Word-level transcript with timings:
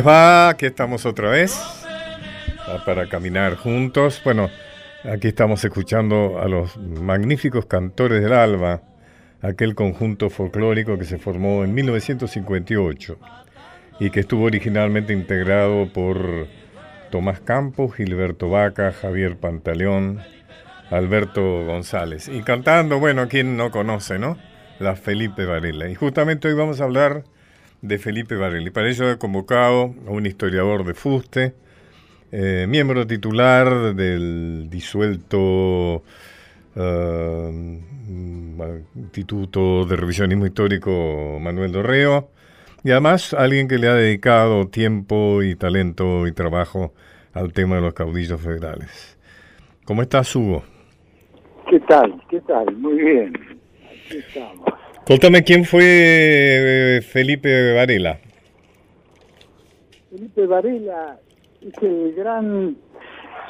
¿Cómo 0.00 0.08
les 0.08 0.16
va? 0.16 0.48
Aquí 0.48 0.64
estamos 0.64 1.04
otra 1.04 1.28
vez 1.28 1.60
para 2.86 3.06
caminar 3.06 3.56
juntos. 3.56 4.18
Bueno, 4.24 4.48
aquí 5.04 5.28
estamos 5.28 5.62
escuchando 5.62 6.38
a 6.40 6.48
los 6.48 6.78
magníficos 6.78 7.66
cantores 7.66 8.22
del 8.22 8.32
alba, 8.32 8.80
aquel 9.42 9.74
conjunto 9.74 10.30
folclórico 10.30 10.96
que 10.96 11.04
se 11.04 11.18
formó 11.18 11.64
en 11.64 11.74
1958 11.74 13.18
y 13.98 14.08
que 14.08 14.20
estuvo 14.20 14.44
originalmente 14.44 15.12
integrado 15.12 15.92
por 15.92 16.46
Tomás 17.10 17.40
Campos, 17.40 17.94
Gilberto 17.94 18.48
Vaca, 18.48 18.92
Javier 18.92 19.36
Pantaleón, 19.36 20.20
Alberto 20.90 21.66
González. 21.66 22.28
Y 22.28 22.40
cantando, 22.40 22.98
bueno, 22.98 23.28
quien 23.28 23.58
no 23.58 23.70
conoce, 23.70 24.18
¿no? 24.18 24.38
La 24.78 24.96
Felipe 24.96 25.44
Varela. 25.44 25.90
Y 25.90 25.94
justamente 25.94 26.48
hoy 26.48 26.54
vamos 26.54 26.80
a 26.80 26.84
hablar 26.84 27.24
de 27.82 27.98
Felipe 27.98 28.36
Varela. 28.36 28.66
Y 28.66 28.70
para 28.70 28.88
ello 28.88 29.10
he 29.10 29.18
convocado 29.18 29.94
a 30.06 30.10
un 30.10 30.26
historiador 30.26 30.84
de 30.84 30.94
Fuste, 30.94 31.54
eh, 32.32 32.66
miembro 32.68 33.06
titular 33.06 33.94
del 33.94 34.68
disuelto 34.70 36.02
eh, 36.76 37.80
Instituto 38.94 39.84
de 39.84 39.96
Revisionismo 39.96 40.46
Histórico 40.46 41.38
Manuel 41.40 41.72
Dorreo, 41.72 42.28
y 42.82 42.90
además 42.92 43.34
alguien 43.34 43.68
que 43.68 43.78
le 43.78 43.88
ha 43.88 43.94
dedicado 43.94 44.68
tiempo 44.68 45.42
y 45.42 45.54
talento 45.54 46.26
y 46.26 46.32
trabajo 46.32 46.92
al 47.32 47.52
tema 47.52 47.76
de 47.76 47.82
los 47.82 47.94
caudillos 47.94 48.40
federales. 48.40 49.18
¿Cómo 49.84 50.02
estás, 50.02 50.34
Hugo? 50.34 50.62
¿Qué 51.68 51.80
tal? 51.80 52.22
¿Qué 52.28 52.40
tal? 52.40 52.74
Muy 52.76 52.94
bien. 53.02 53.32
Aquí 53.84 54.18
estamos. 54.18 54.66
Cuéntame 55.10 55.42
quién 55.42 55.64
fue 55.64 55.82
eh, 55.82 57.00
Felipe 57.02 57.74
Varela. 57.74 58.20
Felipe 60.08 60.46
Varela 60.46 61.18
es 61.60 61.82
el 61.82 62.14
gran 62.14 62.76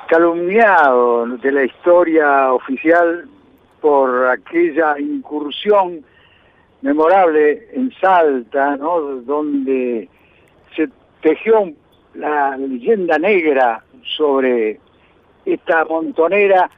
calumniado 0.08 1.26
de 1.26 1.52
la 1.52 1.64
historia 1.64 2.54
oficial 2.54 3.28
por 3.82 4.28
aquella 4.28 4.98
incursión 4.98 6.02
memorable 6.80 7.68
en 7.74 7.92
Salta, 8.00 8.78
¿no? 8.78 8.98
donde 9.20 10.08
se 10.74 10.88
tejió 11.20 11.70
la 12.14 12.56
leyenda 12.56 13.18
negra 13.18 13.84
sobre 14.16 14.80
esta 15.44 15.84
montonera 15.84 16.70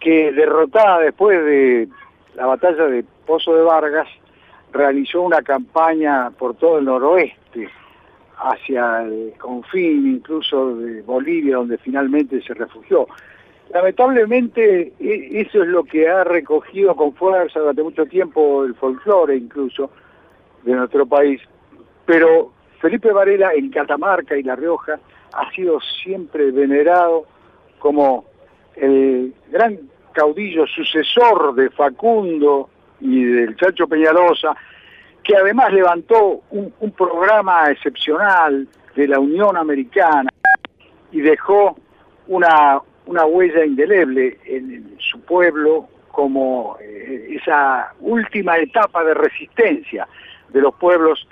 que 0.00 0.32
derrotada 0.32 0.98
después 1.02 1.38
de 1.44 1.88
la 2.34 2.46
batalla 2.46 2.86
de 2.86 3.04
Pozo 3.26 3.54
de 3.54 3.62
Vargas, 3.62 4.08
realizó 4.74 5.22
una 5.22 5.40
campaña 5.40 6.30
por 6.36 6.56
todo 6.56 6.78
el 6.78 6.84
noroeste, 6.84 7.70
hacia 8.36 9.02
el 9.02 9.32
confín 9.38 10.16
incluso 10.16 10.76
de 10.76 11.00
Bolivia, 11.02 11.56
donde 11.56 11.78
finalmente 11.78 12.42
se 12.42 12.52
refugió. 12.52 13.06
Lamentablemente 13.70 14.92
e, 15.00 15.40
eso 15.40 15.62
es 15.62 15.68
lo 15.68 15.84
que 15.84 16.08
ha 16.08 16.24
recogido 16.24 16.94
con 16.94 17.14
fuerza 17.14 17.60
durante 17.60 17.82
mucho 17.82 18.04
tiempo 18.06 18.64
el 18.64 18.74
folclore 18.74 19.36
incluso 19.36 19.90
de 20.64 20.72
nuestro 20.74 21.06
país, 21.06 21.40
pero 22.04 22.52
Felipe 22.80 23.12
Varela 23.12 23.54
en 23.54 23.70
Catamarca 23.70 24.36
y 24.36 24.42
La 24.42 24.56
Rioja 24.56 24.98
ha 25.32 25.50
sido 25.52 25.78
siempre 26.02 26.50
venerado 26.50 27.26
como 27.78 28.24
el 28.76 29.32
gran 29.50 29.78
caudillo 30.12 30.66
sucesor 30.66 31.54
de 31.54 31.70
Facundo 31.70 32.70
y 33.04 33.22
del 33.22 33.54
Chacho 33.56 33.86
Peñalosa, 33.86 34.56
que 35.22 35.36
además 35.36 35.72
levantó 35.72 36.42
un, 36.50 36.72
programa 36.96 37.70
excepcional 37.70 38.66
de 38.96 39.08
la 39.08 39.20
Unión 39.20 39.56
Americana 39.56 40.30
y 41.12 41.20
dejó 41.20 41.76
una, 42.28 42.80
una 43.06 43.26
huella 43.26 43.64
indeleble 43.64 44.38
en, 44.46 44.96
su 44.98 45.20
pueblo 45.20 45.88
como 46.10 46.78
eh, 46.80 47.36
esa 47.40 47.92
última 48.00 48.56
etapa 48.56 49.04
de 49.04 49.12
resistencia 49.12 50.08
de 50.48 50.60
los 50.60 50.74
pueblos 50.76 51.26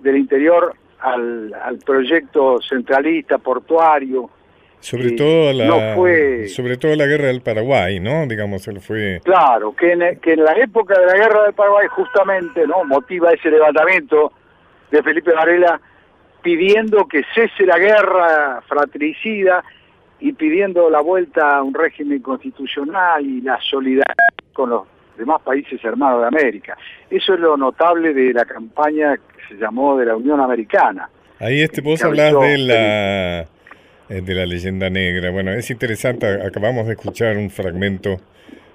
del 0.00 0.18
interior 0.18 0.74
al, 1.00 1.54
al 1.54 1.78
proyecto 1.78 2.60
centralista, 2.60 3.38
portuario, 3.38 4.28
sobre 4.84 5.12
todo 5.12 5.50
la 5.54 5.96
sobre 6.48 6.76
todo 6.76 6.94
la 6.94 7.06
guerra 7.06 7.28
del 7.28 7.40
Paraguay, 7.40 8.00
¿no? 8.00 8.26
Digamos, 8.26 8.68
él 8.68 8.80
fue 8.80 9.20
Claro, 9.24 9.74
que 9.74 9.92
en, 9.92 10.20
que 10.20 10.34
en 10.34 10.44
la 10.44 10.52
época 10.52 11.00
de 11.00 11.06
la 11.06 11.14
guerra 11.14 11.44
del 11.44 11.54
Paraguay 11.54 11.86
justamente, 11.88 12.66
¿no? 12.66 12.84
motiva 12.84 13.32
ese 13.32 13.50
levantamiento 13.50 14.32
de 14.90 15.02
Felipe 15.02 15.32
Varela 15.32 15.80
pidiendo 16.42 17.08
que 17.08 17.22
cese 17.34 17.64
la 17.64 17.78
guerra 17.78 18.62
fratricida 18.68 19.64
y 20.20 20.34
pidiendo 20.34 20.90
la 20.90 21.00
vuelta 21.00 21.56
a 21.56 21.62
un 21.62 21.72
régimen 21.72 22.20
constitucional 22.20 23.24
y 23.24 23.40
la 23.40 23.58
solidaridad 23.62 24.34
con 24.52 24.68
los 24.68 24.82
demás 25.16 25.40
países 25.40 25.82
hermanos 25.82 26.20
de 26.20 26.26
América. 26.26 26.76
Eso 27.08 27.32
es 27.32 27.40
lo 27.40 27.56
notable 27.56 28.12
de 28.12 28.34
la 28.34 28.44
campaña 28.44 29.16
que 29.16 29.48
se 29.48 29.54
llamó 29.54 29.96
de 29.96 30.04
la 30.04 30.16
Unión 30.16 30.40
Americana. 30.40 31.08
Ahí 31.40 31.62
este 31.62 31.80
vos 31.80 32.04
hablas 32.04 32.38
de 32.38 32.58
la 32.58 33.46
de 34.08 34.34
la 34.34 34.46
leyenda 34.46 34.90
negra. 34.90 35.30
Bueno, 35.30 35.52
es 35.52 35.70
interesante, 35.70 36.26
acabamos 36.26 36.86
de 36.86 36.92
escuchar 36.92 37.36
un 37.36 37.50
fragmento 37.50 38.20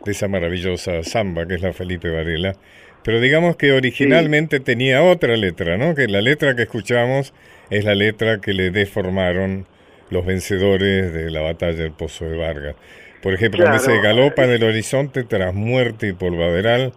de 0.05 0.11
esa 0.11 0.27
maravillosa 0.27 1.03
samba 1.03 1.45
que 1.45 1.55
es 1.55 1.61
la 1.61 1.73
Felipe 1.73 2.09
Varela, 2.09 2.55
pero 3.03 3.19
digamos 3.19 3.55
que 3.55 3.71
originalmente 3.71 4.59
tenía 4.59 5.03
otra 5.03 5.37
letra, 5.37 5.77
¿no? 5.77 5.95
Que 5.95 6.07
la 6.07 6.21
letra 6.21 6.55
que 6.55 6.63
escuchamos 6.63 7.33
es 7.69 7.85
la 7.85 7.95
letra 7.95 8.41
que 8.41 8.53
le 8.53 8.71
deformaron 8.71 9.67
los 10.09 10.25
vencedores 10.25 11.13
de 11.13 11.29
la 11.29 11.41
batalla 11.41 11.83
del 11.83 11.91
Pozo 11.91 12.25
de 12.25 12.37
Vargas. 12.37 12.75
Por 13.21 13.33
ejemplo, 13.33 13.63
claro. 13.63 13.77
dice 13.77 13.99
galopa 14.01 14.43
en 14.43 14.51
el 14.51 14.63
horizonte 14.63 15.23
tras 15.23 15.53
muerte 15.53 16.07
y 16.07 16.13
polvaderal, 16.13 16.93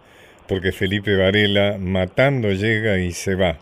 porque 0.47 0.71
Felipe 0.71 1.15
Varela 1.15 1.77
matando 1.79 2.51
llega 2.51 2.97
y 2.97 3.11
se 3.11 3.35
va. 3.35 3.59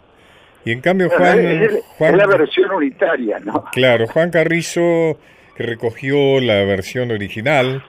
Y 0.65 0.71
en 0.71 0.81
cambio 0.81 1.09
Juan... 1.09 1.39
Es, 1.39 1.83
Juan, 1.97 2.17
la 2.17 2.27
versión 2.27 2.71
unitaria, 2.71 3.39
¿no? 3.39 3.65
Claro, 3.71 4.07
Juan 4.07 4.29
Carrizo, 4.29 5.17
que 5.55 5.63
recogió 5.63 6.39
la 6.39 6.63
versión 6.65 7.11
original, 7.11 7.83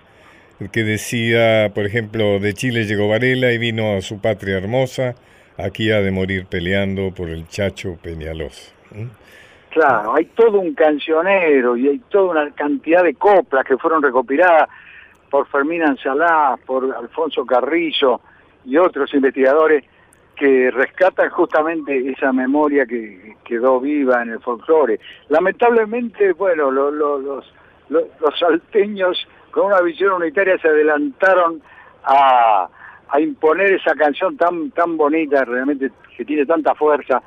que 0.71 0.85
decía, 0.85 1.71
por 1.75 1.85
ejemplo, 1.87 2.39
de 2.39 2.55
Chile 2.55 2.85
llegó 2.85 3.09
Varela 3.09 3.53
y 3.53 3.59
vino 3.59 3.97
a 3.97 4.01
su 4.01 4.21
patria 4.21 4.57
hermosa, 4.59 5.15
aquí 5.59 5.91
ha 5.91 6.01
de 6.01 6.11
morir 6.11 6.47
peleando 6.47 7.13
por 7.13 7.29
el 7.29 7.47
Chacho 7.49 7.99
Peñalos. 8.03 8.75
Claro, 9.71 10.15
hay 10.15 10.27
todo 10.27 10.61
un 10.61 10.75
cancionero 10.75 11.77
y 11.77 11.89
hay 11.89 11.99
toda 12.11 12.43
una 12.43 12.51
cantidad 12.53 13.03
de 13.03 13.15
coplas 13.15 13.65
que 13.65 13.79
fueron 13.79 14.03
recopiladas 14.03 14.69
por 15.31 15.49
Fermín 15.49 15.83
Ansalá, 15.83 16.59
por 16.67 16.95
Alfonso 16.95 17.47
Carrizo 17.47 18.21
y 18.67 18.77
otros 18.77 19.13
investigadores 19.15 19.85
que 20.43 20.73
rescatan 20.73 21.31
justamente 21.31 22.11
esa 22.11 22.33
memoria 22.33 22.85
que 22.85 23.37
quedó 23.45 23.79
viva 23.79 24.23
en 24.23 24.31
el 24.31 24.41
folclore. 24.41 24.99
Lamentablemente, 25.29 26.33
bueno, 26.33 26.69
los, 26.69 26.93
los, 27.89 28.39
salteños 28.41 29.25
con 29.53 29.67
una 29.67 29.81
visión 29.83 30.15
unitaria 30.15 30.59
se 30.59 30.67
adelantaron 30.67 31.63
a, 32.03 32.69
imponer 33.21 33.75
esa 33.75 33.95
canción 33.95 34.37
tan, 34.37 34.73
tan 34.73 34.97
bonita, 34.97 35.45
realmente 35.45 35.93
que 36.17 36.25
tiene 36.25 36.45
tanta 36.45 36.75
fuerza, 36.75 37.23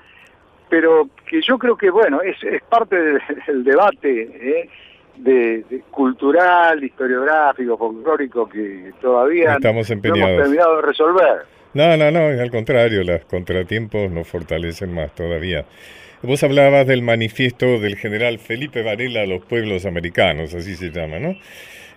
pero 0.68 1.08
que 1.26 1.42
yo 1.42 1.58
creo 1.58 1.78
que, 1.78 1.90
bueno, 1.92 2.22
es, 2.22 2.36
es 2.44 2.62
parte 2.64 2.98
del, 2.98 3.64
debate 3.64 4.24
¿eh? 4.34 4.70
de, 5.16 5.84
cultural, 5.90 6.84
historiográfico, 6.84 7.78
folclórico 7.78 8.50
que 8.50 8.92
todavía 9.00 9.54
Estamos 9.54 9.90
no 9.90 10.16
hemos 10.16 10.44
terminado 10.44 10.76
de 10.76 10.82
resolver. 10.82 11.55
No, 11.76 11.96
no, 11.98 12.10
no, 12.10 12.20
al 12.20 12.50
contrario, 12.52 13.04
los 13.04 13.26
contratiempos 13.26 14.10
nos 14.10 14.28
fortalecen 14.28 14.94
más 14.94 15.14
todavía. 15.14 15.66
Vos 16.24 16.42
hablabas 16.42 16.88
del 16.88 17.04
manifiesto 17.04 17.80
del 17.80 17.98
general 17.98 18.40
Felipe 18.40 18.82
Varela 18.82 19.22
a 19.22 19.26
los 19.28 19.44
pueblos 19.44 19.86
americanos, 19.86 20.54
así 20.54 20.76
se 20.76 20.90
llama, 20.90 21.20
¿no? 21.20 21.36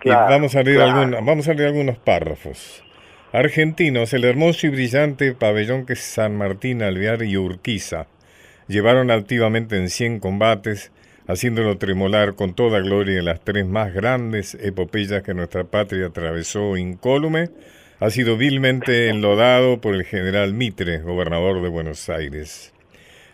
y 0.03 0.09
vamos 0.09 0.55
a, 0.55 0.63
leer 0.63 0.79
vamos 0.79 1.47
a 1.47 1.53
leer 1.53 1.69
algunos 1.69 1.97
párrafos. 1.97 2.83
Argentinos, 3.31 4.13
el 4.13 4.25
hermoso 4.25 4.67
y 4.67 4.69
brillante 4.69 5.33
pabellón 5.33 5.85
que 5.85 5.95
San 5.95 6.35
Martín, 6.35 6.81
Alvear 6.81 7.23
y 7.23 7.37
Urquiza 7.37 8.07
llevaron 8.67 9.11
altivamente 9.11 9.77
en 9.77 9.89
cien 9.89 10.19
combates, 10.19 10.91
haciéndolo 11.27 11.77
tremolar 11.77 12.35
con 12.35 12.53
toda 12.53 12.79
gloria 12.79 13.19
en 13.19 13.25
las 13.25 13.39
tres 13.41 13.65
más 13.65 13.93
grandes 13.93 14.55
epopeyas 14.55 15.23
que 15.23 15.33
nuestra 15.33 15.63
patria 15.63 16.07
atravesó 16.07 16.75
incólume, 16.75 17.49
ha 17.99 18.09
sido 18.11 18.37
vilmente 18.37 19.09
enlodado 19.09 19.81
por 19.81 19.93
el 19.93 20.05
general 20.05 20.53
Mitre, 20.53 20.99
gobernador 20.99 21.61
de 21.61 21.67
Buenos 21.67 22.07
Aires. 22.09 22.71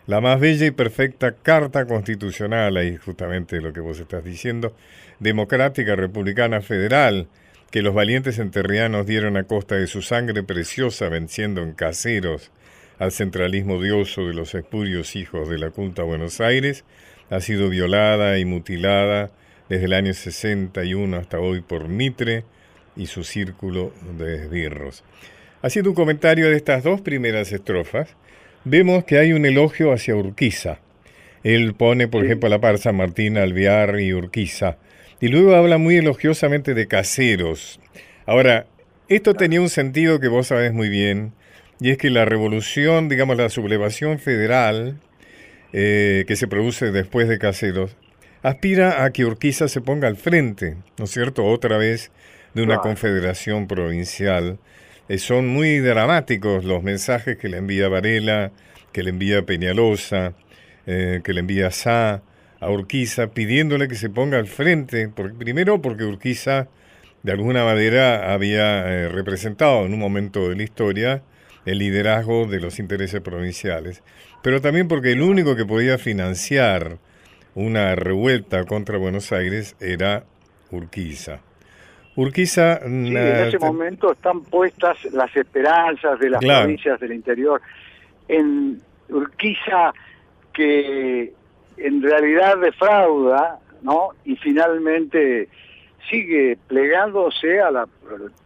La 0.07 0.21
más 0.21 0.39
bella 0.39 0.65
y 0.65 0.71
perfecta 0.71 1.33
carta 1.33 1.85
constitucional, 1.85 2.75
ahí 2.77 2.97
justamente 2.97 3.62
lo 3.62 3.73
que 3.73 3.79
vos 3.79 4.00
estás 4.00 4.23
diciendo, 4.23 4.75
democrática, 5.19 5.95
republicana, 5.95 6.62
federal, 6.62 7.27
que 7.69 7.83
los 7.83 7.94
valientes 7.94 8.39
enterrianos 8.39 9.06
dieron 9.06 9.38
a 9.38 9.44
costa 9.44 9.75
de 9.75 9.85
su 9.85 10.01
sangre 10.01 10.41
preciosa 10.41 11.09
venciendo 11.09 11.62
en 11.62 11.73
caseros 11.73 12.51
al 12.97 13.12
centralismo 13.12 13.81
dioso 13.81 14.25
de 14.25 14.33
los 14.33 14.56
espurios 14.56 15.15
hijos 15.15 15.47
de 15.47 15.59
la 15.59 15.69
culta 15.69 16.01
Buenos 16.01 16.41
Aires, 16.41 16.85
ha 17.29 17.39
sido 17.39 17.69
violada 17.69 18.39
y 18.39 18.45
mutilada 18.45 19.29
desde 19.69 19.85
el 19.85 19.94
año 19.94 20.13
61 20.13 21.17
hasta 21.17 21.39
hoy 21.39 21.62
por 21.62 21.88
Mitre 21.88 22.45
y 22.95 23.07
su 23.07 23.24
círculo 23.24 23.94
de 24.18 24.44
esbirros. 24.44 25.03
Haciendo 25.62 25.89
un 25.89 25.95
comentario 25.95 26.50
de 26.50 26.57
estas 26.57 26.83
dos 26.83 27.01
primeras 27.01 27.51
estrofas, 27.51 28.09
vemos 28.63 29.03
que 29.06 29.18
hay 29.18 29.33
un 29.33 29.45
elogio 29.45 29.92
hacia 29.92 30.15
Urquiza. 30.15 30.80
Él 31.44 31.74
pone, 31.74 32.07
por 32.07 32.25
ejemplo, 32.25 32.47
a 32.47 32.50
la 32.50 32.59
par 32.59 32.77
San 32.77 32.95
Martín, 32.95 33.38
Alvear 33.38 34.00
y 34.00 34.13
Urquiza, 34.13 34.77
y 35.21 35.27
luego 35.27 35.56
habla 35.56 35.77
muy 35.77 35.97
elogiosamente 35.97 36.74
de 36.74 36.88
caseros. 36.88 37.80
Ahora, 38.25 38.68
esto 39.07 39.36
tenía 39.36 39.62
un 39.62 39.69
sentido 39.69 40.19
que 40.19 40.27
vos 40.27 40.48
sabés 40.48 40.74
muy 40.74 40.89
bien, 40.89 41.33
y 41.80 41.91
es 41.91 41.98
que 41.98 42.09
la 42.09 42.25
revolución, 42.25 43.09
digamos, 43.09 43.38
la 43.38 43.50
sublevación 43.50 44.19
federal 44.19 45.00
eh, 45.74 46.25
que 46.27 46.36
se 46.36 46.48
produce 46.48 46.91
después 46.91 47.27
de 47.27 47.38
Caseros, 47.38 47.98
aspira 48.41 49.03
a 49.03 49.12
que 49.12 49.25
Urquiza 49.25 49.68
se 49.68 49.81
ponga 49.81 50.07
al 50.07 50.15
frente, 50.15 50.77
¿no 50.98 51.06
es 51.06 51.12
cierto?, 51.12 51.45
otra 51.45 51.77
vez 51.77 52.12
de 52.56 52.63
una 52.63 52.78
confederación 52.78 53.68
provincial. 53.68 54.57
Eh, 55.07 55.19
son 55.19 55.48
muy 55.48 55.80
dramáticos 55.80 56.63
los 56.63 56.81
mensajes 56.81 57.38
que 57.38 57.50
le 57.50 57.57
envía 57.57 57.90
Varela, 57.90 58.52
que 58.92 59.04
le 59.04 59.12
envía 59.12 59.46
Peñalosa, 59.46 60.34
eh, 60.88 61.22
que 61.24 61.34
le 61.34 61.42
envía 61.42 61.69
Sá 61.69 62.24
a 62.60 62.72
Urquiza, 62.72 63.28
pidiéndole 63.28 63.88
que 63.88 63.96
se 63.96 64.10
ponga 64.10 64.40
al 64.40 64.48
frente, 64.48 65.10
primero 65.38 65.81
porque 65.81 66.06
Urquiza 66.06 66.69
de 67.22 67.31
alguna 67.34 67.66
manera 67.66 68.34
había 68.34 69.10
representado 69.10 69.86
en 69.86 69.94
un 69.94 70.00
momento 70.00 70.50
de 70.50 70.56
la 70.56 70.63
historia 70.63 71.22
el 71.66 71.80
liderazgo 71.80 72.48
de 72.48 72.60
los 72.60 72.80
intereses 72.80 73.22
provinciales, 73.22 74.04
pero 74.42 74.62
también 74.62 74.88
porque 74.88 75.12
el 75.12 75.22
único 75.22 75.56
que 75.56 75.66
podía 75.66 75.98
financiar 75.98 77.00
una 77.56 77.96
revuelta 77.96 78.63
contra 78.66 78.98
Buenos 78.98 79.31
Aires 79.31 79.75
era 79.80 80.25
Urquiza. 80.72 81.42
Urquiza... 82.15 82.77
en 82.77 83.15
ese 83.15 83.59
momento 83.59 84.13
están 84.13 84.41
puestas 84.41 85.03
las 85.12 85.35
esperanzas 85.35 86.19
de 86.19 86.29
las 86.29 86.41
provincias 86.44 87.00
del 87.00 87.13
interior 87.13 87.62
en 88.27 88.81
Urquiza 89.09 89.94
que 90.53 91.33
en 91.77 92.01
realidad 92.01 92.57
defrauda, 92.57 93.59
¿no? 93.81 94.09
Y 94.23 94.35
finalmente 94.38 95.50
sigue 96.09 96.57
plegándose 96.67 97.59
al 97.59 97.88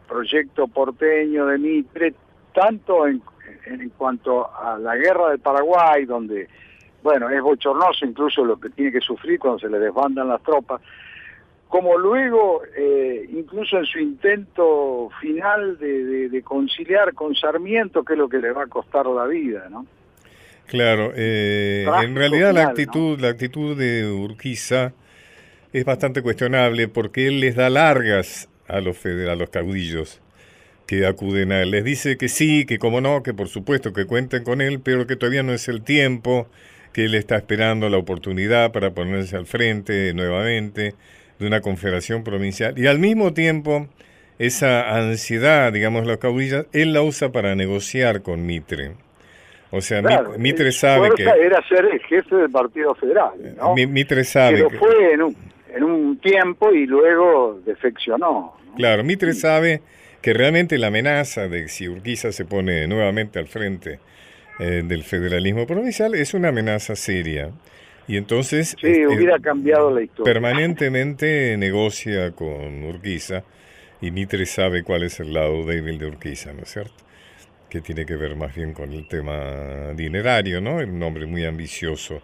proyecto 0.07 0.67
porteño 0.67 1.45
de 1.45 1.57
Mitre, 1.57 2.13
tanto 2.53 3.07
en, 3.07 3.21
en 3.65 3.89
cuanto 3.91 4.49
a 4.57 4.77
la 4.79 4.95
guerra 4.95 5.29
del 5.29 5.39
Paraguay, 5.39 6.05
donde, 6.05 6.47
bueno, 7.03 7.29
es 7.29 7.41
bochornoso 7.41 8.05
incluso 8.05 8.43
lo 8.43 8.59
que 8.59 8.69
tiene 8.69 8.91
que 8.91 9.01
sufrir 9.01 9.39
cuando 9.39 9.59
se 9.59 9.69
le 9.69 9.79
desbandan 9.79 10.27
las 10.27 10.41
tropas, 10.41 10.81
como 11.69 11.99
luego, 11.99 12.63
eh, 12.75 13.29
incluso 13.31 13.77
en 13.77 13.85
su 13.85 13.99
intento 13.99 15.09
final 15.21 15.77
de, 15.77 16.41
conciliar 16.43 17.13
con 17.13 17.35
Sarmiento, 17.35 18.03
que 18.03 18.13
es 18.13 18.19
lo 18.19 18.27
que 18.27 18.39
le 18.39 18.51
va 18.51 18.63
a 18.63 18.67
costar 18.67 19.05
la 19.05 19.27
vida, 19.27 19.69
¿no? 19.69 19.85
Claro, 20.65 21.11
eh, 21.15 21.87
en 22.03 22.15
realidad 22.15 22.53
la 22.53 22.63
actitud, 22.63 23.19
la 23.19 23.29
actitud 23.29 23.77
de 23.77 24.09
Urquiza 24.09 24.93
es 25.71 25.85
bastante 25.85 26.23
cuestionable 26.23 26.87
porque 26.87 27.27
él 27.27 27.39
les 27.39 27.55
da 27.55 27.69
largas 27.69 28.49
a 28.67 28.79
los, 28.81 29.03
a 29.05 29.35
los 29.35 29.49
caudillos 29.49 30.21
que 30.87 31.05
acuden 31.05 31.51
a 31.51 31.61
él. 31.61 31.71
Les 31.71 31.83
dice 31.83 32.17
que 32.17 32.29
sí, 32.29 32.65
que 32.65 32.79
como 32.79 32.99
no, 32.99 33.21
que 33.21 33.33
por 33.35 33.47
supuesto 33.47 33.93
que 33.93 34.05
cuenten 34.05 34.43
con 34.43 34.61
él, 34.61 34.79
pero 34.79 35.05
que 35.05 35.15
todavía 35.15 35.43
no 35.43 35.53
es 35.53 35.67
el 35.67 35.83
tiempo, 35.83 36.47
que 36.93 37.05
él 37.05 37.13
está 37.13 37.35
esperando 37.35 37.89
la 37.89 37.97
oportunidad 37.97 38.71
para 38.71 38.91
ponerse 38.91 39.35
al 39.35 39.45
frente 39.45 40.13
nuevamente 40.15 40.95
de 41.39 41.47
una 41.47 41.61
confederación 41.61 42.23
provincial. 42.23 42.77
Y 42.77 42.87
al 42.87 42.99
mismo 42.99 43.33
tiempo, 43.33 43.87
esa 44.37 44.95
ansiedad, 44.95 45.71
digamos, 45.73 46.05
los 46.05 46.17
caudillas, 46.17 46.65
él 46.73 46.93
la 46.93 47.01
usa 47.01 47.31
para 47.31 47.55
negociar 47.55 48.21
con 48.21 48.45
Mitre. 48.45 48.91
O 49.71 49.81
sea, 49.81 50.01
Mitre 50.37 50.71
sabe 50.71 51.11
que... 51.15 51.23
Era 51.23 51.61
ser 51.67 51.85
el 51.85 51.99
jefe 52.01 52.35
del 52.35 52.49
Partido 52.49 52.95
Federal, 52.95 53.31
¿no? 53.57 53.75
Mitre 53.75 54.23
sabe 54.23 54.57
Pero 54.57 54.69
fue 54.71 55.13
en 55.13 55.21
un, 55.21 55.35
en 55.73 55.83
un 55.83 56.17
tiempo 56.17 56.73
y 56.73 56.85
luego 56.85 57.59
defeccionó. 57.65 58.55
Claro, 58.75 59.03
Mitre 59.03 59.33
sabe 59.33 59.81
que 60.21 60.33
realmente 60.33 60.77
la 60.77 60.87
amenaza 60.87 61.47
de 61.47 61.67
si 61.67 61.87
Urquiza 61.87 62.31
se 62.31 62.45
pone 62.45 62.87
nuevamente 62.87 63.39
al 63.39 63.47
frente 63.47 63.99
eh, 64.59 64.83
del 64.85 65.03
federalismo 65.03 65.65
provincial 65.65 66.15
es 66.15 66.33
una 66.33 66.49
amenaza 66.49 66.95
seria. 66.95 67.51
Y 68.09 68.17
entonces 68.17 68.75
sí, 68.81 68.87
este, 68.87 69.07
hubiera 69.07 69.39
cambiado 69.39 69.89
la 69.89 70.01
historia. 70.01 70.33
permanentemente 70.33 71.55
negocia 71.59 72.31
con 72.31 72.83
Urquiza 72.83 73.43
y 74.01 74.11
Mitre 74.11 74.45
sabe 74.45 74.83
cuál 74.83 75.03
es 75.03 75.21
el 75.21 75.31
lado 75.31 75.63
débil 75.63 75.97
de 75.97 76.07
Urquiza, 76.07 76.51
¿no 76.51 76.63
es 76.63 76.69
cierto? 76.73 76.93
Que 77.69 77.79
tiene 77.79 78.05
que 78.05 78.17
ver 78.17 78.35
más 78.35 78.53
bien 78.53 78.73
con 78.73 78.91
el 78.91 79.07
tema 79.07 79.93
dinerario, 79.95 80.59
¿no? 80.59 80.75
Un 80.77 81.01
hombre 81.01 81.25
muy 81.25 81.45
ambicioso. 81.45 82.21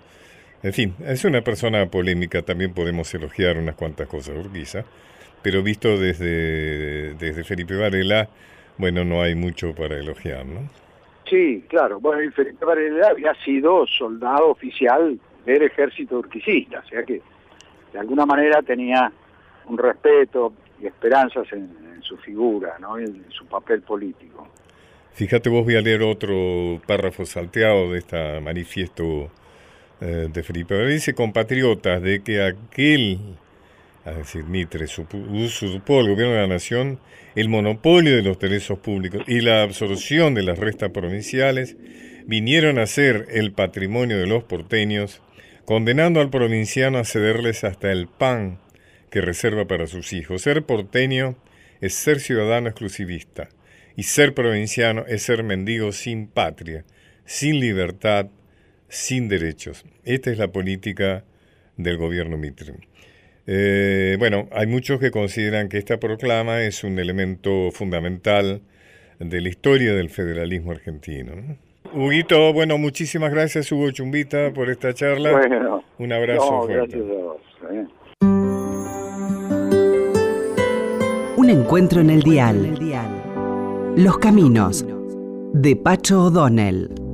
En 0.61 0.73
fin, 0.73 0.95
es 1.05 1.23
una 1.23 1.41
persona 1.41 1.85
polémica, 1.85 2.41
también 2.41 2.73
podemos 2.73 3.13
elogiar 3.13 3.57
unas 3.57 3.75
cuantas 3.75 4.07
cosas 4.07 4.35
Urquiza 4.35 4.83
pero 5.45 5.61
visto 5.61 5.95
desde, 5.99 7.13
desde 7.13 7.43
Felipe 7.43 7.75
Varela, 7.75 8.27
bueno, 8.79 9.05
no 9.05 9.21
hay 9.21 9.35
mucho 9.35 9.75
para 9.75 9.95
elogiar, 9.95 10.43
¿no? 10.43 10.61
Sí, 11.29 11.63
claro. 11.69 11.99
Bueno, 11.99 12.31
Felipe 12.31 12.65
Varela 12.65 13.09
había 13.09 13.31
sido 13.45 13.85
soldado 13.85 14.49
oficial 14.49 15.19
del 15.45 15.63
ejército 15.63 16.17
urquicista, 16.17 16.81
o 16.85 16.89
sea 16.89 17.03
que 17.03 17.21
de 17.93 17.99
alguna 17.99 18.25
manera 18.25 18.61
tenía 18.61 19.11
un 19.67 19.77
respeto 19.77 20.53
y 20.81 20.87
esperanzas 20.87 21.51
en, 21.53 21.85
su 22.01 22.17
figura, 22.17 22.77
¿no? 22.79 22.99
en 22.99 23.25
su 23.29 23.47
papel 23.47 23.81
político. 23.81 24.47
Fíjate, 25.13 25.49
vos 25.49 25.65
voy 25.65 25.75
a 25.75 25.81
leer 25.81 26.03
otro 26.03 26.79
párrafo 26.85 27.25
salteado 27.25 27.91
de 27.91 27.97
este 27.97 28.39
manifiesto 28.41 29.31
eh, 30.01 30.27
de 30.31 30.43
Felipe. 30.43 30.85
Dice, 30.85 31.15
compatriotas, 31.15 31.99
de 32.03 32.21
que 32.21 32.43
aquel 32.43 33.17
a 34.05 34.11
decir 34.11 34.43
Mitre, 34.43 34.85
usurpó 34.85 35.99
al 35.99 36.09
gobierno 36.09 36.35
de 36.35 36.41
la 36.41 36.47
nación 36.47 36.99
el 37.33 37.49
monopolio 37.49 38.15
de 38.15 38.21
los 38.21 38.37
derechos 38.39 38.77
públicos 38.79 39.23
y 39.27 39.41
la 39.41 39.63
absorción 39.63 40.35
de 40.35 40.43
las 40.43 40.59
restas 40.59 40.91
provinciales, 40.91 41.75
vinieron 42.25 42.77
a 42.77 42.85
ser 42.85 43.25
el 43.31 43.51
patrimonio 43.51 44.17
de 44.17 44.27
los 44.27 44.43
porteños, 44.43 45.21
condenando 45.65 46.21
al 46.21 46.29
provinciano 46.29 46.99
a 46.99 47.05
cederles 47.05 47.63
hasta 47.63 47.91
el 47.91 48.07
pan 48.07 48.59
que 49.09 49.21
reserva 49.21 49.65
para 49.65 49.87
sus 49.87 50.13
hijos. 50.13 50.43
Ser 50.43 50.63
porteño 50.63 51.35
es 51.81 51.93
ser 51.95 52.19
ciudadano 52.19 52.69
exclusivista 52.69 53.49
y 53.95 54.03
ser 54.03 54.33
provinciano 54.33 55.05
es 55.07 55.23
ser 55.23 55.43
mendigo 55.43 55.91
sin 55.91 56.27
patria, 56.27 56.85
sin 57.25 57.59
libertad, 57.59 58.27
sin 58.89 59.27
derechos. 59.27 59.85
Esta 60.03 60.31
es 60.31 60.37
la 60.37 60.51
política 60.51 61.23
del 61.77 61.97
gobierno 61.97 62.37
Mitre. 62.37 62.73
Eh, 63.47 64.15
bueno, 64.19 64.49
hay 64.51 64.67
muchos 64.67 64.99
que 64.99 65.11
consideran 65.11 65.69
que 65.69 65.77
esta 65.77 65.99
proclama 65.99 66.61
es 66.63 66.83
un 66.83 66.99
elemento 66.99 67.71
fundamental 67.71 68.61
de 69.19 69.41
la 69.41 69.49
historia 69.49 69.93
del 69.93 70.09
federalismo 70.09 70.71
argentino. 70.71 71.57
Huguito, 71.95 72.51
bueno, 72.51 72.77
muchísimas 72.77 73.31
gracias 73.31 73.71
Hugo 73.71 73.89
Chumbita 73.89 74.51
por 74.53 74.69
esta 74.69 74.93
charla. 74.93 75.31
Bueno, 75.31 75.81
un 75.97 76.11
abrazo 76.11 76.63
fuerte. 76.63 76.97
¿eh? 76.99 77.87
Un 81.37 81.49
encuentro 81.49 82.01
en 82.01 82.09
el 82.09 82.21
dial. 82.21 82.77
Los 83.95 84.17
caminos 84.17 84.85
de 85.53 85.75
Pacho 85.77 86.23
O'Donnell. 86.23 87.04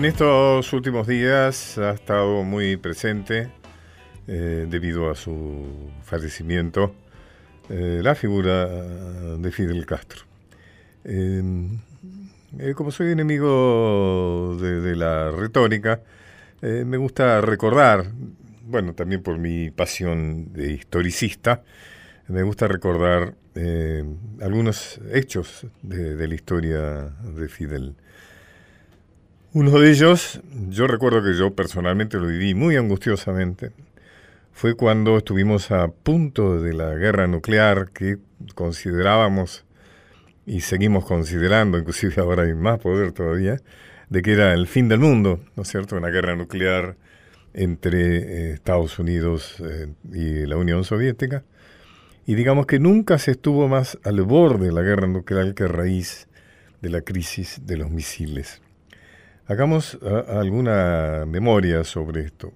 En 0.00 0.06
estos 0.06 0.72
últimos 0.72 1.06
días 1.06 1.76
ha 1.76 1.90
estado 1.90 2.42
muy 2.42 2.78
presente, 2.78 3.50
eh, 4.26 4.66
debido 4.66 5.10
a 5.10 5.14
su 5.14 5.90
fallecimiento, 6.04 6.94
eh, 7.68 8.00
la 8.02 8.14
figura 8.14 8.66
de 9.36 9.52
Fidel 9.52 9.84
Castro. 9.84 10.22
Eh, 11.04 11.42
como 12.74 12.90
soy 12.92 13.12
enemigo 13.12 14.56
de, 14.58 14.96
la 14.96 15.32
retórica, 15.32 16.00
me 16.62 16.96
gusta 16.96 17.42
recordar, 17.42 18.06
bueno, 18.62 18.94
también 18.94 19.22
por 19.22 19.36
mi 19.36 19.70
pasión 19.70 20.50
de 20.54 20.72
historicista, 20.72 21.62
me 22.26 22.42
gusta 22.42 22.68
recordar 22.68 23.34
algunos 24.40 24.98
hechos 25.12 25.66
de, 25.82 26.26
la 26.26 26.34
historia 26.34 27.10
de 27.36 27.48
Fidel. 27.50 27.96
Uno 29.52 29.80
de 29.80 29.90
ellos, 29.90 30.40
yo 30.68 30.86
recuerdo 30.86 31.24
que 31.24 31.34
yo 31.36 31.52
personalmente 31.56 32.18
lo 32.18 32.28
viví 32.28 32.54
muy 32.54 32.76
angustiosamente, 32.76 33.72
fue 34.52 34.76
cuando 34.76 35.18
estuvimos 35.18 35.72
a 35.72 35.88
punto 35.88 36.62
de 36.62 36.72
la 36.72 36.94
guerra 36.94 37.26
nuclear 37.26 37.90
que 37.90 38.18
considerábamos 38.54 39.64
y 40.46 40.60
seguimos 40.60 41.04
considerando, 41.04 41.78
inclusive 41.78 42.14
ahora 42.18 42.44
hay 42.44 42.54
más 42.54 42.78
poder 42.78 43.10
todavía, 43.10 43.56
de 44.08 44.22
que 44.22 44.34
era 44.34 44.54
el 44.54 44.68
fin 44.68 44.88
del 44.88 45.00
mundo, 45.00 45.40
¿no 45.56 45.64
es 45.64 45.68
cierto? 45.68 45.96
Una 45.96 46.10
guerra 46.10 46.36
nuclear 46.36 46.94
entre 47.52 48.18
eh, 48.18 48.52
Estados 48.52 49.00
Unidos 49.00 49.56
eh, 49.58 49.88
y 50.12 50.46
la 50.46 50.58
Unión 50.58 50.84
Soviética. 50.84 51.42
Y 52.24 52.36
digamos 52.36 52.66
que 52.66 52.78
nunca 52.78 53.18
se 53.18 53.32
estuvo 53.32 53.66
más 53.66 53.98
al 54.04 54.22
borde 54.22 54.66
de 54.66 54.72
la 54.72 54.82
guerra 54.82 55.08
nuclear 55.08 55.54
que 55.54 55.64
a 55.64 55.68
raíz 55.68 56.28
de 56.82 56.90
la 56.90 57.00
crisis 57.00 57.62
de 57.66 57.78
los 57.78 57.90
misiles. 57.90 58.62
Hagamos 59.50 59.98
alguna 60.28 61.24
memoria 61.26 61.82
sobre 61.82 62.20
esto. 62.20 62.52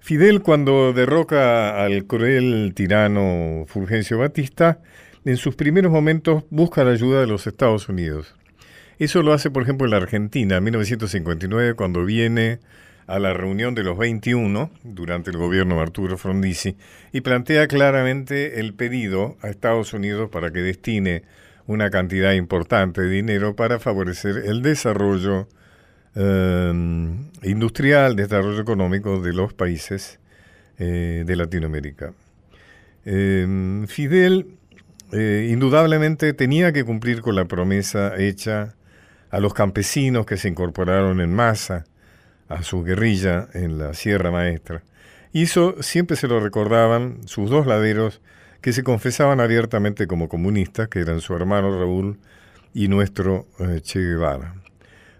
Fidel 0.00 0.42
cuando 0.42 0.92
derroca 0.92 1.84
al 1.84 2.06
cruel 2.06 2.72
tirano 2.74 3.66
Fulgencio 3.68 4.18
Batista, 4.18 4.80
en 5.24 5.36
sus 5.36 5.54
primeros 5.54 5.92
momentos 5.92 6.42
busca 6.50 6.82
la 6.82 6.90
ayuda 6.90 7.20
de 7.20 7.28
los 7.28 7.46
Estados 7.46 7.88
Unidos. 7.88 8.34
Eso 8.98 9.22
lo 9.22 9.32
hace, 9.32 9.52
por 9.52 9.62
ejemplo, 9.62 9.86
en 9.86 9.92
la 9.92 9.98
Argentina, 9.98 10.56
en 10.56 10.64
1959, 10.64 11.74
cuando 11.74 12.04
viene 12.04 12.58
a 13.06 13.20
la 13.20 13.32
reunión 13.32 13.76
de 13.76 13.84
los 13.84 13.96
21 13.96 14.72
durante 14.82 15.30
el 15.30 15.36
gobierno 15.36 15.76
de 15.76 15.82
Arturo 15.82 16.18
Frondizi 16.18 16.76
y 17.12 17.20
plantea 17.20 17.68
claramente 17.68 18.58
el 18.58 18.74
pedido 18.74 19.36
a 19.40 19.50
Estados 19.50 19.92
Unidos 19.92 20.30
para 20.30 20.50
que 20.50 20.62
destine 20.62 21.22
una 21.68 21.90
cantidad 21.90 22.32
importante 22.32 23.02
de 23.02 23.08
dinero 23.08 23.54
para 23.54 23.78
favorecer 23.78 24.38
el 24.46 24.62
desarrollo 24.62 25.46
eh, 26.18 26.72
industrial, 27.44 28.16
desarrollo 28.16 28.60
económico 28.60 29.20
de 29.20 29.32
los 29.32 29.54
países 29.54 30.18
eh, 30.78 31.22
de 31.24 31.36
Latinoamérica. 31.36 32.12
Eh, 33.04 33.84
Fidel 33.86 34.54
indudablemente 35.10 36.34
tenía 36.34 36.70
que 36.72 36.84
cumplir 36.84 37.22
con 37.22 37.34
la 37.34 37.46
promesa 37.46 38.14
hecha 38.18 38.74
a 39.30 39.40
los 39.40 39.54
campesinos 39.54 40.26
que 40.26 40.36
se 40.36 40.48
incorporaron 40.48 41.22
en 41.22 41.32
masa 41.32 41.86
a 42.48 42.62
su 42.62 42.82
guerrilla 42.82 43.48
en 43.54 43.78
la 43.78 43.94
Sierra 43.94 44.30
Maestra. 44.30 44.82
Y 45.32 45.44
eso 45.44 45.82
siempre 45.82 46.16
se 46.16 46.28
lo 46.28 46.40
recordaban 46.40 47.26
sus 47.26 47.48
dos 47.48 47.66
laderos 47.66 48.20
que 48.60 48.72
se 48.72 48.82
confesaban 48.82 49.40
abiertamente 49.40 50.06
como 50.06 50.28
comunistas, 50.28 50.88
que 50.88 51.00
eran 51.00 51.20
su 51.20 51.34
hermano 51.34 51.78
Raúl 51.78 52.18
y 52.74 52.88
nuestro 52.88 53.46
eh, 53.60 53.80
Che 53.82 54.00
Guevara. 54.00 54.54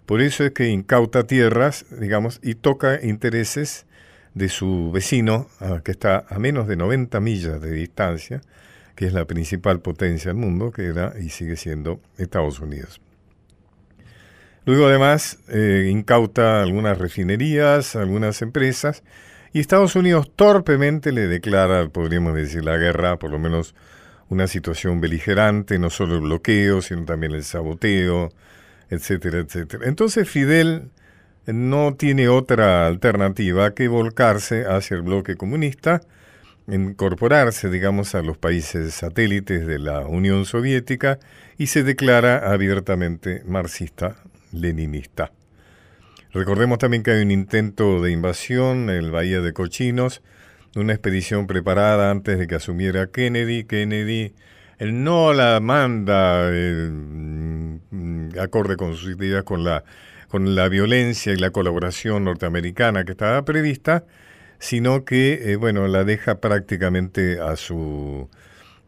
Por 0.09 0.23
eso 0.23 0.43
es 0.43 0.53
que 0.53 0.69
incauta 0.69 1.27
tierras, 1.27 1.85
digamos, 1.91 2.41
y 2.43 2.55
toca 2.55 2.99
intereses 3.05 3.85
de 4.33 4.49
su 4.49 4.91
vecino, 4.91 5.49
que 5.85 5.91
está 5.91 6.25
a 6.31 6.39
menos 6.39 6.67
de 6.67 6.77
90 6.77 7.21
millas 7.21 7.61
de 7.61 7.73
distancia, 7.73 8.41
que 8.95 9.05
es 9.05 9.13
la 9.13 9.27
principal 9.27 9.81
potencia 9.81 10.31
del 10.31 10.41
mundo, 10.41 10.71
que 10.71 10.87
era 10.87 11.13
y 11.21 11.29
sigue 11.29 11.57
siendo 11.57 12.01
Estados 12.17 12.59
Unidos. 12.59 13.03
Luego 14.65 14.87
además 14.87 15.41
eh, 15.49 15.91
incauta 15.93 16.63
algunas 16.63 16.97
refinerías, 16.97 17.95
algunas 17.95 18.41
empresas, 18.41 19.03
y 19.53 19.61
Estados 19.61 19.95
Unidos 19.95 20.33
torpemente 20.35 21.13
le 21.13 21.29
declara, 21.29 21.87
podríamos 21.91 22.35
decir, 22.35 22.65
la 22.65 22.79
guerra, 22.79 23.19
por 23.19 23.31
lo 23.31 23.39
menos 23.39 23.75
una 24.31 24.47
situación 24.47 25.03
beligerante, 25.03 25.79
no 25.79 25.91
solo 25.91 26.15
el 26.15 26.23
bloqueo, 26.23 26.81
sino 26.81 27.05
también 27.05 27.33
el 27.33 27.45
saboteo, 27.45 28.31
etcétera, 28.91 29.39
etcétera. 29.39 29.87
Entonces 29.87 30.29
Fidel 30.29 30.91
no 31.47 31.95
tiene 31.95 32.29
otra 32.29 32.87
alternativa 32.87 33.75
que 33.75 33.89
volcarse 33.89 34.67
hacia 34.67 34.97
el 34.97 35.03
bloque 35.03 35.37
comunista, 35.37 36.03
incorporarse, 36.67 37.71
digamos, 37.71 38.15
a 38.15 38.23
los 38.23 38.37
países 38.37 38.95
satélites 38.95 39.67
de 39.67 39.79
la 39.79 40.01
Unión 40.01 40.45
Soviética 40.45 41.19
y 41.57 41.69
se 41.69 41.83
declara 41.83 42.51
abiertamente 42.53 43.43
marxista 43.47 44.17
leninista. 44.53 45.33
Recordemos 46.33 46.79
también 46.79 47.03
que 47.03 47.13
hay 47.13 47.23
un 47.23 47.31
intento 47.31 48.03
de 48.03 48.11
invasión 48.13 48.91
en 48.91 48.97
el 48.97 49.11
Bahía 49.11 49.41
de 49.41 49.55
Cochinos, 49.55 50.23
una 50.77 50.93
expedición 50.93 51.47
preparada 51.47 52.11
antes 52.11 52.39
de 52.39 52.47
que 52.47 52.57
asumiera 52.57 53.07
Kennedy. 53.07 53.65
Kennedy 53.65 54.35
no 54.81 55.33
la 55.33 55.61
manda 55.61 56.51
mm, 56.51 58.39
acorde 58.41 58.77
con 58.77 58.95
sus 58.95 59.17
ideas, 59.17 59.45
con 59.45 59.65
la, 59.65 59.85
con 60.29 60.55
la 60.55 60.69
violencia 60.69 61.33
y 61.33 61.37
la 61.37 61.51
colaboración 61.51 62.25
norteamericana 62.25 63.05
que 63.05 63.13
estaba 63.13 63.45
prevista, 63.45 64.05
sino 64.59 65.05
que, 65.05 65.53
eh, 65.53 65.57
bueno, 65.57 65.89
la 65.89 66.05
deja 66.05 66.41
prácticamente 66.41 67.41
a 67.41 67.57
su, 67.57 68.29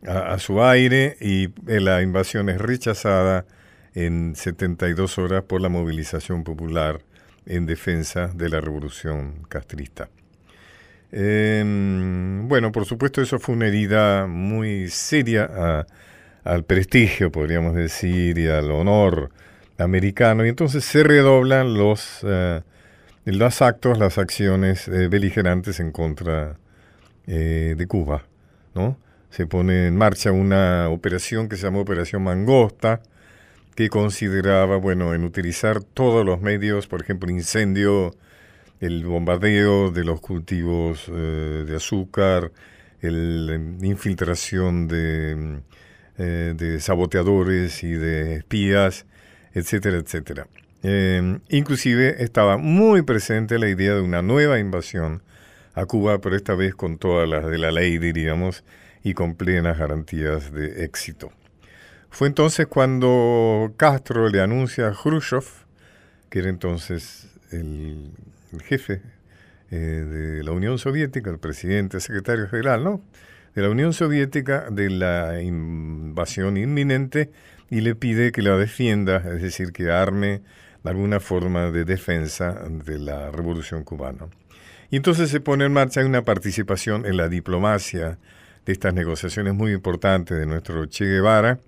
a 0.06 0.38
su 0.38 0.62
aire 0.62 1.16
y 1.20 1.46
eh, 1.68 1.80
la 1.80 2.02
invasión 2.02 2.48
es 2.48 2.58
rechazada 2.58 3.46
en 3.94 4.34
72 4.36 5.18
horas 5.18 5.44
por 5.44 5.60
la 5.60 5.68
movilización 5.68 6.44
popular 6.44 7.00
en 7.46 7.66
defensa 7.66 8.28
de 8.28 8.48
la 8.48 8.60
revolución 8.60 9.44
castrista. 9.48 10.08
Em, 11.12 12.46
bueno, 12.48 12.72
por 12.72 12.84
supuesto 12.84 13.20
eso 13.20 13.38
fue 13.38 13.54
una 13.54 13.66
herida 13.66 14.26
muy 14.26 14.88
seria 14.88 15.86
al 16.44 16.64
prestigio, 16.64 17.30
podríamos 17.30 17.74
decir, 17.74 18.38
y 18.38 18.46
al 18.48 18.70
honor 18.70 19.30
americano, 19.78 20.44
y 20.44 20.48
entonces 20.48 20.84
se 20.84 21.02
redoblan 21.02 21.74
los, 21.74 22.20
eh, 22.22 22.60
los 23.24 23.62
actos, 23.62 23.98
las 23.98 24.18
acciones 24.18 24.88
eh, 24.88 25.08
beligerantes 25.08 25.80
en 25.80 25.92
contra 25.92 26.56
eh, 27.26 27.74
de 27.76 27.86
Cuba. 27.86 28.24
¿no? 28.74 28.98
Se 29.30 29.46
pone 29.46 29.86
en 29.86 29.96
marcha 29.96 30.32
una 30.32 30.88
operación 30.88 31.48
que 31.48 31.56
se 31.56 31.62
llama 31.62 31.78
Operación 31.80 32.22
Mangosta, 32.22 33.00
que 33.74 33.88
consideraba, 33.88 34.76
bueno, 34.76 35.14
en 35.14 35.24
utilizar 35.24 35.82
todos 35.82 36.26
los 36.26 36.40
medios, 36.40 36.86
por 36.86 37.00
ejemplo, 37.00 37.30
incendio, 37.30 38.14
el 38.80 39.04
bombardeo 39.04 39.90
de 39.90 40.04
los 40.04 40.20
cultivos 40.20 41.04
eh, 41.08 41.64
de 41.66 41.76
azúcar, 41.76 42.50
la 43.02 43.54
infiltración 43.86 44.88
de, 44.88 45.60
eh, 46.18 46.54
de, 46.56 46.80
saboteadores 46.80 47.82
y 47.82 47.92
de 47.92 48.36
espías, 48.36 49.06
etcétera, 49.54 49.98
etcétera. 49.98 50.46
Em, 50.82 51.40
inclusive 51.48 52.22
estaba 52.22 52.56
muy 52.56 53.02
presente 53.02 53.58
la 53.58 53.68
idea 53.68 53.94
de 53.94 54.00
una 54.00 54.22
nueva 54.22 54.58
invasión 54.58 55.22
a 55.74 55.84
Cuba, 55.86 56.20
pero 56.20 56.36
esta 56.36 56.54
vez 56.54 56.74
con 56.74 56.98
todas 56.98 57.28
las 57.28 57.46
de 57.46 57.58
la 57.58 57.70
ley, 57.70 57.98
diríamos, 57.98 58.64
y 59.02 59.14
con 59.14 59.34
plenas 59.34 59.78
garantías 59.78 60.52
de 60.52 60.84
éxito. 60.84 61.32
Fue 62.10 62.28
entonces 62.28 62.66
cuando 62.66 63.72
Castro 63.76 64.28
le 64.28 64.40
anuncia 64.40 64.88
a 64.88 64.92
Khrushchev, 64.92 65.44
que 66.28 66.40
era 66.40 66.48
entonces 66.48 67.28
el, 67.50 68.10
jefe 68.58 69.02
eh, 69.70 69.76
de 69.76 70.42
la 70.42 70.52
Unión 70.52 70.78
Soviética, 70.78 71.30
el 71.30 71.38
presidente, 71.38 72.00
secretario 72.00 72.48
general, 72.48 72.82
¿no? 72.82 73.02
De 73.54 73.62
la 73.62 73.70
Unión 73.70 73.92
Soviética, 73.92 74.66
de 74.70 74.90
la 74.90 75.42
invasión 75.42 76.56
inminente, 76.56 77.30
y 77.70 77.80
le 77.80 77.94
pide 77.94 78.32
que 78.32 78.42
la 78.42 78.56
defienda, 78.56 79.18
es 79.18 79.42
decir, 79.42 79.72
que 79.72 79.90
arme 79.90 80.42
alguna 80.84 81.20
forma 81.20 81.70
de 81.70 81.84
defensa 81.84 82.64
de 82.68 82.98
la 82.98 83.30
revolución 83.30 83.84
cubana. 83.84 84.26
Y 84.90 84.96
entonces 84.96 85.30
se 85.30 85.40
pone 85.40 85.66
en 85.66 85.72
marcha 85.72 86.04
una 86.04 86.24
participación 86.24 87.06
en 87.06 87.16
la 87.16 87.28
diplomacia 87.28 88.18
de 88.66 88.72
estas 88.72 88.92
negociaciones 88.94 89.54
muy 89.54 89.72
importantes 89.72 90.36
de 90.36 90.46
nuestro 90.46 90.86
Che 90.86 91.04
Guevara, 91.04 91.60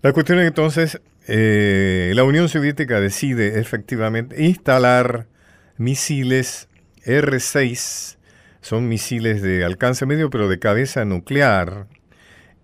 la 0.00 0.12
cuestión 0.12 0.38
es 0.38 0.46
entonces, 0.46 1.00
eh, 1.26 2.12
la 2.14 2.22
Unión 2.22 2.48
Soviética 2.48 3.00
decide 3.00 3.58
efectivamente 3.58 4.44
instalar 4.44 5.26
misiles 5.78 6.68
R-6, 7.04 8.16
son 8.60 8.88
misiles 8.88 9.40
de 9.40 9.64
alcance 9.64 10.04
medio 10.04 10.28
pero 10.28 10.48
de 10.48 10.58
cabeza 10.58 11.04
nuclear, 11.04 11.86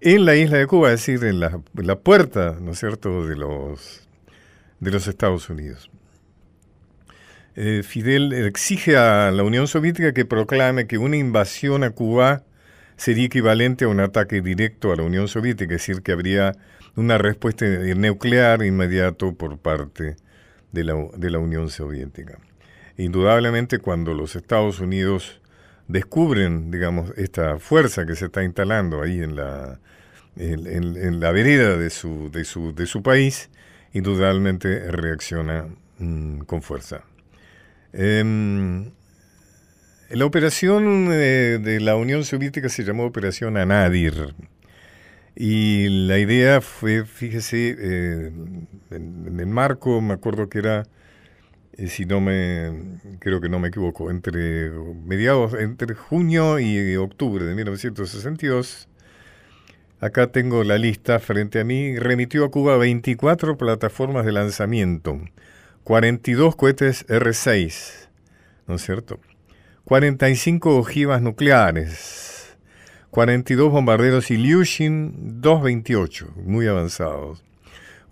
en 0.00 0.26
la 0.26 0.36
isla 0.36 0.58
de 0.58 0.66
Cuba, 0.66 0.92
es 0.92 1.06
decir, 1.06 1.24
en 1.24 1.40
la, 1.40 1.96
puerta, 1.96 2.58
¿no 2.60 2.72
es 2.72 2.78
cierto?, 2.78 3.26
de 3.26 3.36
los, 3.36 4.06
de 4.80 4.90
los 4.90 5.06
Estados 5.06 5.48
Unidos. 5.48 5.90
Eh, 7.56 7.82
Fidel 7.82 8.32
exige 8.32 8.98
a 8.98 9.30
la 9.30 9.44
Unión 9.44 9.66
Soviética 9.66 10.12
que 10.12 10.26
proclame 10.26 10.86
que 10.86 10.98
una 10.98 11.16
invasión 11.16 11.84
a 11.84 11.90
Cuba 11.90 12.42
sería 12.96 13.24
equivalente 13.24 13.86
a 13.86 13.88
un 13.88 14.00
ataque 14.00 14.42
directo 14.42 14.92
a 14.92 14.96
la 14.96 15.04
Unión 15.04 15.28
Soviética, 15.28 15.74
es 15.74 15.86
decir, 15.86 16.02
que 16.02 16.12
habría 16.12 16.52
una 16.96 17.16
respuesta 17.16 17.64
nuclear 17.64 18.62
inmediato 18.62 19.34
por 19.34 19.58
parte 19.58 20.16
de 20.72 20.84
la, 20.84 20.94
de 21.16 21.30
la 21.30 21.38
Unión 21.38 21.70
Soviética. 21.70 22.38
Indudablemente 22.96 23.78
cuando 23.78 24.14
los 24.14 24.36
Estados 24.36 24.80
Unidos 24.80 25.40
descubren, 25.88 26.70
digamos, 26.70 27.12
esta 27.16 27.58
fuerza 27.58 28.06
que 28.06 28.14
se 28.14 28.26
está 28.26 28.44
instalando 28.44 29.02
ahí 29.02 29.20
en 29.20 29.36
la, 29.36 29.80
en, 30.36 31.20
la 31.20 31.32
vereda 31.32 31.76
de 31.76 31.90
su, 31.90 32.30
de 32.30 32.44
su, 32.44 32.74
de 32.74 32.86
su 32.86 33.02
país, 33.02 33.50
indudablemente 33.92 34.90
reacciona 34.90 35.66
mm, 35.98 36.40
con 36.40 36.62
fuerza. 36.62 37.04
Em, 37.92 38.90
la 40.10 40.24
operación 40.24 41.08
eh, 41.12 41.58
de 41.62 41.80
la 41.80 41.96
Unión 41.96 42.24
Soviética 42.24 42.68
se 42.68 42.84
llamó 42.84 43.04
Operación 43.04 43.56
Anadir. 43.56 44.34
Y 45.36 46.06
la 46.06 46.18
idea 46.18 46.60
fue, 46.60 47.04
fíjese, 47.04 47.76
eh, 47.78 48.32
en, 48.90 49.40
el 49.40 49.46
marco, 49.46 50.00
me 50.00 50.14
acuerdo 50.14 50.48
que 50.48 50.58
era, 50.58 50.84
si 51.88 52.04
no 52.06 52.20
me, 52.20 52.98
creo 53.18 53.40
que 53.40 53.48
no 53.48 53.58
me 53.58 53.68
equivoco, 53.68 54.10
entre 54.10 54.70
mediados, 54.70 55.54
entre 55.54 55.94
junio 55.94 56.58
y 56.58 56.96
octubre 56.96 57.44
de 57.44 57.54
1962, 57.54 58.88
acá 60.00 60.28
tengo 60.28 60.64
la 60.64 60.78
lista 60.78 61.18
frente 61.18 61.60
a 61.60 61.64
mí, 61.64 61.98
remitió 61.98 62.44
a 62.44 62.50
Cuba 62.50 62.76
24 62.76 63.56
plataformas 63.56 64.24
de 64.24 64.32
lanzamiento, 64.32 65.20
42 65.84 66.56
cohetes 66.56 67.06
R6, 67.08 68.08
¿no 68.66 68.76
es 68.76 68.82
cierto? 68.82 69.18
45 69.84 70.76
ojivas 70.76 71.20
nucleares, 71.20 72.56
42 73.10 73.70
bombarderos 73.70 74.30
Ilyushin 74.30 75.40
228, 75.40 76.32
muy 76.36 76.66
avanzados, 76.66 77.44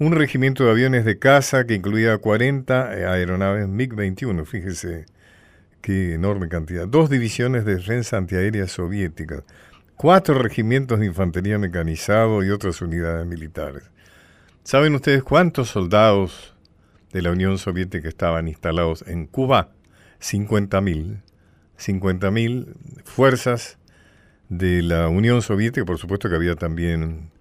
un 0.02 0.12
regimiento 0.12 0.64
de 0.64 0.72
aviones 0.72 1.04
de 1.04 1.20
caza 1.20 1.64
que 1.64 1.74
incluía 1.74 2.18
40 2.18 2.88
aeronaves 2.88 3.68
MiG-21, 3.68 4.44
fíjese 4.44 5.06
qué 5.80 6.14
enorme 6.14 6.48
cantidad, 6.48 6.88
dos 6.88 7.08
divisiones 7.08 7.64
de 7.64 7.76
defensa 7.76 8.16
antiaérea 8.16 8.66
soviética, 8.66 9.44
cuatro 9.94 10.42
regimientos 10.42 10.98
de 10.98 11.06
infantería 11.06 11.56
mecanizado 11.58 12.42
y 12.42 12.50
otras 12.50 12.82
unidades 12.82 13.26
militares. 13.26 13.84
¿Saben 14.64 14.96
ustedes 14.96 15.22
cuántos 15.22 15.68
soldados 15.68 16.56
de 17.12 17.22
la 17.22 17.30
Unión 17.30 17.58
Soviética 17.58 18.08
estaban 18.08 18.48
instalados 18.48 19.04
en 19.06 19.26
Cuba? 19.26 19.70
50.000. 20.20 21.20
50.000 21.78 22.74
fuerzas 23.04 23.78
de 24.48 24.82
la 24.82 25.08
Unión 25.08 25.42
Soviética, 25.42 25.84
por 25.84 25.98
supuesto 25.98 26.28
que 26.28 26.36
había 26.36 26.54
también 26.54 27.31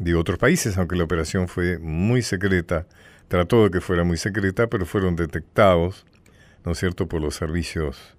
de 0.00 0.14
otros 0.14 0.38
países, 0.38 0.78
aunque 0.78 0.96
la 0.96 1.04
operación 1.04 1.46
fue 1.46 1.78
muy 1.78 2.22
secreta, 2.22 2.86
trató 3.28 3.64
de 3.64 3.70
que 3.70 3.80
fuera 3.82 4.02
muy 4.02 4.16
secreta, 4.16 4.66
pero 4.66 4.86
fueron 4.86 5.14
detectados, 5.14 6.06
¿no 6.64 6.72
es 6.72 6.78
cierto?, 6.78 7.06
por 7.06 7.20
los 7.20 7.36
servicios 7.36 8.16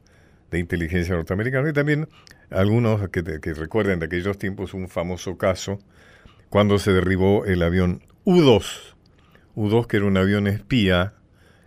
de 0.51 0.59
inteligencia 0.59 1.15
norteamericana 1.15 1.69
y 1.69 1.73
también 1.73 2.07
algunos 2.51 3.09
que, 3.09 3.23
que 3.23 3.53
recuerden 3.53 3.99
de 3.99 4.05
aquellos 4.05 4.37
tiempos 4.37 4.73
un 4.73 4.89
famoso 4.89 5.37
caso 5.37 5.79
cuando 6.49 6.77
se 6.77 6.91
derribó 6.91 7.45
el 7.45 7.63
avión 7.63 8.03
U-2, 8.25 8.93
U-2 9.55 9.87
que 9.87 9.97
era 9.97 10.05
un 10.05 10.17
avión 10.17 10.47
espía 10.47 11.13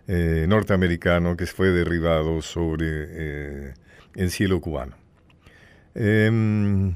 eh, 0.07 0.45
norteamericano 0.47 1.35
que 1.35 1.45
fue 1.45 1.69
derribado 1.69 2.41
sobre 2.41 2.87
eh, 2.89 3.73
el 4.13 4.31
cielo 4.31 4.61
cubano. 4.61 4.95
Em, 5.93 6.93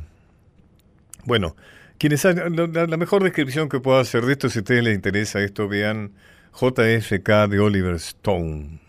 bueno, 1.26 1.56
quienes 2.00 2.24
la, 2.24 2.98
mejor 2.98 3.24
descripción 3.24 3.68
que 3.68 3.82
puedo 3.82 4.00
hacer 4.00 4.26
de 4.26 4.32
esto, 4.32 4.50
si 4.50 4.60
a 4.60 4.62
ustedes 4.62 4.84
les 4.84 4.96
interesa 4.96 5.42
esto, 5.42 5.68
vean 5.68 6.14
JFK 6.54 7.50
de 7.50 7.60
Oliver 7.60 7.96
Stone. 7.96 8.80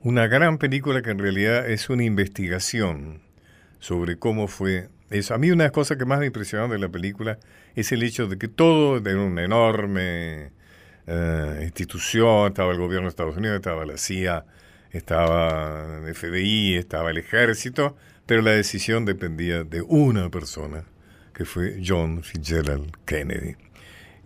Una 0.00 0.28
gran 0.28 0.58
película 0.58 1.02
que 1.02 1.10
en 1.10 1.18
realidad 1.18 1.68
es 1.68 1.90
una 1.90 2.04
investigación 2.04 3.20
sobre 3.80 4.16
cómo 4.18 4.46
fue 4.46 4.88
eso. 5.10 5.34
A 5.34 5.38
mí 5.38 5.50
una 5.50 5.64
de 5.64 5.68
las 5.68 5.72
cosas 5.72 5.98
que 5.98 6.04
más 6.04 6.20
me 6.20 6.26
impresionó 6.26 6.68
de 6.68 6.78
la 6.78 6.88
película 6.88 7.38
es 7.74 7.90
el 7.90 8.04
hecho 8.04 8.28
de 8.28 8.38
que 8.38 8.46
todo 8.46 8.98
era 8.98 9.20
una 9.20 9.42
enorme 9.42 10.52
eh, 11.08 11.60
institución, 11.62 12.48
estaba 12.48 12.72
el 12.72 12.78
gobierno 12.78 13.06
de 13.06 13.10
Estados 13.10 13.36
Unidos, 13.36 13.56
estaba 13.56 13.84
la 13.84 13.98
CIA, 13.98 14.44
estaba 14.92 15.98
el 16.06 16.14
FBI, 16.14 16.76
estaba 16.76 17.10
el 17.10 17.18
ejército, 17.18 17.96
pero 18.24 18.40
la 18.40 18.52
decisión 18.52 19.04
dependía 19.04 19.64
de 19.64 19.82
una 19.82 20.30
persona, 20.30 20.84
que 21.36 21.44
fue 21.44 21.82
John 21.86 22.22
Fitzgerald 22.22 22.90
Kennedy. 23.04 23.56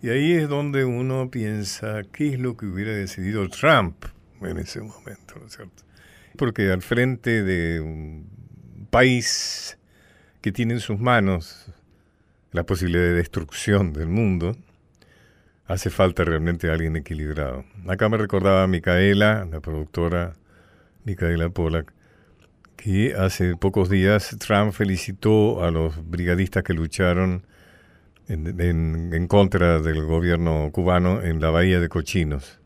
Y 0.01 0.09
ahí 0.11 0.31
es 0.31 0.47
donde 0.47 0.85
uno 0.85 1.29
piensa, 1.29 2.03
¿qué 2.13 2.29
es 2.29 2.39
lo 2.39 2.55
que 2.55 2.65
hubiera 2.65 2.93
decidido 2.93 3.49
Trump 3.49 4.05
en 4.41 4.57
ese 4.57 4.79
momento? 4.79 5.35
¿no 5.37 5.45
es 5.45 5.53
cierto? 5.57 5.83
Porque 6.37 6.71
al 6.71 6.81
frente 6.81 7.43
de 7.43 7.81
un 7.81 8.87
país 8.89 9.77
que 10.39 10.53
tiene 10.53 10.75
en 10.75 10.79
sus 10.79 11.01
manos 11.01 11.69
la 12.53 12.63
posibilidad 12.63 13.03
de 13.03 13.13
destrucción 13.13 13.91
del 13.91 14.07
mundo, 14.07 14.55
hace 15.65 15.89
falta 15.89 16.23
realmente 16.23 16.71
alguien 16.71 16.95
equilibrado. 16.95 17.65
Acá 17.87 18.07
me 18.07 18.17
recordaba 18.17 18.65
Micaela, 18.67 19.45
la 19.51 19.59
productora 19.59 20.33
Micaela 21.03 21.49
Pollack, 21.49 21.93
que 22.81 23.13
hace 23.15 23.55
pocos 23.57 23.89
días 23.89 24.35
Trump 24.39 24.73
felicitó 24.73 25.63
a 25.63 25.69
los 25.69 26.09
brigadistas 26.09 26.63
que 26.63 26.73
lucharon 26.73 27.45
en, 28.27 29.27
contra 29.27 29.79
del 29.79 30.03
gobierno 30.03 30.69
cubano 30.71 31.21
en 31.21 31.39
la 31.39 31.51
bahía 31.51 31.79
de 31.79 31.89
Cochinos 31.89 32.59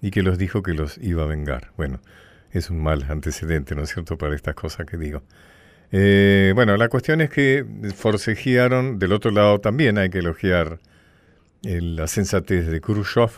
y 0.00 0.12
que 0.12 0.22
los 0.22 0.38
dijo 0.38 0.62
que 0.62 0.72
los 0.72 0.98
iba 0.98 1.24
a 1.24 1.26
vengar. 1.26 1.72
Bueno, 1.76 2.00
es 2.52 2.70
un 2.70 2.80
mal 2.80 3.06
antecedente, 3.08 3.74
¿no 3.74 3.82
es 3.82 3.92
cierto?, 3.92 4.16
para 4.16 4.36
estas 4.36 4.54
cosas 4.54 4.86
que 4.86 4.96
digo. 4.96 5.22
Eh, 5.90 6.52
bueno, 6.54 6.76
la 6.76 6.88
cuestión 6.88 7.20
es 7.20 7.30
que 7.30 7.66
forcejearon, 7.96 9.00
del 9.00 9.12
otro 9.12 9.32
lado 9.32 9.58
también 9.60 9.98
hay 9.98 10.10
que 10.10 10.18
elogiar 10.18 10.78
la 11.62 12.06
sensatez 12.06 12.68
de 12.68 12.80
Khrushchev. 12.80 13.30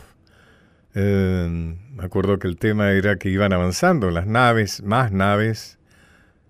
Eh, 0.93 1.75
me 1.91 2.03
acuerdo 2.03 2.37
que 2.37 2.47
el 2.47 2.57
tema 2.57 2.91
era 2.91 3.15
que 3.15 3.29
iban 3.29 3.51
avanzando 3.51 4.11
las 4.11 4.27
naves, 4.27 4.83
más 4.83 5.11
naves 5.11 5.79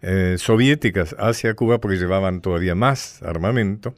eh, 0.06 0.36
soviéticas 0.38 1.16
hacia 1.18 1.54
Cuba 1.54 1.80
porque 1.80 1.98
llevaban 1.98 2.42
todavía 2.42 2.76
más 2.76 3.24
armamento. 3.24 3.96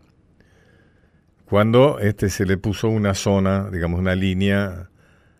Cuando 1.46 2.00
este 2.00 2.30
se 2.30 2.46
le 2.46 2.58
puso 2.58 2.89
una 2.89 3.15
zona, 3.15 3.70
digamos 3.72 4.00
una 4.00 4.13
línea 4.13 4.89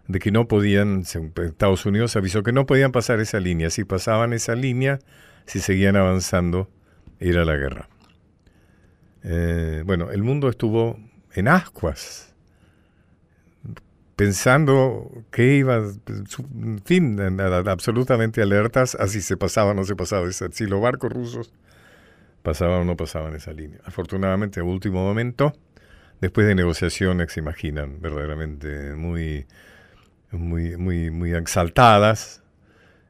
de 0.08 0.20
que 0.20 0.32
no 0.32 0.48
podían, 0.48 1.02
Estados 1.02 1.86
Unidos 1.86 2.16
avisó 2.16 2.42
que 2.42 2.52
no 2.52 2.66
podían 2.66 2.92
pasar 2.92 3.20
esa 3.20 3.40
línea. 3.40 3.70
Si 3.70 3.84
pasaban 3.84 4.34
esa 4.34 4.56
línea, 4.56 5.00
si 5.46 5.60
seguían 5.60 5.96
avanzando, 5.96 6.68
era 7.20 7.46
la 7.46 7.56
guerra. 7.56 7.88
Eh, 9.24 9.84
bueno, 9.86 10.12
el 10.12 10.24
mundo 10.24 10.50
estuvo 10.50 11.00
en 11.34 11.48
ascuas, 11.48 12.35
pensando 14.16 15.12
que 15.32 15.56
iba, 15.56 15.78
en 15.78 16.82
fin, 16.86 17.20
absolutamente 17.68 18.42
alertas 18.42 18.96
a 18.96 19.08
si 19.08 19.22
se 19.22 19.38
pasaba 19.38 19.72
o 19.72 19.74
no 19.74 19.84
se 19.84 19.96
pasaba, 19.96 20.32
si 20.32 20.66
los 20.66 20.82
barcos 20.82 21.12
rusos 21.12 21.54
pasaban 22.42 22.82
o 22.82 22.86
no 22.86 22.96
pasaban 22.96 23.36
esa 23.36 23.52
línea. 23.52 23.80
Afortunadamente, 23.84 24.60
a 24.60 24.64
último 24.64 25.04
momento, 25.04 25.54
después 26.22 26.48
de 26.48 26.56
negociaciones, 26.56 27.34
se 27.34 27.42
imaginan, 27.42 28.00
verdaderamente 28.02 28.94
muy, 28.94 29.48
muy, 30.32 30.78
muy, 30.78 31.12
muy 31.12 31.34
exaltadas, 31.34 32.44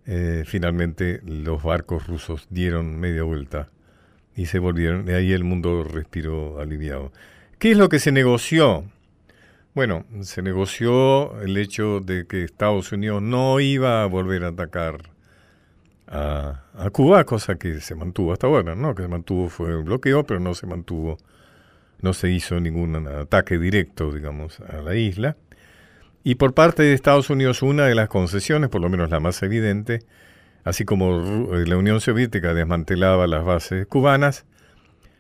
eh, 0.08 0.44
finalmente 0.46 1.22
los 1.24 1.64
barcos 1.64 2.08
rusos 2.08 2.48
dieron 2.50 3.00
media 3.00 3.24
vuelta 3.24 3.70
y 4.36 4.48
se 4.48 4.60
volvieron, 4.60 5.08
y 5.08 5.12
ahí 5.12 5.34
el 5.34 5.44
mundo 5.44 5.84
respiró 5.84 6.60
aliviado. 6.60 7.12
¿Qué 7.60 7.72
es 7.72 7.78
lo 7.78 7.90
que 7.90 8.00
se 8.00 8.12
negoció? 8.12 8.86
Bueno, 9.76 10.06
se 10.22 10.42
negoció 10.42 11.42
el 11.42 11.58
hecho 11.58 12.00
de 12.00 12.26
que 12.28 12.46
Estados 12.46 12.94
Unidos 12.94 13.22
no 13.22 13.60
iba 13.60 14.04
a 14.04 14.06
volver 14.06 14.46
a 14.46 14.48
atacar 14.48 15.10
a, 16.08 16.62
Cuba, 16.94 17.26
cosa 17.26 17.56
que 17.56 17.82
se 17.82 17.94
mantuvo 17.94 18.32
hasta 18.32 18.48
ahora, 18.48 18.74
¿no? 18.74 18.96
Que 18.96 19.04
se 19.04 19.10
mantuvo 19.10 19.50
fue 19.50 19.76
un 19.76 19.84
bloqueo, 19.84 20.26
pero 20.26 20.40
no 20.40 20.56
se 20.56 20.66
mantuvo, 20.66 21.18
no 22.00 22.14
se 22.14 22.32
hizo 22.32 22.58
ningún 22.62 23.06
ataque 23.06 23.60
directo, 23.60 24.14
digamos, 24.14 24.62
a 24.62 24.78
la 24.78 24.96
isla. 24.96 25.36
Y 26.24 26.36
por 26.36 26.54
parte 26.54 26.84
de 26.84 26.94
Estados 26.94 27.30
Unidos, 27.30 27.62
una 27.62 27.86
de 27.86 27.96
las 27.96 28.08
concesiones, 28.08 28.70
por 28.70 28.80
lo 28.80 28.88
menos 28.88 29.10
la 29.10 29.20
más 29.20 29.44
evidente, 29.44 30.04
así 30.64 30.86
como 30.86 31.52
la 31.52 31.76
Unión 31.76 32.00
Soviética 32.00 32.54
desmantelaba 32.54 33.28
las 33.28 33.44
bases 33.44 33.88
cubanas, 33.88 34.46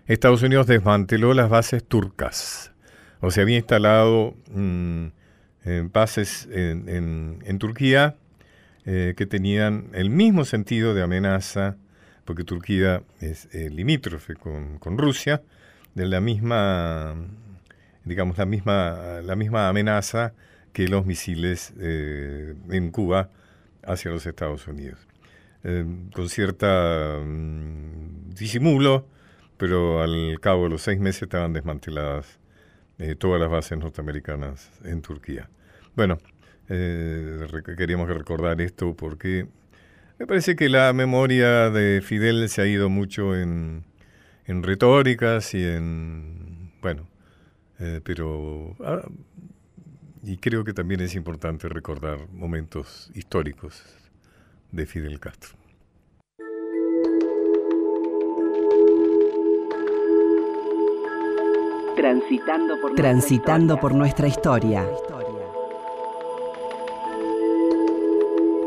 Estados 0.07 0.43
Unidos 0.43 0.65
desmanteló 0.65 1.33
las 1.33 1.49
bases 1.49 1.83
turcas. 1.83 2.71
O 3.25 3.31
sea, 3.31 3.41
había 3.41 3.57
instalado 3.57 4.35
mm, 4.51 5.07
eh, 5.65 5.89
bases 5.91 6.47
en, 6.51 7.57
Turquía 7.57 8.17
eh, 8.85 9.15
que 9.17 9.25
tenían 9.25 9.89
el 9.93 10.11
mismo 10.11 10.45
sentido 10.45 10.93
de 10.93 11.01
amenaza, 11.01 11.75
porque 12.23 12.43
Turquía 12.43 13.01
es 13.21 13.49
eh, 13.51 13.71
limítrofe 13.71 14.35
con, 14.35 14.79
Rusia, 14.99 15.41
de 15.95 16.05
la 16.05 16.21
misma, 16.21 17.15
digamos, 18.03 18.37
la 18.37 18.45
misma, 18.45 19.21
la 19.23 19.35
misma 19.35 19.69
amenaza 19.69 20.33
que 20.71 20.87
los 20.87 21.07
misiles 21.07 21.73
en 21.79 22.91
Cuba 22.91 23.31
hacia 23.83 24.11
los 24.11 24.23
Estados 24.27 24.67
Unidos. 24.67 24.99
con 26.13 26.29
cierta 26.29 27.21
mm, 27.25 28.35
disimulo, 28.35 29.07
pero 29.57 30.03
al 30.03 30.39
cabo 30.41 30.65
de 30.65 30.69
los 30.69 30.83
seis 30.83 30.99
meses 30.99 31.23
estaban 31.23 31.53
desmanteladas 31.53 32.44
eh, 32.99 33.15
todas 33.15 33.39
las 33.39 33.49
bases 33.49 33.77
norteamericanas 33.77 34.71
en 34.83 35.01
Turquía. 35.01 35.49
Bueno, 35.95 36.17
eh, 36.69 37.47
queríamos 37.77 38.09
recordar 38.09 38.61
esto 38.61 38.95
porque 38.95 39.47
me 40.17 40.27
parece 40.27 40.55
que 40.55 40.69
la 40.69 40.93
memoria 40.93 41.69
de 41.69 42.01
Fidel 42.01 42.47
se 42.49 42.61
ha 42.61 42.65
ido 42.65 42.89
mucho 42.89 43.35
en, 43.35 43.83
en 44.45 44.63
retóricas 44.63 45.53
y 45.53 45.63
en, 45.63 46.71
bueno, 46.81 47.07
eh, 47.79 48.01
pero 48.03 48.75
y 50.23 50.37
creo 50.37 50.63
que 50.63 50.73
también 50.73 51.01
es 51.01 51.15
importante 51.15 51.69
recordar 51.69 52.27
momentos 52.31 53.11
históricos 53.13 53.83
de 54.71 54.85
Fidel 54.85 55.19
Castro. 55.19 55.64
Transitando 61.95 62.79
por, 62.81 62.95
Transitando 62.95 63.77
por 63.79 63.93
nuestra 63.93 64.27
historia. 64.27 64.85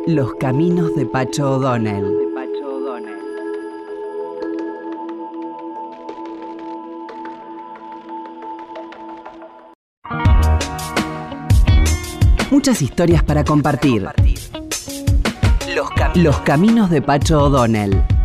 Los 0.07 0.35
caminos 0.37 0.95
de 0.95 1.05
Pacho 1.05 1.57
O'Donnell. 1.57 2.29
Muchas 12.51 12.81
historias 12.81 13.23
para 13.23 13.45
compartir. 13.45 14.09
Los, 16.15 16.41
caminos 16.41 16.91
de 16.91 17.03
Pacho 17.03 17.45
O'Donnell. 17.45 18.18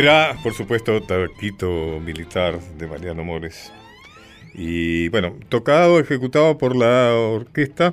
Era, 0.00 0.34
por 0.42 0.54
supuesto, 0.54 1.02
Taquito 1.02 2.00
Militar 2.00 2.58
de 2.58 2.86
Mariano 2.86 3.22
Mores. 3.22 3.70
Y 4.54 5.10
bueno, 5.10 5.36
tocado, 5.50 6.00
ejecutado 6.00 6.56
por 6.56 6.74
la 6.74 7.12
orquesta 7.12 7.92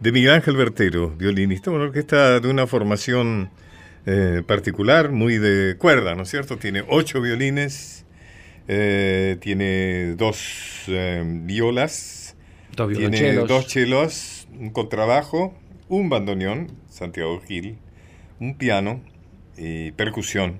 de 0.00 0.12
Miguel 0.12 0.30
Ángel 0.30 0.56
Bertero, 0.56 1.10
violinista, 1.10 1.70
una 1.70 1.84
orquesta 1.84 2.40
de 2.40 2.48
una 2.48 2.66
formación 2.66 3.50
eh, 4.06 4.42
particular, 4.46 5.12
muy 5.12 5.36
de 5.36 5.76
cuerda, 5.76 6.14
¿no 6.14 6.22
es 6.22 6.30
cierto? 6.30 6.56
Tiene 6.56 6.82
ocho 6.88 7.20
violines, 7.20 8.06
eh, 8.66 9.36
tiene 9.42 10.14
dos 10.16 10.84
eh, 10.88 11.22
violas, 11.26 12.34
dos 12.74 12.94
tiene 12.94 13.34
dos 13.34 13.66
chelos, 13.66 14.48
un 14.58 14.70
contrabajo, 14.70 15.54
un 15.90 16.08
bandoneón, 16.08 16.72
Santiago 16.88 17.42
Gil, 17.46 17.76
un 18.40 18.56
piano, 18.56 19.02
y 19.56 19.92
percusión. 19.92 20.58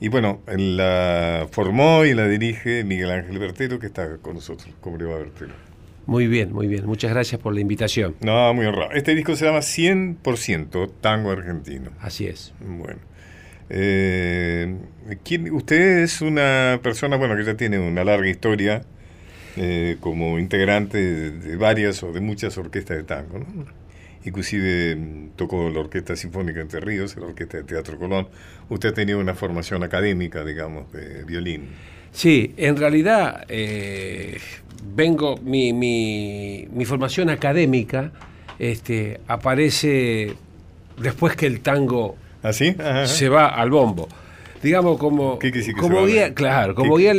Y 0.00 0.08
bueno, 0.08 0.40
la 0.46 1.48
formó 1.50 2.04
y 2.04 2.14
la 2.14 2.28
dirige 2.28 2.84
Miguel 2.84 3.10
Ángel 3.10 3.38
Bertero, 3.38 3.78
que 3.78 3.86
está 3.86 4.18
con 4.18 4.34
nosotros. 4.34 4.72
¿Cómo 4.80 4.96
le 4.96 5.04
va, 5.04 5.18
Bertero? 5.18 5.54
Muy 6.06 6.26
bien, 6.26 6.52
muy 6.52 6.68
bien. 6.68 6.86
Muchas 6.86 7.10
gracias 7.10 7.40
por 7.40 7.52
la 7.52 7.60
invitación. 7.60 8.14
No, 8.20 8.54
muy 8.54 8.64
honrado. 8.66 8.92
Este 8.92 9.14
disco 9.14 9.36
se 9.36 9.44
llama 9.44 9.58
100% 9.58 10.90
Tango 11.00 11.30
Argentino. 11.30 11.90
Así 12.00 12.26
es. 12.26 12.54
Bueno. 12.60 13.00
Eh, 13.70 14.74
usted 15.52 15.98
es 15.98 16.22
una 16.22 16.80
persona, 16.82 17.16
bueno, 17.16 17.36
que 17.36 17.44
ya 17.44 17.56
tiene 17.56 17.78
una 17.78 18.04
larga 18.04 18.28
historia 18.28 18.82
eh, 19.56 19.96
como 20.00 20.38
integrante 20.38 20.96
de, 20.96 21.30
de, 21.32 21.56
varias 21.56 22.02
o 22.02 22.12
de 22.12 22.20
muchas 22.20 22.56
orquestas 22.56 22.96
de 22.96 23.02
tango, 23.02 23.40
¿no? 23.40 23.66
Inclusive 24.28 24.96
mm, 24.96 25.30
tocó 25.36 25.68
la 25.70 25.80
Orquesta 25.80 26.14
Sinfónica 26.16 26.60
Entre 26.60 26.80
Ríos, 26.80 27.16
la 27.16 27.26
Orquesta 27.26 27.58
de 27.58 27.64
Teatro 27.64 27.98
Colón. 27.98 28.28
Usted 28.68 28.90
ha 28.90 28.94
tenido 28.94 29.18
una 29.18 29.34
formación 29.34 29.82
académica, 29.82 30.44
digamos, 30.44 30.92
de 30.92 31.24
violín. 31.24 31.68
Sí, 32.12 32.54
en 32.56 32.76
realidad 32.76 33.44
eh, 33.48 34.38
vengo, 34.94 35.36
mi, 35.38 35.72
mi, 35.72 36.84
formación 36.84 37.30
académica 37.30 38.12
este, 38.58 39.20
aparece 39.26 40.34
después 40.96 41.36
que 41.36 41.46
el 41.46 41.60
tango 41.60 42.16
¿Ah, 42.42 42.52
se 42.52 43.28
va 43.28 43.48
al 43.48 43.70
bombo. 43.70 44.08
Digamos 44.62 44.98
como, 44.98 45.38
como 45.78 46.06
guía, 46.06 46.34
claro, 46.34 46.74
como 46.74 46.96
guía 46.96 47.14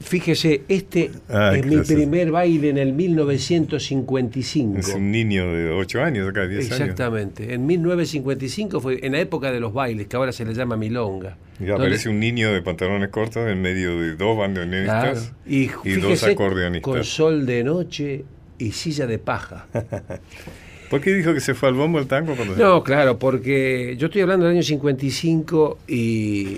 Fíjese, 0.00 0.62
este 0.68 1.10
ah, 1.28 1.52
es 1.54 1.66
mi 1.66 1.76
primer 1.82 2.30
baile 2.30 2.70
en 2.70 2.78
el 2.78 2.94
1955. 2.94 4.78
Es 4.78 4.94
un 4.94 5.10
niño 5.10 5.52
de 5.52 5.70
8 5.70 6.02
años, 6.02 6.26
acá 6.26 6.46
10 6.46 6.72
años. 6.72 6.80
Exactamente. 6.80 7.52
En 7.52 7.66
1955 7.66 8.80
fue 8.80 9.04
en 9.04 9.12
la 9.12 9.20
época 9.20 9.52
de 9.52 9.60
los 9.60 9.74
bailes, 9.74 10.06
que 10.06 10.16
ahora 10.16 10.32
se 10.32 10.46
le 10.46 10.54
llama 10.54 10.78
milonga. 10.78 11.36
Y 11.60 11.70
aparece 11.70 12.08
un 12.08 12.18
niño 12.18 12.50
de 12.50 12.62
pantalones 12.62 13.10
cortos 13.10 13.46
en 13.46 13.60
medio 13.60 14.00
de 14.00 14.16
dos 14.16 14.38
bandoneonistas 14.38 15.34
y, 15.46 15.66
dos 15.66 16.24
acordeonistas. 16.24 16.90
Con 16.90 17.04
sol 17.04 17.44
de 17.44 17.62
noche 17.62 18.24
y 18.58 18.72
silla 18.72 19.06
de 19.06 19.18
paja. 19.18 19.66
¿Por 20.88 21.02
qué 21.02 21.12
dijo 21.12 21.34
que 21.34 21.40
se 21.40 21.52
fue 21.52 21.68
al 21.68 21.74
bombo 21.74 21.98
el 21.98 22.06
tango? 22.06 22.34
no, 22.56 22.82
claro, 22.82 23.18
porque 23.18 23.96
yo 23.98 24.06
estoy 24.06 24.22
hablando 24.22 24.46
del 24.46 24.56
año 24.56 24.62
55 24.62 25.78
y, 25.86 26.56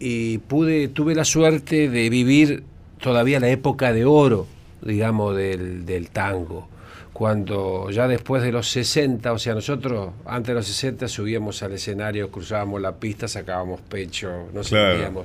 y 0.00 0.38
pude, 0.38 0.88
tuve 0.88 1.14
la 1.14 1.24
suerte 1.24 1.88
de 1.88 2.10
vivir 2.10 2.64
todavía 3.02 3.40
la 3.40 3.48
época 3.48 3.92
de 3.92 4.06
oro, 4.06 4.46
digamos, 4.80 5.36
del, 5.36 6.08
tango 6.10 6.68
cuando 7.12 7.90
ya 7.90 8.08
después 8.08 8.42
de 8.42 8.50
los 8.50 8.70
60, 8.70 9.32
o 9.32 9.38
sea, 9.38 9.54
nosotros 9.54 10.12
antes 10.24 10.48
de 10.48 10.54
los 10.54 10.66
60 10.66 11.08
subíamos 11.08 11.62
al 11.62 11.72
escenario, 11.72 12.30
cruzábamos 12.30 12.80
la 12.80 12.96
pista, 12.96 13.28
sacábamos 13.28 13.80
pecho, 13.82 14.48
nos 14.54 14.70
claro. 14.70 15.24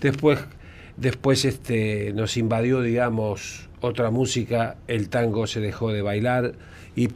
Después, 0.00 0.40
después 0.98 1.46
este, 1.46 2.12
nos 2.12 2.36
invadió, 2.36 2.82
digamos, 2.82 3.66
otra 3.80 4.10
música, 4.10 4.76
el 4.88 5.08
tango 5.08 5.46
se 5.46 5.60
dejó 5.60 5.90
de 5.90 6.02
bailar 6.02 6.52
y 6.94 7.08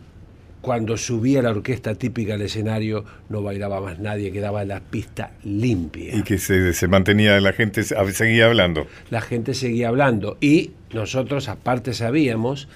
cuando 0.60 0.96
subía 0.96 1.42
la 1.42 1.50
orquesta 1.50 1.94
típica 1.94 2.34
al 2.34 2.42
escenario 2.42 3.04
no 3.28 3.42
bailaba 3.42 3.80
más 3.80 3.98
nadie, 3.98 4.30
quedaba 4.30 4.64
la 4.64 4.80
pista 4.80 5.32
limpia. 5.42 6.14
Y 6.14 6.22
que 6.22 6.38
se, 6.38 6.88
mantenía, 6.88 7.40
la 7.40 7.52
gente 7.52 7.82
seguía 7.82 8.46
hablando. 8.46 8.86
La 9.10 9.20
gente 9.20 9.54
seguía 9.54 9.88
hablando 9.88 10.36
y 10.40 10.72
nosotros 10.92 11.48
aparte 11.48 11.94
sabíamos 11.94 12.68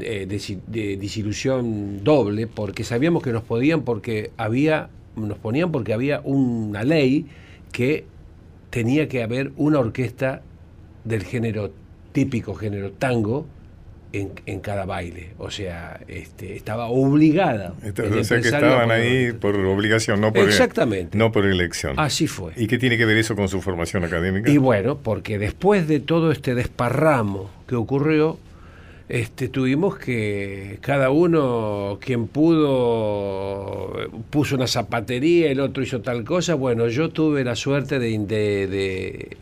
eh, 0.00 0.26
de, 0.26 0.96
disilusión 0.96 2.02
doble 2.02 2.46
porque 2.46 2.84
sabíamos 2.84 3.22
que 3.22 3.32
nos 3.32 3.42
podían 3.42 3.82
porque 3.82 4.30
había, 4.36 4.88
nos 5.16 5.38
ponían 5.38 5.70
porque 5.70 5.92
había 5.92 6.20
una 6.24 6.84
ley 6.84 7.26
que 7.72 8.04
tenía 8.70 9.08
que 9.08 9.22
haber 9.22 9.52
una 9.56 9.78
orquesta 9.80 10.42
del 11.04 11.24
género 11.24 11.72
típico, 12.12 12.54
género 12.54 12.92
tango, 12.92 13.46
en, 14.12 14.60
cada 14.60 14.84
baile. 14.84 15.30
O 15.38 15.50
sea, 15.50 16.00
este, 16.08 16.56
estaba 16.56 16.86
obligada. 16.86 17.74
o 17.82 18.24
sea 18.24 18.40
que 18.40 18.48
estaban 18.48 18.90
ahí 18.90 19.32
por 19.32 19.54
obligación, 19.56 20.20
no 20.20 20.32
por, 20.32 20.48
Exactamente. 20.48 21.16
no 21.16 21.32
por 21.32 21.46
elección. 21.46 21.94
Así 21.98 22.26
fue. 22.26 22.52
¿Y 22.56 22.66
qué 22.66 22.78
tiene 22.78 22.96
que 22.96 23.04
ver 23.04 23.16
eso 23.16 23.36
con 23.36 23.48
su 23.48 23.60
formación 23.60 24.04
académica? 24.04 24.50
Y 24.50 24.58
bueno, 24.58 24.98
porque 24.98 25.38
después 25.38 25.88
de 25.88 26.00
todo 26.00 26.32
este 26.32 26.54
desparramo 26.54 27.50
que 27.66 27.74
ocurrió, 27.74 28.38
este, 29.08 29.48
tuvimos 29.48 29.98
que 29.98 30.78
cada 30.82 31.10
uno, 31.10 31.98
quien 32.00 32.28
pudo, 32.28 33.92
puso 34.28 34.56
una 34.56 34.66
zapatería, 34.66 35.50
el 35.50 35.60
otro 35.60 35.82
hizo 35.82 36.02
tal 36.02 36.24
cosa. 36.24 36.54
Bueno, 36.54 36.88
yo 36.88 37.08
tuve 37.08 37.42
la 37.42 37.56
suerte 37.56 37.98
de, 37.98 38.18
de, 38.18 38.66
de, 38.66 39.36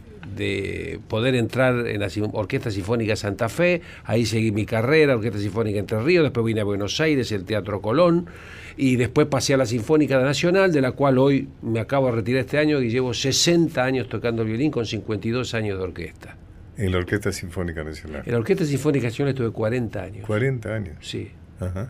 poder 1.09 1.35
entrar 1.35 1.87
en 1.87 2.01
la 2.01 2.09
Orquesta 2.33 2.70
Sinfónica 2.70 3.16
Santa 3.16 3.49
Fe, 3.49 3.83
ahí 4.05 4.27
seguí 4.27 4.53
mi 4.53 4.66
carrera, 4.66 5.16
Orquesta 5.16 5.38
Sinfónica 5.38 5.79
Entre 5.79 6.01
Ríos, 6.01 6.25
después 6.25 6.44
vine 6.46 6.61
a 6.61 6.64
Buenos 6.64 7.01
Aires, 7.01 7.31
el 7.33 7.44
Teatro 7.44 7.81
Colón, 7.81 8.27
y 8.77 8.96
después 8.96 9.27
pasé 9.27 9.55
a 9.55 9.57
la 9.57 9.66
Sinfónica 9.66 10.20
Nacional, 10.20 10.72
de 10.72 10.81
la 10.81 10.92
cual 10.92 11.18
hoy 11.18 11.49
me 11.62 11.81
acabo 11.81 12.07
de 12.07 12.12
retirar 12.12 12.40
este 12.40 12.59
año 12.59 12.81
y 12.81 12.90
llevo 12.90 13.14
60 13.14 13.83
años 13.83 14.09
tocando 14.09 14.42
el 14.42 14.49
violín 14.49 14.70
con 14.70 14.87
52 14.87 15.55
años 15.55 15.79
de 15.79 15.85
orquesta. 15.85 16.37
En 16.77 16.92
la 16.92 16.99
Orquesta 16.99 17.33
Sinfónica 17.33 17.83
Nacional. 17.83 18.22
En 18.27 18.33
la 18.33 18.38
Orquesta 18.38 18.66
Sinfónica 18.66 19.07
Nacional 19.07 19.33
estuve 19.33 19.51
40 19.51 20.03
años. 20.03 20.27
40 20.27 20.75
años. 20.75 20.96
Sí. 21.01 21.31
Ajá. 21.59 21.88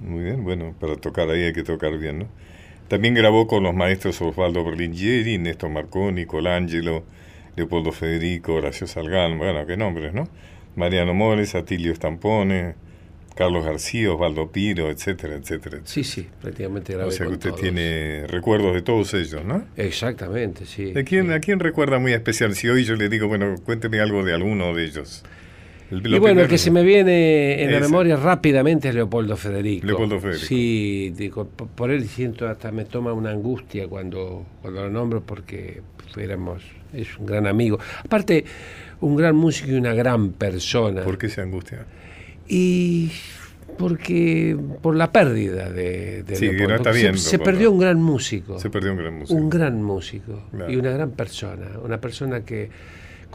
Muy 0.00 0.24
bien, 0.24 0.44
bueno, 0.44 0.74
para 0.78 0.96
tocar 0.96 1.30
ahí 1.30 1.44
hay 1.44 1.52
que 1.54 1.62
tocar 1.62 1.96
bien, 1.96 2.18
¿no? 2.18 2.28
También 2.88 3.14
grabó 3.14 3.46
con 3.46 3.62
los 3.62 3.74
maestros 3.74 4.20
Osvaldo 4.20 4.64
Berlingieri, 4.64 5.38
Néstor 5.38 5.70
Marconi, 5.70 6.26
Colangelo, 6.26 7.04
Leopoldo 7.56 7.92
Federico, 7.92 8.54
Horacio 8.54 8.86
Salgán, 8.86 9.38
bueno, 9.38 9.66
qué 9.66 9.76
nombres, 9.76 10.12
¿no? 10.12 10.28
Mariano 10.76 11.14
Mores, 11.14 11.54
Atilio 11.54 11.94
Stampone, 11.94 12.74
Carlos 13.34 13.64
García, 13.64 14.12
Osvaldo 14.12 14.50
Piro, 14.50 14.90
etcétera, 14.90 15.36
etcétera. 15.36 15.80
Sí, 15.84 16.04
sí, 16.04 16.28
prácticamente 16.40 16.92
grabé 16.92 17.08
O 17.08 17.10
sea 17.10 17.26
que 17.26 17.32
usted 17.32 17.52
tiene 17.52 18.26
recuerdos 18.28 18.74
de 18.74 18.82
todos 18.82 19.12
ellos, 19.14 19.44
¿no? 19.44 19.64
Exactamente, 19.76 20.66
sí. 20.66 20.92
¿De 20.92 21.04
quién, 21.04 21.32
¿A 21.32 21.40
quién 21.40 21.60
recuerda 21.60 21.98
muy 21.98 22.12
especial? 22.12 22.54
Si 22.54 22.68
hoy 22.68 22.84
yo 22.84 22.94
le 22.96 23.08
digo, 23.08 23.28
bueno, 23.28 23.56
cuénteme 23.64 24.00
algo 24.00 24.24
de 24.24 24.34
alguno 24.34 24.74
de 24.74 24.84
ellos. 24.84 25.24
Y 25.90 26.18
bueno, 26.18 26.42
el 26.42 26.48
que 26.48 26.58
se 26.58 26.70
me 26.70 26.82
viene 26.82 27.62
en 27.62 27.72
la 27.72 27.80
memoria 27.80 28.16
rápidamente 28.16 28.88
es 28.88 28.94
Leopoldo 28.94 29.36
Federico. 29.36 29.86
Leopoldo 29.86 30.18
Federico. 30.20 30.46
Sí, 30.46 31.12
digo, 31.16 31.46
por 31.46 31.90
él 31.90 32.08
siento 32.08 32.48
hasta 32.48 32.72
me 32.72 32.84
toma 32.84 33.12
una 33.12 33.30
angustia 33.30 33.86
cuando, 33.88 34.44
cuando 34.62 34.82
lo 34.82 34.90
nombro 34.90 35.20
porque 35.22 35.82
éramos, 36.16 36.62
es 36.92 37.18
un 37.18 37.26
gran 37.26 37.46
amigo. 37.46 37.78
Aparte, 38.04 38.44
un 39.00 39.16
gran 39.16 39.36
músico 39.36 39.70
y 39.70 39.74
una 39.74 39.94
gran 39.94 40.30
persona. 40.32 41.02
¿Por 41.02 41.18
qué 41.18 41.26
esa 41.26 41.42
angustia? 41.42 41.86
y 42.48 43.10
porque 43.78 44.56
por 44.82 44.94
la 44.94 45.10
pérdida 45.10 45.70
de, 45.70 46.22
de 46.22 46.36
sí, 46.36 46.50
no 46.50 46.74
está 46.74 46.92
bien, 46.92 47.18
se, 47.18 47.38
perdió 47.38 47.72
un 47.72 47.78
gran 47.78 48.00
músico 48.00 48.58
se 48.58 48.70
perdió 48.70 48.92
un 48.92 48.98
gran 48.98 49.18
músico 49.18 49.40
un 49.40 49.50
gran 49.50 49.82
músico 49.82 50.42
y 50.68 50.76
una 50.76 50.90
gran 50.90 51.10
persona 51.10 51.78
una 51.82 52.00
persona 52.00 52.44
que 52.44 52.70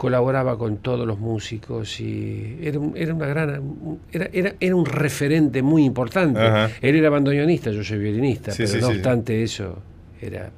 colaboraba 0.00 0.56
con 0.56 0.78
todos 0.78 1.06
los 1.06 1.18
músicos 1.18 2.00
y 2.00 2.56
era, 2.62 2.80
era 2.94 3.12
una 3.12 3.26
gran 3.26 4.00
era, 4.10 4.30
era, 4.32 4.54
era, 4.58 4.74
un 4.74 4.86
referente 4.86 5.60
muy 5.60 5.84
importante 5.84 6.40
él 6.80 6.96
era 6.96 7.10
bandoneonista 7.10 7.70
yo 7.70 7.84
soy 7.84 7.98
violinista 7.98 8.50
pero 8.56 8.80
no 8.80 8.88
obstante 8.88 9.42
eso 9.42 9.76
era 10.22 10.50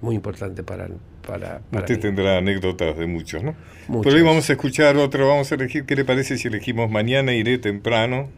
muy 0.00 0.14
importante 0.14 0.62
para, 0.62 0.88
para, 1.26 1.60
Usted 1.74 2.00
tendrá 2.00 2.38
anécdotas 2.38 2.96
de 2.96 3.06
muchos, 3.06 3.42
¿no? 3.42 3.54
Pero 4.02 4.16
hoy 4.16 4.22
vamos 4.22 4.48
a 4.48 4.54
escuchar 4.54 4.96
otro, 4.96 5.28
vamos 5.28 5.52
a 5.52 5.56
elegir, 5.56 5.84
¿qué 5.84 5.94
le 5.94 6.06
parece 6.06 6.38
si 6.38 6.48
elegimos 6.48 6.90
Mañana 6.90 7.34
iré 7.34 7.58
temprano? 7.58 8.30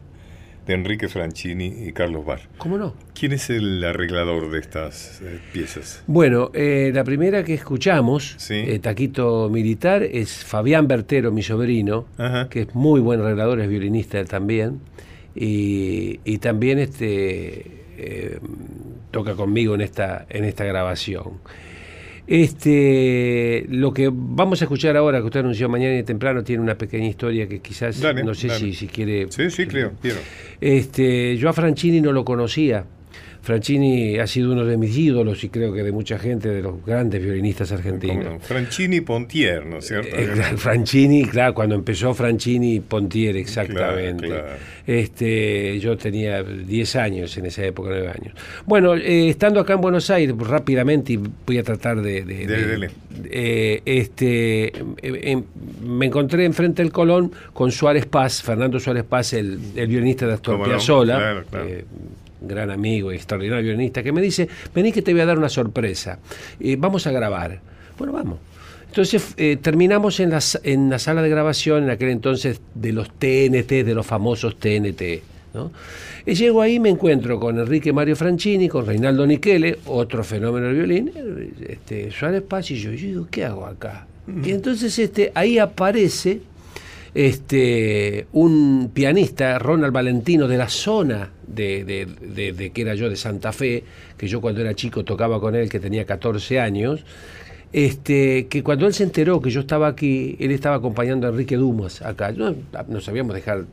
De 0.65 0.73
Enrique 0.73 1.07
Franchini 1.07 1.87
y 1.87 1.91
Carlos 1.91 2.25
Bar. 2.25 2.41
¿Cómo 2.57 2.77
no? 2.77 2.93
¿Quién 3.13 3.33
es 3.33 3.49
el 3.49 3.83
arreglador 3.83 4.51
de 4.51 4.59
estas 4.59 5.21
eh, 5.21 5.39
piezas? 5.51 6.03
Bueno, 6.07 6.51
eh, 6.53 6.91
la 6.93 7.03
primera 7.03 7.43
que 7.43 7.53
escuchamos, 7.53 8.37
eh, 8.49 8.79
Taquito 8.79 9.49
Militar, 9.49 10.03
es 10.03 10.43
Fabián 10.43 10.87
Bertero, 10.87 11.31
mi 11.31 11.43
sobrino, 11.43 12.05
que 12.49 12.61
es 12.61 12.75
muy 12.75 13.01
buen 13.01 13.21
arreglador, 13.21 13.59
es 13.59 13.69
violinista 13.69 14.23
también, 14.25 14.79
y, 15.35 16.19
y 16.23 16.37
también 16.37 16.79
este, 16.79 17.65
toca 19.11 19.35
conmigo 19.35 19.75
en 19.75 19.81
esta, 19.81 20.25
en 20.29 20.45
esta 20.45 20.63
grabación. 20.63 21.41
Este, 22.25 23.65
lo 23.69 23.93
que 23.93 24.09
vamos 24.11 24.61
a 24.61 24.65
escuchar 24.65 24.95
ahora, 24.95 25.19
que 25.19 25.25
usted 25.25 25.41
anunció 25.41 25.67
mañana 25.67 25.97
y 25.97 26.03
temprano, 26.03 26.43
tiene 26.43 26.63
una 26.63 26.77
pequeña 26.77 27.07
historia 27.07 27.47
que 27.47 27.59
quizás, 27.59 28.01
no 28.01 28.33
sé 28.33 28.49
si, 28.51 28.73
si, 28.73 28.87
quiere... 28.87 29.27
Sí, 29.29 29.49
sí, 29.49 29.67
creo, 29.67 29.91
quiero. 30.01 30.19
Este, 30.61 31.35
yo 31.37 31.49
a 31.49 31.53
Franchini 31.53 31.99
no 31.99 32.11
lo 32.11 32.23
conocía. 32.23 32.85
Franchini 33.43 34.19
ha 34.19 34.25
sido 34.25 34.53
uno 34.53 34.63
de 34.63 34.77
mis 34.77 34.97
ídolos 34.97 35.43
y 35.43 35.49
creo 35.49 35.73
que 35.73 35.83
de 35.83 35.91
mucha 35.91 36.17
gente, 36.17 36.47
de 36.47 36.61
los 36.61 36.83
grandes 36.85 37.21
violinistas 37.21 37.73
argentinos. 37.73 38.41
Franchini 38.41 39.01
Pontier, 39.01 39.65
¿no 39.65 39.79
es 39.79 39.87
cierto? 39.87 40.15
Eh, 40.15 40.27
Franchini, 40.55 41.25
claro, 41.25 41.53
cuando 41.53 41.75
empezó 41.75 42.13
Franchini 42.13 42.79
Pontier, 42.79 43.35
exactamente. 43.35 44.29
Este, 44.87 45.77
yo 45.81 45.97
tenía 45.97 46.41
10 46.41 46.95
años 46.95 47.37
en 47.37 47.47
esa 47.47 47.65
época, 47.65 47.89
9 47.89 48.07
años. 48.07 48.33
Bueno, 48.65 48.95
eh, 48.95 49.27
estando 49.27 49.59
acá 49.59 49.73
en 49.73 49.81
Buenos 49.81 50.09
Aires, 50.09 50.33
rápidamente, 50.37 51.11
y 51.11 51.17
voy 51.17 51.57
a 51.57 51.63
tratar 51.63 52.01
de... 52.01 52.23
de, 52.23 52.89
eh, 53.25 53.81
este, 53.83 54.71
me 55.81 56.05
encontré 56.05 56.45
enfrente 56.45 56.81
del 56.81 56.93
Colón 56.93 57.33
con 57.51 57.71
Suárez 57.71 58.05
Paz, 58.05 58.41
Fernando 58.41 58.79
Suárez 58.79 59.03
Paz, 59.03 59.33
el, 59.33 59.57
violinista 59.57 60.27
de 60.27 60.33
Astor 60.35 60.63
Piazzolla 60.63 61.43
gran 62.47 62.71
amigo 62.71 63.11
y 63.11 63.15
extraordinario 63.15 63.63
violinista, 63.63 64.03
que 64.03 64.11
me 64.11 64.21
dice, 64.21 64.47
vení 64.73 64.91
que 64.91 65.01
te 65.01 65.11
voy 65.11 65.21
a 65.21 65.25
dar 65.25 65.37
una 65.37 65.49
sorpresa, 65.49 66.19
eh, 66.59 66.75
vamos 66.77 67.07
a 67.07 67.11
grabar. 67.11 67.59
Bueno, 67.97 68.13
vamos. 68.13 68.39
Entonces 68.87 69.33
eh, 69.37 69.57
terminamos 69.59 70.19
en 70.19 70.29
la, 70.29 70.39
en 70.63 70.89
la 70.89 70.99
sala 70.99 71.21
de 71.21 71.29
grabación, 71.29 71.83
en 71.83 71.89
aquel 71.89 72.09
entonces 72.09 72.61
de 72.75 72.93
los 72.93 73.09
TNT, 73.09 73.83
de 73.83 73.93
los 73.95 74.05
famosos 74.05 74.57
TNT. 74.57 75.23
Y 76.25 76.33
llego 76.33 76.61
ahí 76.61 76.79
me 76.79 76.89
encuentro 76.89 77.39
con 77.39 77.59
Enrique 77.59 77.93
Mario 77.93 78.15
Franchini, 78.15 78.67
con 78.69 78.85
Reinaldo 78.85 79.25
Nichele, 79.27 79.79
otro 79.85 80.23
fenómeno 80.23 80.67
del 80.67 80.75
violín, 80.75 81.11
este, 81.67 82.11
Suárez 82.11 82.41
Paz, 82.41 82.71
y 82.71 82.77
yo, 82.77 82.91
yo 82.91 83.07
digo, 83.07 83.27
¿qué 83.29 83.45
hago 83.45 83.65
acá? 83.65 84.07
Y 84.43 84.51
entonces 84.51 84.97
este, 84.97 85.31
ahí 85.35 85.57
aparece 85.57 86.41
este, 87.15 88.27
un 88.33 88.91
pianista, 88.93 89.59
Ronald 89.59 89.93
Valentino, 89.93 90.47
de 90.47 90.57
la 90.57 90.69
zona 90.69 91.29
de, 91.47 91.83
de, 91.83 92.71
que 92.71 92.81
era 92.81 92.95
yo 92.95 93.09
de 93.09 93.15
Santa 93.15 93.51
Fe, 93.51 93.83
que 94.17 94.27
yo 94.27 94.41
cuando 94.41 94.61
era 94.61 94.73
chico 94.73 95.03
tocaba 95.03 95.39
con 95.39 95.55
él, 95.55 95.69
que 95.69 95.79
tenía 95.79 96.05
14 96.05 96.59
años, 96.59 97.03
este, 97.71 98.45
que 98.47 98.61
cuando 98.61 98.85
él 98.85 98.93
se 98.93 99.03
enteró 99.03 99.41
que 99.41 99.49
yo 99.49 99.61
estaba 99.61 99.87
aquí, 99.87 100.35
él 100.39 100.51
estaba 100.51 100.75
acompañando 100.75 101.25
a 101.25 101.31
Enrique 101.31 101.57
Dumas 101.57 102.03
acá. 102.03 102.31
No, 102.31 102.55
nos 102.87 103.09
habíamos 103.09 103.33
dejado, 103.33 103.65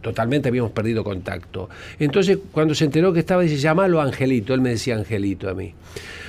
totalmente 0.00 0.48
habíamos 0.48 0.72
perdido 0.72 1.04
contacto. 1.04 1.68
Entonces, 1.98 2.38
cuando 2.50 2.74
se 2.74 2.86
enteró 2.86 3.12
que 3.12 3.20
estaba, 3.20 3.42
dice, 3.42 3.58
llamalo 3.58 4.00
Angelito. 4.00 4.54
Él 4.54 4.62
me 4.62 4.70
decía 4.70 4.96
Angelito 4.96 5.50
a 5.50 5.54
mí. 5.54 5.74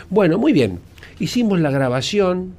Bueno, 0.09 0.37
muy 0.37 0.51
bien. 0.51 0.79
Hicimos 1.19 1.61
la 1.61 1.71
grabación. 1.71 2.55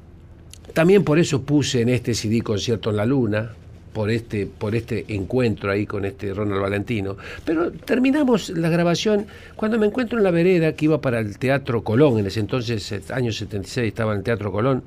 También 0.72 1.04
por 1.04 1.18
eso 1.18 1.42
puse 1.42 1.82
en 1.82 1.90
este 1.90 2.14
CD 2.14 2.40
Concierto 2.40 2.88
en 2.88 2.96
la 2.96 3.04
Luna, 3.04 3.50
por 3.92 4.10
este, 4.10 4.46
por 4.46 4.74
este 4.74 5.04
encuentro 5.08 5.70
ahí 5.70 5.86
con 5.86 6.04
este 6.04 6.32
Ronald 6.32 6.60
Valentino. 6.60 7.16
Pero 7.44 7.70
terminamos 7.70 8.50
la 8.50 8.68
grabación 8.68 9.26
cuando 9.56 9.78
me 9.78 9.86
encuentro 9.86 10.18
en 10.18 10.24
la 10.24 10.30
vereda 10.30 10.72
que 10.72 10.86
iba 10.86 11.00
para 11.00 11.20
el 11.20 11.38
Teatro 11.38 11.82
Colón, 11.82 12.18
en 12.18 12.26
ese 12.26 12.40
entonces, 12.40 12.92
año 13.10 13.32
76, 13.32 13.88
estaba 13.88 14.12
en 14.12 14.18
el 14.18 14.24
Teatro 14.24 14.50
Colón. 14.52 14.82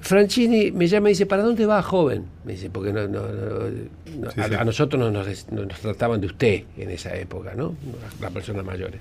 Franchini 0.00 0.70
me 0.70 0.86
llama 0.86 1.08
y 1.08 1.12
dice, 1.12 1.24
¿para 1.24 1.42
dónde 1.42 1.64
va, 1.64 1.80
joven? 1.82 2.26
Me 2.44 2.52
dice, 2.52 2.68
porque 2.68 2.92
no, 2.92 3.00
a, 3.00 4.64
nosotros 4.64 5.10
nos, 5.10 5.50
nos, 5.50 5.80
trataban 5.80 6.20
de 6.20 6.26
usted 6.26 6.64
en 6.76 6.90
esa 6.90 7.16
época, 7.16 7.54
¿no? 7.56 7.74
Las 8.20 8.30
personas 8.30 8.66
mayores. 8.66 9.00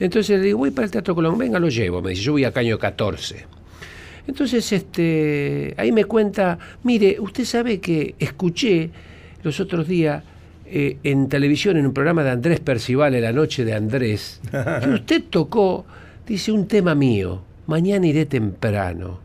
Entonces 0.00 0.38
le 0.40 0.46
digo, 0.46 0.58
voy 0.58 0.72
para 0.72 0.86
el 0.86 0.90
Teatro 0.90 1.14
Colón, 1.14 1.38
venga, 1.38 1.60
lo 1.60 1.68
llevo. 1.68 2.02
Me 2.02 2.10
dice, 2.10 2.22
yo 2.22 2.32
voy 2.32 2.44
a 2.44 2.52
Caño 2.52 2.76
14. 2.76 3.55
Entonces, 4.26 4.72
este, 4.72 5.74
ahí 5.76 5.92
me 5.92 6.04
cuenta, 6.04 6.58
mire, 6.82 7.18
usted 7.20 7.44
sabe 7.44 7.80
que 7.80 8.14
escuché 8.18 8.90
los 9.42 9.60
otros 9.60 9.86
días 9.86 10.22
eh, 10.66 10.98
en 11.04 11.28
televisión, 11.28 11.76
en 11.76 11.86
un 11.86 11.92
programa 11.92 12.24
de 12.24 12.30
Andrés 12.30 12.60
Percival, 12.60 13.14
en 13.14 13.22
la 13.22 13.32
noche 13.32 13.64
de 13.64 13.74
Andrés, 13.74 14.40
que 14.50 14.88
usted 14.94 15.22
tocó, 15.30 15.86
dice, 16.26 16.50
un 16.50 16.66
tema 16.66 16.94
mío, 16.94 17.42
mañana 17.66 18.06
iré 18.06 18.26
temprano. 18.26 19.20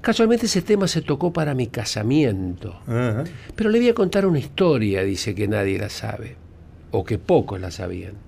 Casualmente 0.00 0.46
ese 0.46 0.62
tema 0.62 0.86
se 0.86 1.00
tocó 1.00 1.32
para 1.32 1.54
mi 1.54 1.68
casamiento. 1.68 2.78
Pero 3.56 3.70
le 3.70 3.78
voy 3.78 3.88
a 3.88 3.94
contar 3.94 4.26
una 4.26 4.38
historia, 4.38 5.02
dice 5.02 5.34
que 5.34 5.48
nadie 5.48 5.78
la 5.78 5.88
sabe, 5.88 6.36
o 6.90 7.04
que 7.04 7.18
pocos 7.18 7.58
la 7.60 7.70
sabían 7.70 8.23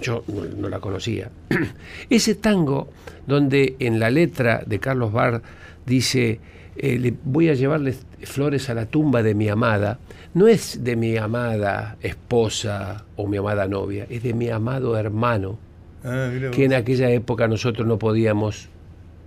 yo 0.00 0.24
no, 0.58 0.68
la 0.68 0.80
conocía. 0.80 1.30
Ese 2.10 2.34
tango 2.34 2.88
donde 3.26 3.76
en 3.78 3.98
la 3.98 4.10
letra 4.10 4.62
de 4.66 4.78
Carlos 4.78 5.12
Bar 5.12 5.42
dice, 5.86 6.40
eh, 6.76 6.98
le 6.98 7.14
voy 7.24 7.48
a 7.48 7.54
llevarle 7.54 7.94
flores 8.22 8.68
a 8.70 8.74
la 8.74 8.86
tumba 8.86 9.22
de 9.22 9.34
mi 9.34 9.48
amada, 9.48 9.98
no 10.34 10.48
es 10.48 10.82
de 10.82 10.96
mi 10.96 11.16
amada 11.16 11.96
esposa 12.02 13.04
o 13.16 13.26
mi 13.26 13.36
amada 13.36 13.68
novia, 13.68 14.06
es 14.10 14.22
de 14.22 14.34
mi 14.34 14.50
amado 14.50 14.96
hermano, 14.96 15.58
ah, 16.04 16.30
que 16.52 16.64
en 16.64 16.74
aquella 16.74 17.10
época 17.10 17.46
nosotros 17.48 17.86
no 17.86 17.98
podíamos 17.98 18.68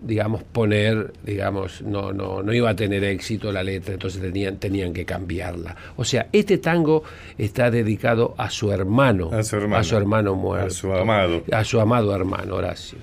digamos, 0.02 0.44
poner, 0.44 1.14
digamos, 1.24 1.82
no, 1.82 2.14
no, 2.14 2.44
no 2.44 2.54
iba 2.54 2.70
a 2.70 2.76
tener 2.76 3.04
éxito 3.04 3.52
la 3.52 3.64
letra, 3.64 3.94
entonces 3.94 4.22
tenían, 4.22 4.58
tenían 4.58 4.94
que 4.94 5.06
cambiarla. 5.06 5.76
O 5.96 6.06
sea, 6.06 6.28
este 6.32 6.58
tango 6.58 7.04
está 7.38 7.72
dedicado 7.72 8.36
a 8.38 8.50
su 8.50 8.72
hermano, 8.72 9.30
a 9.32 9.44
su 9.44 9.56
hermano, 9.58 9.78
a 9.78 9.84
su 9.84 9.98
hermano 9.98 10.36
muerto, 10.36 10.68
a 10.68 10.70
su 10.70 10.94
amado, 10.94 11.44
a 11.52 11.64
su 11.64 11.80
amado 11.80 12.16
hermano, 12.16 12.56
Horacio. 12.56 13.00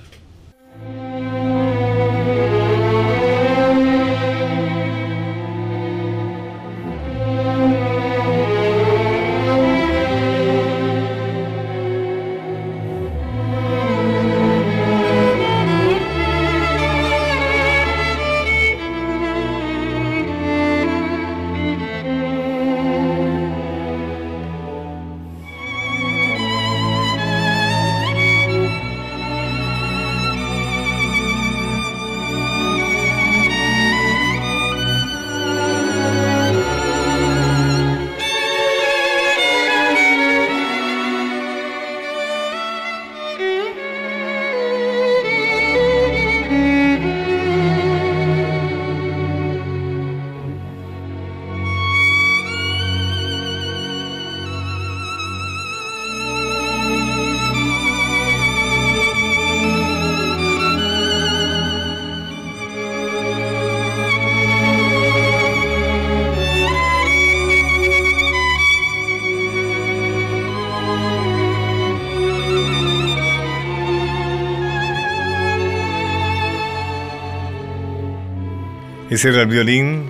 Ese 79.24 79.32
era 79.32 79.40
el 79.40 79.48
violín 79.48 80.04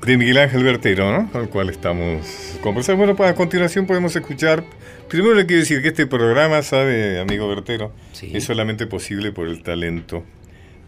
de 0.00 0.16
Miguel 0.16 0.38
Ángel 0.38 0.64
Bertero, 0.64 1.12
¿no? 1.12 1.30
Con 1.30 1.42
el 1.42 1.50
cual 1.50 1.68
estamos 1.68 2.56
conversando. 2.62 2.96
Bueno, 2.96 3.16
pues 3.16 3.30
a 3.30 3.34
continuación 3.34 3.86
podemos 3.86 4.16
escuchar. 4.16 4.64
Primero 5.10 5.34
le 5.34 5.44
quiero 5.44 5.60
decir 5.60 5.82
que 5.82 5.88
este 5.88 6.06
programa, 6.06 6.62
sabe, 6.62 7.20
amigo 7.20 7.46
Bertero, 7.48 7.92
es 8.22 8.44
solamente 8.44 8.86
posible 8.86 9.30
por 9.30 9.46
el 9.46 9.62
talento 9.62 10.24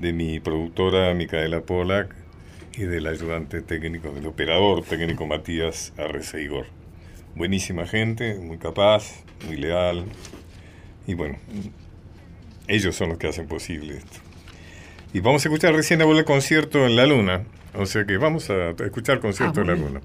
de 0.01 0.15
mi 0.15 0.41
productora 0.41 1.13
Micaela 1.13 1.61
Polak 1.61 2.15
y 2.75 2.85
del 2.85 3.07
ayudante 3.07 3.61
técnico, 3.61 4.11
del 4.11 4.25
operador 4.25 4.83
técnico 4.83 5.27
Matías 5.27 5.93
Arreceigor. 5.99 6.65
Buenísima 7.35 7.87
gente, 7.87 8.37
muy 8.37 8.57
capaz, 8.57 9.25
muy 9.47 9.59
leal. 9.59 10.07
Y 11.07 11.13
bueno, 11.13 11.37
ellos 12.67 12.97
son 12.97 13.11
los 13.11 13.19
que 13.19 13.27
hacen 13.27 13.47
posible 13.47 13.99
esto. 13.99 14.24
Y 15.15 15.21
vamos 15.21 15.47
a 15.47 15.49
escuchar 15.49 15.73
recién 15.73 16.01
el 16.01 16.25
concierto 16.25 16.85
en 16.87 16.97
la 16.97 17.07
luna. 17.07 17.45
O 17.73 17.87
sea 17.87 18.05
que 18.05 18.17
vamos 18.17 18.51
a 18.51 18.71
escuchar 18.71 19.21
concierto 19.21 19.61
ah, 19.61 19.63
en 19.63 19.69
la 19.69 19.77
luna. 19.77 20.01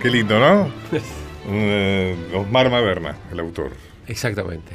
Qué, 0.00 0.10
lindo, 0.10 0.38
¿no? 0.38 0.70
Eh, 1.46 2.16
Osmar 2.34 2.70
Maverna, 2.70 3.18
el 3.30 3.38
autor. 3.38 3.72
Exactamente. 4.08 4.72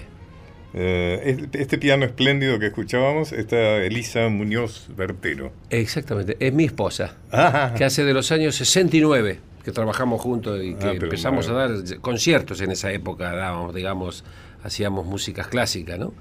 Eh, 0.76 1.48
este 1.54 1.80
piano 1.80 2.06
espléndido 2.06 2.60
que 2.60 2.68
escuchábamos 2.68 3.32
está 3.32 3.78
Elisa 3.78 4.30
Muñoz 4.30 4.88
Bertero. 4.96 5.52
Exactamente, 5.72 6.38
es 6.40 6.54
mi 6.54 6.66
esposa, 6.66 7.16
ah. 7.32 7.74
que 7.76 7.86
hace 7.86 8.04
de 8.04 8.14
los 8.14 8.32
años 8.32 8.54
69 8.56 9.40
que 9.64 9.72
trabajamos 9.72 10.22
juntos 10.22 10.62
y 10.64 10.76
que 10.76 10.86
ah, 10.86 10.92
empezamos 10.92 11.50
a 11.50 11.54
dar 11.54 11.72
conciertos 12.02 12.62
en 12.62 12.70
esa 12.70 12.92
época, 12.92 13.34
dábamos, 13.34 13.74
digamos, 13.74 14.24
hacíamos 14.62 15.08
músicas 15.08 15.48
clásicas, 15.48 15.98
¿no? 15.98 16.14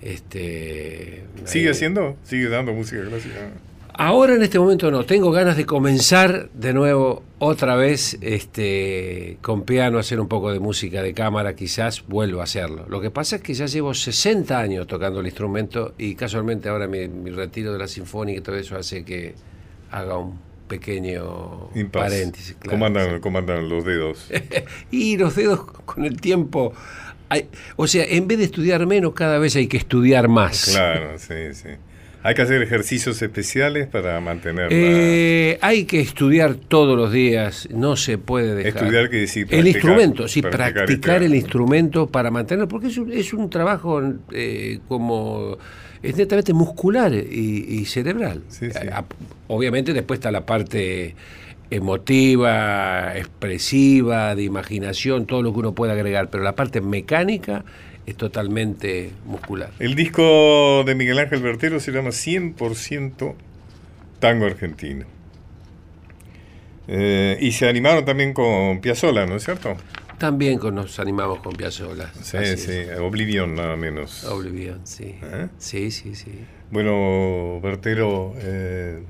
Este, 0.00 1.24
¿Sigue 1.44 1.68
haciendo? 1.68 2.16
¿Sigue 2.24 2.48
dando 2.48 2.72
música 2.72 3.04
clásica? 3.04 3.50
Ahora 4.02 4.34
en 4.34 4.42
este 4.42 4.58
momento 4.58 4.90
no, 4.90 5.04
tengo 5.04 5.30
ganas 5.30 5.58
de 5.58 5.66
comenzar 5.66 6.48
de 6.54 6.72
nuevo 6.72 7.22
otra 7.38 7.76
vez 7.76 8.16
este, 8.22 9.36
con 9.42 9.64
piano, 9.64 9.98
hacer 9.98 10.18
un 10.20 10.26
poco 10.26 10.50
de 10.50 10.58
música 10.58 11.02
de 11.02 11.12
cámara, 11.12 11.54
quizás 11.54 12.06
vuelvo 12.06 12.40
a 12.40 12.44
hacerlo. 12.44 12.86
Lo 12.88 13.02
que 13.02 13.10
pasa 13.10 13.36
es 13.36 13.42
que 13.42 13.52
ya 13.52 13.66
llevo 13.66 13.92
60 13.92 14.58
años 14.58 14.86
tocando 14.86 15.20
el 15.20 15.26
instrumento 15.26 15.92
y 15.98 16.14
casualmente 16.14 16.70
ahora 16.70 16.86
mi, 16.86 17.08
retiro 17.28 17.74
de 17.74 17.78
la 17.78 17.86
sinfónica 17.86 18.38
y 18.38 18.40
todo 18.40 18.56
eso 18.56 18.78
hace 18.78 19.04
que 19.04 19.34
haga 19.90 20.16
un 20.16 20.38
pequeño 20.66 21.68
paréntesis. 21.92 22.56
Claro, 22.58 23.20
comandan, 23.20 23.68
los 23.68 23.84
dedos. 23.84 24.30
y 24.90 25.18
los 25.18 25.36
dedos 25.36 25.60
con 25.60 26.06
el 26.06 26.18
tiempo... 26.22 26.72
o 27.76 27.86
sea, 27.86 28.06
en 28.08 28.26
vez 28.26 28.38
de 28.38 28.44
estudiar 28.44 28.86
menos, 28.86 29.12
cada 29.12 29.38
vez 29.38 29.56
hay 29.56 29.66
que 29.66 29.76
estudiar 29.76 30.28
más. 30.28 30.70
Claro, 30.72 31.18
sí, 31.18 31.52
sí. 31.52 31.68
¿Hay 32.22 32.34
que 32.34 32.42
hacer 32.42 32.60
ejercicios 32.60 33.22
especiales 33.22 33.86
para 33.86 34.20
mantener 34.20 34.68
eh, 34.70 35.58
hay 35.62 35.84
que 35.84 36.00
estudiar 36.00 36.54
todos 36.54 36.96
los 36.96 37.12
días, 37.12 37.68
no 37.72 37.96
se 37.96 38.18
puede 38.18 38.54
dejar. 38.54 38.82
¿Estudiar 38.82 39.08
qué 39.08 39.16
decir? 39.18 39.46
el 39.50 39.66
instrumento, 39.66 40.28
sí, 40.28 40.42
practicar, 40.42 41.22
el 41.22 41.34
instrumento 41.34 42.08
para 42.08 42.30
mantenerlo, 42.30 42.68
porque 42.68 42.88
es 42.88 42.98
un, 42.98 43.12
es 43.12 43.32
un 43.32 43.48
trabajo 43.48 44.02
eh, 44.32 44.80
como 44.86 45.56
es 46.02 46.16
netamente 46.16 46.52
muscular 46.52 47.12
y, 47.12 47.84
cerebral. 47.86 48.42
Obviamente 49.48 49.92
después 49.92 50.18
está 50.18 50.30
la 50.30 50.46
parte 50.46 51.14
emotiva, 51.70 53.16
expresiva, 53.16 54.34
de 54.34 54.42
imaginación, 54.42 55.26
todo 55.26 55.42
lo 55.42 55.52
que 55.52 55.60
uno 55.60 55.74
puede 55.74 55.92
agregar, 55.92 56.28
pero 56.28 56.42
la 56.42 56.54
parte 56.54 56.80
mecánica 56.80 57.64
es 58.10 58.16
totalmente 58.16 59.10
muscular. 59.24 59.70
El 59.78 59.94
disco 59.94 60.82
de 60.84 60.94
Miguel 60.94 61.18
Ángel 61.18 61.42
Bertero 61.42 61.80
se 61.80 61.92
llama 61.92 62.10
100% 62.10 63.34
Tango 64.18 64.46
Argentino. 64.46 65.06
Eh, 66.88 67.38
y 67.40 67.52
se 67.52 67.68
animaron 67.68 68.04
también 68.04 68.34
con 68.34 68.80
Piazzolla, 68.80 69.26
¿no 69.26 69.36
es 69.36 69.44
cierto? 69.44 69.76
También 70.18 70.58
con, 70.58 70.74
nos 70.74 70.98
animamos 70.98 71.38
con 71.38 71.54
Piazzolla. 71.54 72.12
Sí, 72.20 72.38
sí, 72.56 72.72
Oblivion 73.00 73.54
nada 73.54 73.76
menos. 73.76 74.24
Oblivion, 74.24 74.86
sí. 74.86 75.16
¿Eh? 75.22 75.48
Sí, 75.58 75.90
sí, 75.90 76.14
sí. 76.14 76.32
Bueno, 76.70 77.60
Bertero, 77.62 78.34
eh, 78.38 79.02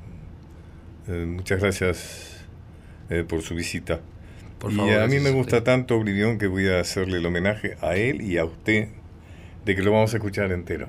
muchas 1.09 1.61
gracias 1.61 2.45
por 3.29 3.43
su 3.43 3.55
visita. 3.55 4.01
Por 4.61 4.73
y 4.73 4.91
a 4.91 5.07
mí 5.07 5.19
me 5.21 5.31
gusta 5.31 5.65
tanto 5.65 5.97
Oblivion 5.97 6.37
que 6.37 6.47
voy 6.47 6.69
a 6.69 6.81
hacerle 6.81 7.17
el 7.17 7.25
homenaje 7.25 7.79
a 7.81 7.97
él 7.97 8.21
y 8.21 8.37
a 8.37 8.45
usted 8.45 8.89
de 9.65 9.75
que 9.75 9.83
lo 9.83 9.91
vamos 9.91 10.13
a 10.13 10.19
escuchar 10.19 10.53
entero. 10.53 10.89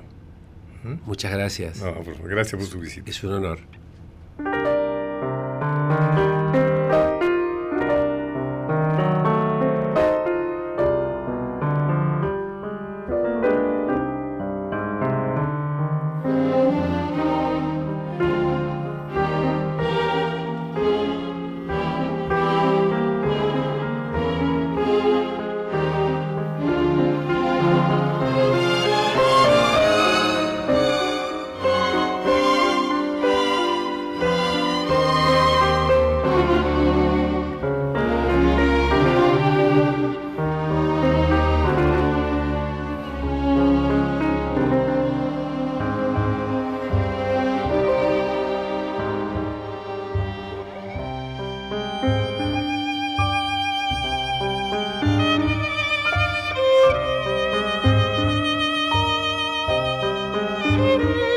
¿Mm? 0.84 0.96
Muchas 1.06 1.32
gracias. 1.32 1.80
No, 1.80 1.94
gracias 2.24 2.60
por 2.60 2.70
su 2.70 2.80
visita. 2.80 3.10
Es 3.10 3.24
un 3.24 3.32
honor. 3.32 3.60
Música 60.82 61.31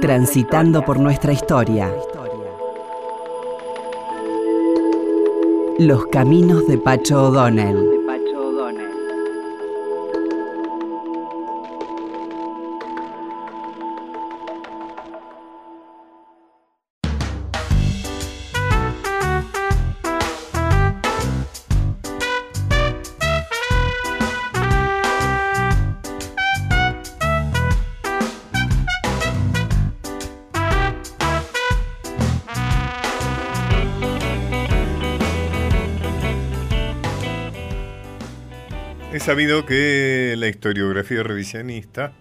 Transitando 0.00 0.84
por 0.84 1.00
nuestra 1.00 1.32
historia. 1.32 1.90
Los 5.78 6.06
caminos 6.06 6.68
de 6.68 6.78
Pacho 6.78 7.24
O'Donnell. 7.24 8.03
Sabido 39.24 39.64
que 39.64 40.34
la 40.36 40.48
historiografía 40.48 41.22
revisionista, 41.22 42.12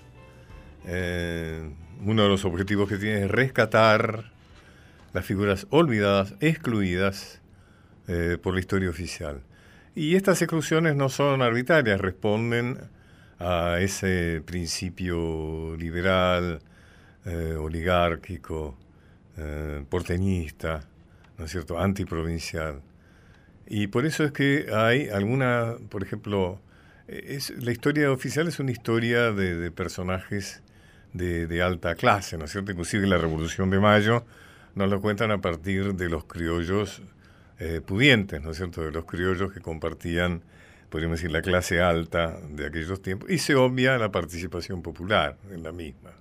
eh, 0.85 1.69
uno 2.05 2.23
de 2.23 2.29
los 2.29 2.45
objetivos 2.45 2.87
que 2.87 2.95
tiene 2.95 3.25
es 3.25 3.29
rescatar 3.29 4.31
las 5.11 5.25
figuras 5.25 5.67
olvidadas, 5.69 6.33
excluidas 6.39 7.41
eh, 8.07 8.37
por 8.41 8.53
la 8.53 8.61
historia 8.61 8.89
oficial. 8.89 9.41
Y 9.95 10.15
estas 10.15 10.41
exclusiones 10.41 10.95
no 10.95 11.09
son 11.09 11.41
arbitrarias, 11.41 11.99
responden 11.99 12.77
a 13.37 13.79
ese 13.81 14.41
principio 14.45 15.75
liberal, 15.75 16.61
eh, 17.25 17.55
oligárquico, 17.59 18.77
porteñista, 19.89 20.87
¿no 21.37 21.43
es 21.43 21.51
cierto?, 21.51 21.77
antiprovincial. 21.77 22.81
Y 23.67 23.87
por 23.87 24.05
eso 24.05 24.23
es 24.23 24.31
que 24.31 24.67
hay 24.73 25.09
alguna, 25.09 25.75
por 25.89 26.01
ejemplo, 26.01 26.61
es, 27.07 27.49
la 27.63 27.71
historia 27.71 28.11
oficial 28.11 28.47
es 28.47 28.59
una 28.59 28.71
historia 28.71 29.31
de, 29.31 29.71
personajes 29.71 30.61
de, 31.13 31.61
alta 31.61 31.95
clase, 31.95 32.37
¿no 32.37 32.45
es 32.45 32.51
cierto? 32.51 32.71
Inclusive 32.71 33.07
la 33.07 33.17
Revolución 33.17 33.69
de 33.69 33.79
Mayo 33.79 34.25
nos 34.75 34.89
lo 34.89 35.01
cuentan 35.01 35.31
a 35.31 35.39
partir 35.39 35.93
de 35.95 36.09
los 36.09 36.25
criollos 36.25 37.01
eh, 37.59 37.81
pudientes, 37.85 38.41
¿no 38.41 38.51
es 38.51 38.57
cierto? 38.57 38.83
De 38.83 38.91
los 38.91 39.05
criollos 39.05 39.53
que 39.53 39.59
compartían, 39.59 40.41
podríamos 40.89 41.19
decir, 41.19 41.31
la 41.31 41.41
clase 41.41 41.81
alta 41.81 42.39
de 42.49 42.65
aquellos 42.65 43.01
tiempos, 43.01 43.29
y 43.29 43.37
se 43.37 43.55
obvia 43.55 43.97
la 43.97 44.11
participación 44.11 44.81
popular 44.81 45.37
en 45.51 45.63
la 45.63 45.71
misma. 45.71 46.11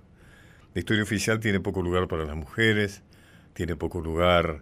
La 0.73 0.79
historia 0.79 1.03
oficial 1.03 1.39
tiene 1.39 1.59
poco 1.59 1.81
lugar 1.81 2.07
para 2.07 2.25
las 2.25 2.35
mujeres, 2.35 3.01
tiene 3.53 3.75
poco 3.75 4.01
lugar 4.01 4.61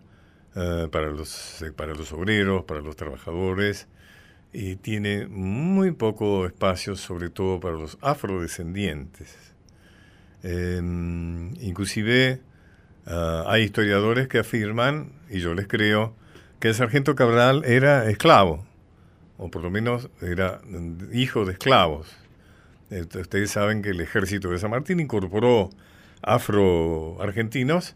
eh, 0.55 0.88
para, 0.91 1.07
los, 1.09 1.61
eh, 1.61 1.72
para 1.72 1.93
los 1.93 2.11
obreros, 2.13 2.63
para 2.63 2.82
los 2.82 2.95
trabajadores, 2.95 3.88
y 4.53 4.75
tiene 4.75 5.27
muy 5.27 5.91
poco 5.91 6.45
espacio, 6.45 6.95
sobre 6.95 7.29
todo 7.29 7.59
para 7.59 7.75
los 7.75 7.97
afrodescendientes. 8.01 9.35
Em, 10.43 11.53
inclusive 11.61 12.41
ah, 13.05 13.45
hay 13.47 13.63
historiadores 13.63 14.27
que 14.27 14.39
afirman, 14.39 15.13
y 15.29 15.39
yo 15.39 15.53
les 15.53 15.67
creo, 15.67 16.15
que 16.59 16.69
el 16.69 16.75
sargento 16.75 17.15
Cabral 17.15 17.63
era 17.65 18.09
esclavo, 18.09 18.65
o 19.37 19.49
por 19.49 19.63
lo 19.63 19.71
menos 19.71 20.09
era 20.21 20.61
hijo 21.11 21.45
de 21.45 21.53
esclavos. 21.53 22.07
Ustedes 22.91 23.51
saben 23.51 23.81
que 23.81 23.89
el 23.89 24.01
ejército 24.01 24.49
de 24.49 24.59
San 24.59 24.69
Martín 24.69 24.99
incorporó 24.99 25.69
afro-argentinos 26.21 27.95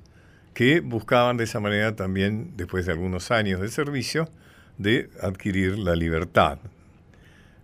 que 0.53 0.79
buscaban 0.79 1.35
de 1.35 1.43
esa 1.43 1.59
manera 1.59 1.97
también, 1.97 2.53
después 2.55 2.85
de 2.85 2.93
algunos 2.93 3.29
años 3.29 3.59
de 3.59 3.67
servicio, 3.67 4.29
de 4.77 5.09
adquirir 5.21 5.77
la 5.79 5.95
libertad. 5.95 6.59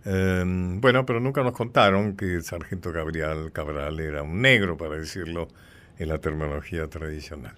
Em, 0.04 0.80
bueno, 0.80 1.06
pero 1.06 1.20
nunca 1.20 1.42
nos 1.42 1.52
contaron 1.52 2.16
que 2.16 2.34
el 2.34 2.42
sargento 2.42 2.92
Gabriel 2.92 3.52
Cabral 3.52 4.00
era 4.00 4.22
un 4.22 4.42
negro, 4.42 4.76
para 4.76 4.96
decirlo 4.96 5.48
en 5.98 6.08
la 6.08 6.18
terminología 6.18 6.88
tradicional. 6.88 7.54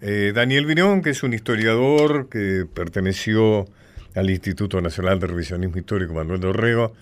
Eh, 0.00 0.32
Daniel 0.34 0.66
Virón, 0.66 1.02
que 1.02 1.10
es 1.10 1.22
un 1.22 1.32
historiador 1.32 2.28
que 2.28 2.66
perteneció 2.72 3.66
al 4.14 4.30
Instituto 4.30 4.80
Nacional 4.80 5.20
de 5.20 5.26
Revisionismo 5.28 5.78
Histórico 5.78 6.14
Manuel 6.14 6.40
Dorrego, 6.40 6.92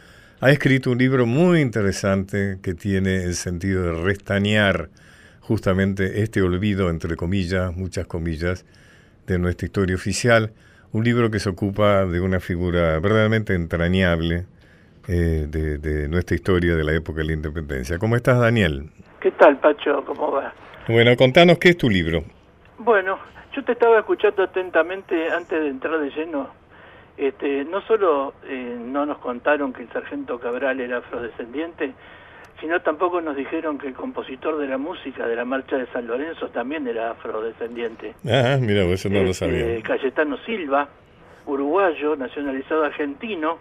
ha 0.41 0.51
escrito 0.51 0.91
un 0.91 0.99
libro 0.99 1.27
muy 1.27 1.61
interesante 1.61 2.59
que 2.61 2.75
tiene 2.75 3.23
el 3.23 3.35
sentido 3.35 3.83
de 3.83 4.03
restañar 4.03 4.91
justamente 5.41 6.23
este 6.23 6.43
olvido, 6.43 6.91
entre 6.91 7.17
comillas, 7.17 7.75
muchas 7.75 8.07
comillas, 8.07 8.65
de 9.27 9.39
nuestra 9.39 9.67
historia 9.67 9.97
oficial. 9.97 10.53
Un 10.95 11.03
libro 11.03 11.29
que 11.29 11.41
se 11.41 11.49
ocupa 11.49 12.07
de 12.07 12.21
una 12.21 12.39
figura 12.39 13.01
verdaderamente 13.01 13.53
entrañable 13.53 14.45
eh, 15.09 15.47
de, 15.49 16.09
nuestra 16.09 16.37
historia 16.37 16.77
de 16.77 16.85
la 16.85 16.93
época 16.93 17.19
de 17.19 17.25
la 17.25 17.33
independencia. 17.33 17.99
¿Cómo 17.99 18.15
estás, 18.15 18.39
Daniel? 18.39 18.91
¿Qué 19.21 19.33
tal, 19.33 19.57
Pacho? 19.59 20.05
¿Cómo 20.05 20.31
va? 20.31 20.55
Bueno, 20.87 21.17
contanos 21.17 21.59
qué 21.59 21.71
es 21.71 21.79
tu 21.79 21.91
libro. 21.91 22.23
Bueno, 22.79 23.19
yo 23.53 23.65
te 23.65 23.73
estaba 23.73 23.99
escuchando 23.99 24.45
atentamente 24.45 25.33
antes 25.33 25.61
de 25.61 25.69
entrar 25.69 25.99
de 25.99 26.11
lleno. 26.11 26.49
Este, 27.17 27.65
no 27.65 27.81
solo 27.89 28.35
eh, 28.45 28.79
no 28.81 29.05
nos 29.05 29.19
contaron 29.19 29.73
que 29.73 29.83
el 29.83 29.93
sargento 29.93 30.39
Cabral 30.39 30.79
era 30.79 30.99
afrodescendiente, 30.99 31.93
sino 32.65 32.81
tampoco 32.81 33.21
nos 33.21 33.37
dijeron 33.37 33.77
que 33.77 33.89
el 33.89 33.93
compositor 33.93 34.57
de 34.57 34.67
la 34.67 34.79
música 34.79 35.27
de 35.27 35.37
la 35.37 35.45
marcha 35.45 35.77
de 35.77 35.85
San 35.89 36.07
Lorenzo 36.07 36.49
también 36.49 36.89
era 36.89 37.11
afrodescendiente. 37.11 38.15
Ah, 38.27 38.57
mira, 38.59 38.85
eso 38.85 39.11
no 39.11 39.17
lo 39.17 39.33
este, 39.33 39.45
sabía. 39.45 39.83
Cayetano 39.83 40.39
Silva, 40.47 40.89
uruguayo, 41.45 42.17
nacionalizado 42.17 42.85
argentino, 42.85 43.59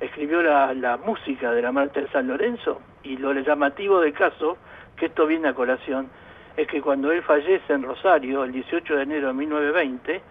escribió 0.00 0.40
la, 0.42 0.72
la, 0.72 0.96
música 0.96 1.52
de 1.52 1.60
la 1.60 1.70
marcha 1.70 2.00
de 2.00 2.08
San 2.08 2.28
Lorenzo 2.28 2.80
y 3.02 3.18
lo 3.18 3.34
llamativo 3.34 4.00
del 4.00 4.14
caso, 4.14 4.56
que 4.96 5.06
esto 5.06 5.26
viene 5.26 5.48
a 5.48 5.52
colación, 5.52 6.08
es 6.56 6.66
que 6.66 6.80
cuando 6.80 7.12
él 7.12 7.22
fallece 7.22 7.74
en 7.74 7.82
Rosario, 7.82 8.44
el 8.44 8.52
18 8.52 8.96
de 8.96 9.02
enero 9.02 9.26
de 9.26 9.34
1920, 9.34 10.22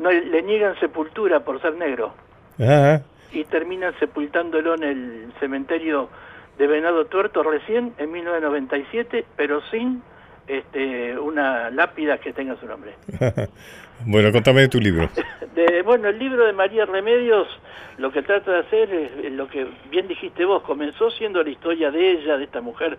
no, 0.00 0.10
le 0.10 0.42
niegan 0.42 0.76
sepultura 0.80 1.44
por 1.44 1.62
ser 1.62 1.74
negro. 1.76 2.12
Y 3.30 3.44
terminan 3.44 3.94
sepultándolo 4.00 4.74
en 4.74 4.82
el 4.82 5.32
cementerio 5.38 6.08
de 6.58 6.66
Venado 6.66 7.06
Tuerto 7.06 7.42
recién 7.42 7.94
en 7.98 8.12
1997, 8.12 9.24
pero 9.36 9.60
sin 9.70 10.02
este, 10.46 11.18
una 11.18 11.70
lápida 11.70 12.18
que 12.18 12.32
tenga 12.32 12.56
su 12.56 12.66
nombre. 12.66 12.94
bueno, 14.06 14.32
contame 14.32 14.62
de 14.62 14.68
tu 14.68 14.78
libro. 14.78 15.08
De, 15.54 15.80
bueno, 15.80 16.08
el 16.08 16.18
libro 16.18 16.44
de 16.44 16.52
María 16.52 16.84
Remedios 16.84 17.48
lo 17.98 18.12
que 18.12 18.22
trata 18.22 18.52
de 18.52 18.58
hacer 18.58 18.92
es 18.92 19.32
lo 19.32 19.48
que 19.48 19.66
bien 19.90 20.06
dijiste 20.06 20.44
vos, 20.44 20.62
comenzó 20.62 21.10
siendo 21.12 21.42
la 21.42 21.48
historia 21.48 21.90
de 21.90 22.10
ella, 22.10 22.36
de 22.36 22.44
esta 22.44 22.60
mujer 22.60 22.98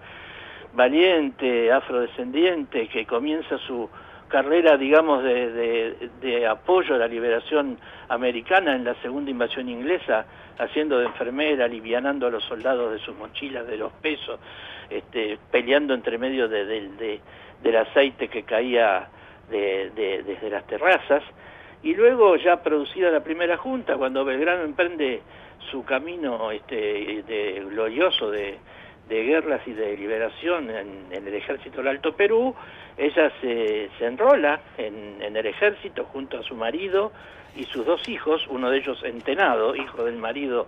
valiente, 0.73 1.71
afrodescendiente, 1.71 2.87
que 2.87 3.05
comienza 3.05 3.59
su 3.59 3.89
carrera, 4.27 4.75
digamos, 4.75 5.23
de, 5.23 6.09
de 6.19 6.47
apoyo 6.47 6.95
a 6.95 6.97
la 6.97 7.07
liberación 7.07 7.77
americana 8.09 8.75
en 8.75 8.85
la 8.85 8.95
segunda 9.01 9.29
invasión 9.29 9.69
inglesa, 9.69 10.25
haciendo 10.59 10.99
de 10.99 11.05
enfermera, 11.05 11.65
alivianando 11.65 12.27
a 12.27 12.29
los 12.29 12.43
soldados 12.43 12.91
de 12.91 12.99
sus 12.99 13.15
mochilas, 13.15 13.67
de 13.67 13.77
los 13.77 13.91
pesos, 13.93 14.39
este, 14.89 15.37
peleando 15.51 15.93
entre 15.93 16.17
medio 16.17 16.47
de, 16.47 17.19
del 17.61 17.75
aceite 17.75 18.27
que 18.27 18.43
caía 18.43 19.09
desde 19.49 20.49
las 20.49 20.65
terrazas. 20.67 21.23
Y 21.83 21.93
luego, 21.93 22.35
ya 22.37 22.63
producida 22.63 23.11
la 23.11 23.23
primera 23.23 23.57
junta, 23.57 23.95
cuando 23.97 24.25
Belgrano 24.25 24.63
emprende 24.63 25.21
su 25.71 25.83
camino 25.83 26.51
este, 26.51 27.23
de, 27.23 27.65
glorioso 27.69 28.31
de, 28.31 28.57
guerras 29.07 29.61
y 29.65 29.73
de 29.73 29.95
liberación 29.95 30.69
en, 30.69 31.07
el 31.11 31.33
ejército 31.33 31.77
del 31.77 31.87
Alto 31.89 32.15
Perú, 32.15 32.53
ella 32.97 33.31
se, 33.41 33.89
se 33.97 34.05
enrola 34.05 34.59
en, 34.77 35.21
en, 35.21 35.35
el 35.37 35.45
ejército 35.45 36.05
junto 36.05 36.39
a 36.39 36.43
su 36.43 36.55
marido 36.55 37.11
y 37.57 37.65
sus 37.65 37.85
dos 37.85 38.07
hijos, 38.07 38.45
uno 38.49 38.69
de 38.69 38.77
ellos 38.77 39.03
entenado, 39.03 39.75
hijo 39.75 40.03
del 40.03 40.17
marido 40.17 40.67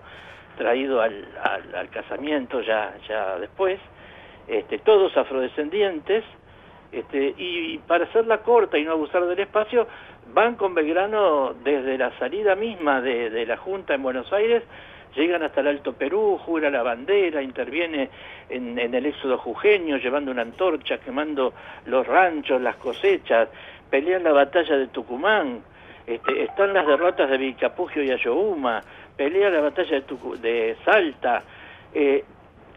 traído 0.58 1.02
al, 1.02 1.26
al, 1.74 1.90
casamiento 1.90 2.62
ya, 2.62 2.94
ya 3.08 3.38
después, 3.38 3.80
este, 4.48 4.80
todos 4.80 5.16
afrodescendientes, 5.16 6.24
este, 6.92 7.34
y 7.38 7.78
para 7.88 8.06
hacerla 8.06 8.40
corta 8.40 8.78
y 8.78 8.84
no 8.84 8.92
abusar 8.92 9.26
del 9.26 9.40
espacio, 9.40 9.88
van 10.34 10.56
con 10.56 10.74
Belgrano 10.74 11.54
desde 11.64 11.98
la 11.98 12.18
salida 12.18 12.56
misma 12.56 13.00
de, 13.02 13.30
de 13.30 13.46
la 13.46 13.58
Junta 13.58 13.94
en 13.94 14.04
Buenos 14.04 14.34
Aires, 14.34 14.64
llegan 15.16 15.44
hasta 15.44 15.62
el 15.62 15.68
Alto 15.68 15.94
Perú, 15.94 16.38
jura 16.44 16.70
la 16.70 16.84
bandera, 16.84 17.42
interviene 17.42 18.10
en, 18.50 18.78
en, 18.78 18.94
el 18.94 19.06
éxodo 19.06 19.38
jujeño, 19.38 19.98
llevando 19.98 20.32
una 20.32 20.42
antorcha, 20.42 20.98
quemando 20.98 21.54
los 21.86 22.06
ranchos, 22.06 22.62
las 22.62 22.76
cosechas, 22.76 23.50
pelean 23.90 24.24
la 24.24 24.34
batalla 24.34 24.76
de 24.78 24.88
Tucumán, 24.88 25.62
este, 26.10 26.44
están 26.44 26.74
las 26.74 26.88
derrotas 26.88 27.30
de 27.30 27.38
Vicapugio 27.38 28.02
y 28.04 28.10
Ayohuma, 28.10 28.82
pelea 29.16 29.52
la 29.52 29.62
batalla 29.62 30.02
de, 30.42 30.76
Salta. 30.84 31.44
Eh, 31.94 32.24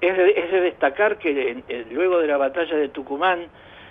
es, 0.02 0.16
de, 0.16 0.60
destacar 0.60 1.16
que 1.16 1.62
luego 1.90 2.18
de 2.18 2.26
la 2.26 2.36
batalla 2.36 2.76
de 2.76 2.90
Tucumán, 2.90 3.46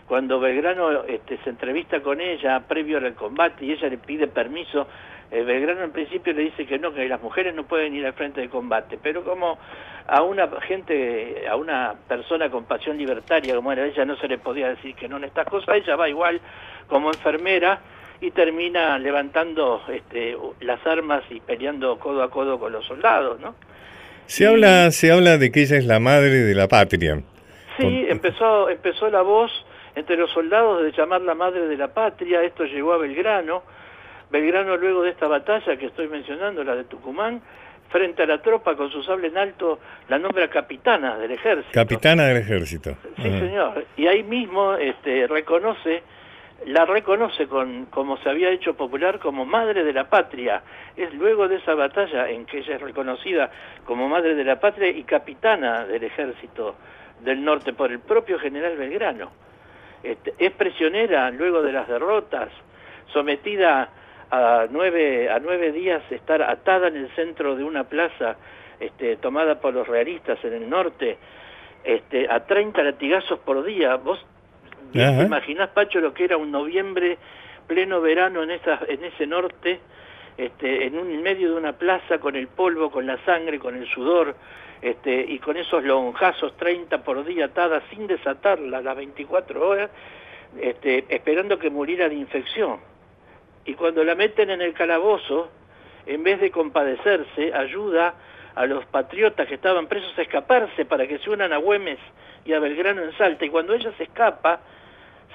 cuando 0.07 0.39
Belgrano 0.39 1.05
este, 1.05 1.37
se 1.37 1.49
entrevista 1.49 2.01
con 2.01 2.21
ella 2.21 2.59
previo 2.67 2.99
al 2.99 3.15
combate 3.15 3.65
y 3.65 3.71
ella 3.71 3.89
le 3.89 3.97
pide 3.97 4.27
permiso, 4.27 4.85
eh, 5.31 5.41
Belgrano 5.41 5.85
en 5.85 5.91
principio 5.91 6.33
le 6.33 6.43
dice 6.43 6.67
que 6.67 6.77
no, 6.77 6.93
que 6.93 7.07
las 7.07 7.21
mujeres 7.23 7.55
no 7.55 7.63
pueden 7.63 7.95
ir 7.95 8.05
al 8.05 8.13
frente 8.13 8.41
de 8.41 8.49
combate, 8.49 8.99
pero 9.01 9.23
como 9.23 9.57
a 10.05 10.21
una 10.21 10.47
gente, 10.61 11.47
a 11.49 11.55
una 11.55 11.95
persona 12.07 12.51
con 12.51 12.65
pasión 12.65 12.95
libertaria 12.95 13.55
como 13.55 13.71
era 13.71 13.85
ella, 13.85 14.05
no 14.05 14.17
se 14.17 14.27
le 14.27 14.37
podía 14.37 14.69
decir 14.69 14.93
que 14.93 15.07
no 15.07 15.17
en 15.17 15.23
estas 15.23 15.47
cosas, 15.47 15.77
ella 15.77 15.95
va 15.95 16.07
igual 16.07 16.39
como 16.87 17.07
enfermera 17.07 17.79
y 18.21 18.31
termina 18.31 18.97
levantando 18.99 19.81
este, 19.89 20.37
las 20.61 20.85
armas 20.85 21.23
y 21.29 21.39
peleando 21.39 21.97
codo 21.99 22.23
a 22.23 22.29
codo 22.29 22.59
con 22.59 22.71
los 22.71 22.85
soldados, 22.85 23.39
¿no? 23.39 23.55
Se 24.27 24.47
habla, 24.47 24.91
se 24.91 25.11
habla 25.11 25.37
de 25.37 25.51
que 25.51 25.63
ella 25.63 25.77
es 25.77 25.85
la 25.85 25.99
madre 25.99 26.29
de 26.29 26.55
la 26.55 26.67
patria. 26.67 27.21
Sí, 27.77 28.05
empezó, 28.07 28.69
empezó 28.69 29.09
la 29.09 29.21
voz 29.23 29.51
entre 29.95 30.15
los 30.15 30.31
soldados 30.31 30.83
de 30.83 30.91
llamar 30.91 31.21
la 31.21 31.35
madre 31.35 31.67
de 31.67 31.75
la 31.75 31.89
patria, 31.89 32.41
esto 32.43 32.63
llegó 32.65 32.93
a 32.93 32.97
Belgrano. 32.97 33.63
Belgrano 34.29 34.77
luego 34.77 35.03
de 35.03 35.09
esta 35.09 35.27
batalla 35.27 35.75
que 35.75 35.87
estoy 35.87 36.07
mencionando, 36.07 36.63
la 36.63 36.75
de 36.75 36.85
Tucumán, 36.85 37.41
frente 37.89 38.23
a 38.23 38.25
la 38.25 38.41
tropa 38.41 38.75
con 38.75 38.89
su 38.89 39.03
sable 39.03 39.27
en 39.27 39.37
alto, 39.37 39.79
la 40.07 40.17
nombra 40.17 40.47
capitana 40.47 41.17
del 41.17 41.31
ejército. 41.31 41.71
Capitana 41.73 42.23
del 42.25 42.37
ejército. 42.37 42.95
Sí, 43.17 43.23
señor. 43.23 43.85
Y 43.97 44.07
ahí 44.07 44.23
mismo 44.23 44.75
este, 44.75 45.27
reconoce, 45.27 46.03
la 46.65 46.85
reconoce 46.85 47.47
con, 47.47 47.85
como 47.85 48.17
se 48.17 48.29
había 48.29 48.49
hecho 48.49 48.75
popular 48.75 49.19
como 49.19 49.45
madre 49.45 49.83
de 49.83 49.93
la 49.93 50.09
patria. 50.09 50.61
Es 50.95 51.13
luego 51.13 51.47
de 51.47 51.57
esa 51.57 51.73
batalla 51.73 52.29
en 52.29 52.45
que 52.45 52.59
ella 52.59 52.75
es 52.75 52.81
reconocida 52.81 53.49
como 53.85 54.07
madre 54.07 54.35
de 54.35 54.43
la 54.43 54.59
patria 54.59 54.89
y 54.89 55.03
capitana 55.03 55.85
del 55.85 56.03
ejército 56.03 56.75
del 57.21 57.43
norte 57.43 57.73
por 57.73 57.91
el 57.91 57.99
propio 57.99 58.39
general 58.39 58.77
Belgrano. 58.77 59.31
Este, 60.03 60.33
es 60.37 60.51
prisionera 60.51 61.29
luego 61.31 61.61
de 61.61 61.71
las 61.71 61.87
derrotas, 61.87 62.49
sometida 63.13 63.89
a 64.31 64.65
nueve, 64.69 65.29
a 65.29 65.39
nueve 65.39 65.71
días 65.71 66.01
estar 66.11 66.41
atada 66.41 66.87
en 66.87 66.95
el 66.95 67.09
centro 67.15 67.55
de 67.55 67.63
una 67.63 67.83
plaza 67.83 68.37
este, 68.79 69.17
tomada 69.17 69.59
por 69.59 69.73
los 69.73 69.87
realistas 69.87 70.43
en 70.43 70.53
el 70.53 70.69
norte, 70.69 71.17
este, 71.83 72.27
a 72.29 72.45
30 72.45 72.81
latigazos 72.83 73.39
por 73.39 73.63
día. 73.63 73.95
¿Vos 73.95 74.25
te 74.91 75.23
imaginás, 75.23 75.69
Pacho, 75.69 75.99
lo 75.99 76.13
que 76.13 76.25
era 76.25 76.37
un 76.37 76.51
noviembre, 76.51 77.17
pleno 77.67 78.01
verano 78.01 78.43
en, 78.43 78.51
esa, 78.51 78.79
en 78.87 79.03
ese 79.03 79.27
norte, 79.27 79.79
este, 80.37 80.85
en 80.85 80.97
un 80.97 81.21
medio 81.21 81.51
de 81.51 81.57
una 81.57 81.73
plaza 81.73 82.19
con 82.19 82.35
el 82.35 82.47
polvo, 82.47 82.91
con 82.91 83.05
la 83.05 83.17
sangre, 83.25 83.59
con 83.59 83.75
el 83.75 83.87
sudor, 83.87 84.35
este, 84.81 85.25
y 85.27 85.39
con 85.39 85.57
esos 85.57 85.83
lonjazos 85.83 86.57
30 86.57 87.03
por 87.03 87.23
día 87.25 87.45
atada 87.45 87.81
sin 87.89 88.07
desatarla 88.07 88.81
las 88.81 88.95
24 88.95 89.67
horas, 89.67 89.91
este, 90.59 91.05
esperando 91.09 91.59
que 91.59 91.69
muriera 91.69 92.09
de 92.09 92.15
infección 92.15 92.79
y 93.65 93.75
cuando 93.75 94.03
la 94.03 94.15
meten 94.15 94.49
en 94.49 94.61
el 94.61 94.73
calabozo, 94.73 95.49
en 96.05 96.23
vez 96.23 96.39
de 96.41 96.51
compadecerse, 96.51 97.53
ayuda 97.53 98.15
a 98.55 98.65
los 98.65 98.85
patriotas 98.85 99.47
que 99.47 99.55
estaban 99.55 99.87
presos 99.87 100.17
a 100.17 100.23
escaparse 100.23 100.85
para 100.85 101.07
que 101.07 101.19
se 101.19 101.29
unan 101.29 101.53
a 101.53 101.57
Güemes 101.57 101.99
y 102.43 102.53
a 102.53 102.59
Belgrano 102.59 103.03
en 103.03 103.15
Salta. 103.17 103.45
Y 103.45 103.49
cuando 103.49 103.73
ella 103.73 103.91
se 103.97 104.03
escapa, 104.03 104.61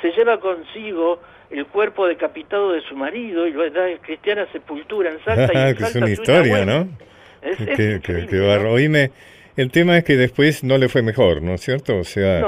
se 0.00 0.10
lleva 0.12 0.38
consigo 0.40 1.20
el 1.50 1.66
cuerpo 1.66 2.06
decapitado 2.06 2.72
de 2.72 2.80
su 2.82 2.96
marido 2.96 3.46
y 3.46 3.52
lo 3.52 3.70
da 3.70 3.86
cristiana 4.00 4.46
sepultura 4.52 5.10
en 5.10 5.24
Salta. 5.24 5.70
y 5.70 5.74
que 5.76 5.84
es 5.84 5.94
una 5.94 6.10
historia, 6.10 6.64
¿no? 6.64 6.88
que, 7.42 8.00
que, 8.02 9.22
el 9.56 9.70
tema 9.70 9.96
es 9.96 10.04
que 10.04 10.16
después 10.16 10.64
no 10.64 10.76
le 10.76 10.88
fue 10.88 11.02
mejor, 11.02 11.40
¿no 11.42 11.54
es 11.54 11.60
cierto? 11.60 11.98
O 11.98 12.04
sea, 12.04 12.42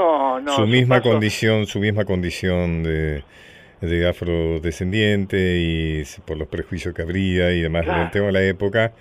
su 0.55 0.67
misma 0.67 1.01
condición, 1.01 1.65
su 1.65 1.79
misma 1.79 2.05
condición 2.05 2.83
de 2.83 3.23
de 3.81 4.07
afrodescendiente 4.07 5.57
y 5.57 6.03
por 6.25 6.37
los 6.37 6.47
prejuicios 6.47 6.93
que 6.93 7.01
habría 7.01 7.51
y 7.51 7.61
demás 7.61 7.85
del 7.85 8.11
tema 8.11 8.27
de 8.27 8.31
la 8.33 8.43
época, 8.43 8.93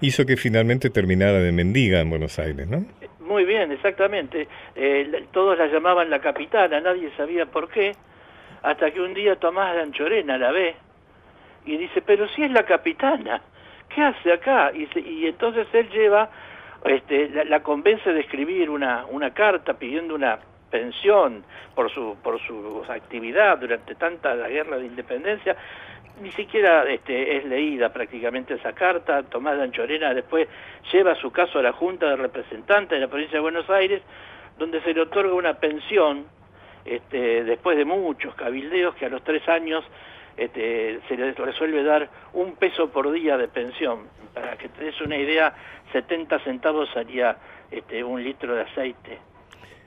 hizo 0.00 0.24
que 0.24 0.36
finalmente 0.36 0.90
terminara 0.90 1.40
de 1.40 1.52
mendiga 1.52 2.00
en 2.00 2.10
Buenos 2.10 2.38
Aires, 2.38 2.66
¿no? 2.66 2.84
Muy 3.32 3.46
bien, 3.46 3.72
exactamente. 3.72 4.46
Eh, 4.76 5.24
todos 5.32 5.56
la 5.56 5.66
llamaban 5.66 6.10
la 6.10 6.20
capitana, 6.20 6.78
nadie 6.82 7.10
sabía 7.16 7.46
por 7.46 7.70
qué, 7.70 7.96
hasta 8.62 8.90
que 8.90 9.00
un 9.00 9.14
día 9.14 9.36
Tomás 9.36 9.74
de 9.74 9.80
Anchorena 9.80 10.36
la 10.36 10.52
ve 10.52 10.76
y 11.64 11.78
dice, 11.78 12.02
pero 12.02 12.28
si 12.28 12.42
es 12.42 12.50
la 12.50 12.64
capitana, 12.64 13.40
¿qué 13.88 14.02
hace 14.02 14.34
acá? 14.34 14.70
Y, 14.74 14.86
y 14.98 15.26
entonces 15.26 15.66
él 15.72 15.88
lleva, 15.88 16.28
este, 16.84 17.30
la, 17.30 17.44
la, 17.44 17.62
convence 17.62 18.12
de 18.12 18.20
escribir 18.20 18.68
una, 18.68 19.06
una 19.06 19.32
carta 19.32 19.78
pidiendo 19.78 20.14
una 20.14 20.38
pensión 20.70 21.42
por 21.74 21.90
su 21.90 22.16
por 22.22 22.38
su 22.40 22.84
actividad 22.86 23.56
durante 23.58 23.94
tanta 23.94 24.34
la 24.34 24.48
guerra 24.48 24.76
de 24.76 24.86
independencia 24.86 25.56
ni 26.20 26.30
siquiera 26.32 26.84
este, 26.90 27.36
es 27.36 27.44
leída 27.44 27.92
prácticamente 27.92 28.54
esa 28.54 28.72
carta 28.72 29.22
Tomás 29.22 29.56
de 29.56 29.64
Anchorena 29.64 30.12
después 30.14 30.48
lleva 30.92 31.14
su 31.16 31.30
caso 31.30 31.58
a 31.58 31.62
la 31.62 31.72
Junta 31.72 32.10
de 32.10 32.16
Representantes 32.16 32.90
de 32.90 33.00
la 33.00 33.08
provincia 33.08 33.38
de 33.38 33.42
Buenos 33.42 33.68
Aires 33.70 34.02
donde 34.58 34.80
se 34.82 34.92
le 34.92 35.00
otorga 35.00 35.34
una 35.34 35.54
pensión 35.54 36.26
este, 36.84 37.44
después 37.44 37.76
de 37.76 37.84
muchos 37.84 38.34
cabildeos 38.34 38.94
que 38.96 39.06
a 39.06 39.08
los 39.08 39.22
tres 39.22 39.48
años 39.48 39.84
este, 40.36 41.00
se 41.08 41.16
le 41.16 41.32
resuelve 41.32 41.82
dar 41.82 42.08
un 42.32 42.56
peso 42.56 42.90
por 42.90 43.10
día 43.12 43.36
de 43.36 43.48
pensión. 43.48 44.00
Para 44.34 44.56
que 44.56 44.68
te 44.68 44.84
des 44.84 45.00
una 45.00 45.16
idea, 45.16 45.54
70 45.92 46.38
centavos 46.40 46.88
salía 46.92 47.36
este, 47.70 48.02
un 48.02 48.22
litro 48.22 48.54
de 48.54 48.62
aceite. 48.62 49.18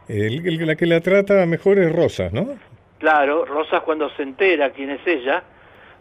El, 0.08 0.66
la 0.66 0.76
que 0.76 0.86
la 0.86 1.02
trata 1.02 1.46
mejor 1.46 1.80
es 1.80 1.92
Rosas, 1.92 2.32
¿no? 2.32 2.58
Claro, 3.00 3.46
Rosas 3.46 3.82
cuando 3.82 4.10
se 4.12 4.22
entera 4.22 4.70
quién 4.70 4.92
es 4.92 5.06
ella, 5.06 5.44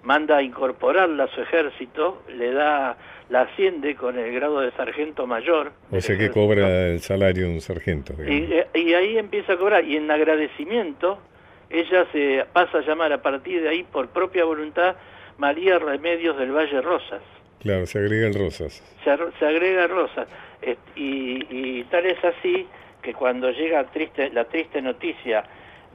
manda 0.04 0.36
a 0.36 0.42
incorporarla 0.42 1.24
a 1.24 1.28
su 1.28 1.40
ejército, 1.40 2.22
le 2.28 2.52
da, 2.52 2.96
la 3.30 3.42
asciende 3.42 3.96
con 3.96 4.18
el 4.18 4.32
grado 4.32 4.60
de 4.60 4.70
sargento 4.72 5.26
mayor. 5.26 5.72
O 5.90 6.00
sea 6.00 6.16
que 6.16 6.30
cobra 6.30 6.86
el 6.88 7.00
salario 7.00 7.46
de 7.48 7.54
un 7.54 7.60
sargento. 7.60 8.14
Y, 8.22 8.48
y, 8.74 8.94
ahí 8.94 9.18
empieza 9.18 9.54
a 9.54 9.56
cobrar, 9.56 9.84
y 9.84 9.96
en 9.96 10.10
agradecimiento, 10.10 11.18
ella 11.70 12.06
se 12.12 12.44
pasa 12.52 12.78
a 12.78 12.80
llamar 12.82 13.12
a 13.12 13.22
partir 13.22 13.62
de 13.62 13.70
ahí 13.70 13.82
por 13.82 14.08
propia 14.08 14.44
voluntad 14.44 14.96
María 15.38 15.78
Remedios 15.78 16.38
del 16.38 16.52
Valle 16.52 16.80
Rosas. 16.80 17.22
Claro, 17.60 17.86
se 17.86 17.98
agrega 17.98 18.26
el 18.26 18.34
Rosas. 18.34 18.82
Se, 19.02 19.16
se 19.38 19.46
agrega 19.46 19.86
Rosas. 19.86 20.28
Y, 20.94 21.46
y 21.50 21.84
tal 21.84 22.06
es 22.06 22.22
así 22.24 22.66
que 23.02 23.14
cuando 23.14 23.50
llega 23.50 23.84
triste, 23.84 24.30
la 24.30 24.44
triste 24.44 24.80
noticia 24.80 25.44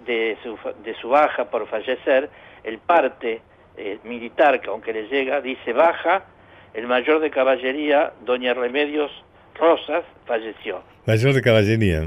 de 0.06 0.38
su, 0.44 0.58
de 0.84 0.94
su 0.96 1.10
baja 1.10 1.50
por 1.50 1.68
fallecer, 1.68 2.30
el 2.64 2.80
parte 2.80 3.42
eh, 3.80 3.98
militar, 4.04 4.60
que 4.60 4.70
aunque 4.70 4.92
le 4.92 5.08
llega, 5.08 5.40
dice 5.40 5.72
baja, 5.72 6.26
el 6.74 6.86
mayor 6.86 7.22
de 7.22 7.32
caballería, 7.32 8.12
doña 8.26 8.54
Remedios 8.54 9.10
Rosas, 9.56 10.04
falleció. 10.26 10.84
Mayor 11.06 11.34
de 11.34 11.42
caballería. 11.42 12.04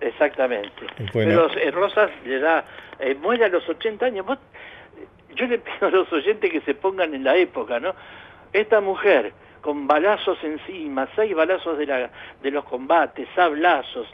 Exactamente. 0.00 0.86
Pero 1.12 1.50
eh, 1.52 1.70
Rosas 1.72 2.10
le 2.24 2.38
da, 2.38 2.64
eh, 3.00 3.16
muere 3.16 3.46
a 3.46 3.48
los 3.48 3.68
80 3.68 4.06
años. 4.06 4.24
yo 5.34 5.46
le 5.46 5.58
pido 5.58 5.88
a 5.88 5.90
los 5.90 6.12
oyentes 6.12 6.48
que 6.48 6.60
se 6.60 6.74
pongan 6.74 7.12
en 7.12 7.24
la 7.24 7.36
época, 7.36 7.80
¿no? 7.80 7.92
Esta 8.52 8.80
mujer 8.80 9.32
con 9.62 9.88
balazos 9.88 10.38
encima, 10.44 11.08
seis 11.16 11.34
balazos 11.34 11.76
de, 11.76 11.86
la, 11.86 12.10
de 12.40 12.50
los 12.52 12.64
combates, 12.64 13.28
sablazos, 13.34 14.06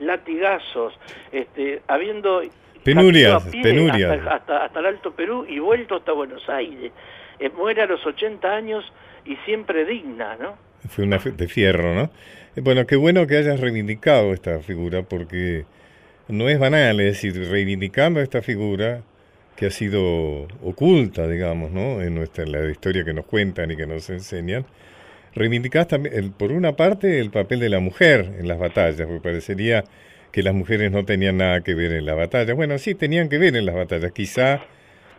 latigazos, 0.00 0.98
este, 1.30 1.80
habiendo... 1.86 2.42
Penurias, 2.84 3.44
penurias. 3.62 4.26
Hasta, 4.26 4.64
hasta, 4.64 4.80
el 4.80 4.86
Alto 4.86 5.12
Perú 5.12 5.44
y 5.48 5.58
vuelto 5.58 5.96
hasta 5.96 6.12
Buenos 6.12 6.48
Aires. 6.48 6.92
Eh, 7.38 7.50
muere 7.50 7.82
a 7.82 7.86
los 7.86 8.04
80 8.04 8.48
años 8.48 8.84
y 9.24 9.36
siempre 9.44 9.84
digna, 9.84 10.36
¿no? 10.36 10.56
Fue 10.88 11.04
una 11.04 11.18
de 11.18 11.48
fierro, 11.48 11.94
¿no? 11.94 12.10
Eh, 12.56 12.60
bueno, 12.62 12.86
qué 12.86 12.96
bueno 12.96 13.26
que 13.26 13.36
hayas 13.36 13.60
reivindicado 13.60 14.32
esta 14.32 14.60
figura 14.60 15.02
porque 15.02 15.64
no 16.28 16.48
es 16.48 16.58
banal, 16.58 17.00
es 17.00 17.22
decir, 17.22 17.48
reivindicando 17.50 18.20
esta 18.20 18.42
figura 18.42 19.02
que 19.56 19.66
ha 19.66 19.70
sido 19.70 20.48
oculta, 20.62 21.28
digamos, 21.28 21.70
¿no? 21.70 22.00
En 22.00 22.14
nuestra 22.14 22.46
la 22.46 22.70
historia 22.70 23.04
que 23.04 23.12
nos 23.12 23.26
cuentan 23.26 23.70
y 23.70 23.76
que 23.76 23.86
nos 23.86 24.08
enseñan, 24.08 24.64
reivindicás 25.34 25.88
también, 25.88 26.32
por 26.32 26.52
una 26.52 26.76
parte, 26.76 27.20
el 27.20 27.30
papel 27.30 27.60
de 27.60 27.68
la 27.68 27.80
mujer 27.80 28.36
en 28.38 28.48
las 28.48 28.58
batallas, 28.58 29.06
porque 29.06 29.20
parecería 29.20 29.84
que 30.32 30.42
las 30.42 30.54
mujeres 30.54 30.90
no 30.92 31.04
tenían 31.04 31.38
nada 31.38 31.62
que 31.62 31.74
ver 31.74 31.92
en 31.92 32.06
la 32.06 32.14
batalla. 32.14 32.54
Bueno, 32.54 32.78
sí, 32.78 32.94
tenían 32.94 33.28
que 33.28 33.38
ver 33.38 33.56
en 33.56 33.66
las 33.66 33.74
batallas, 33.74 34.12
quizá 34.12 34.60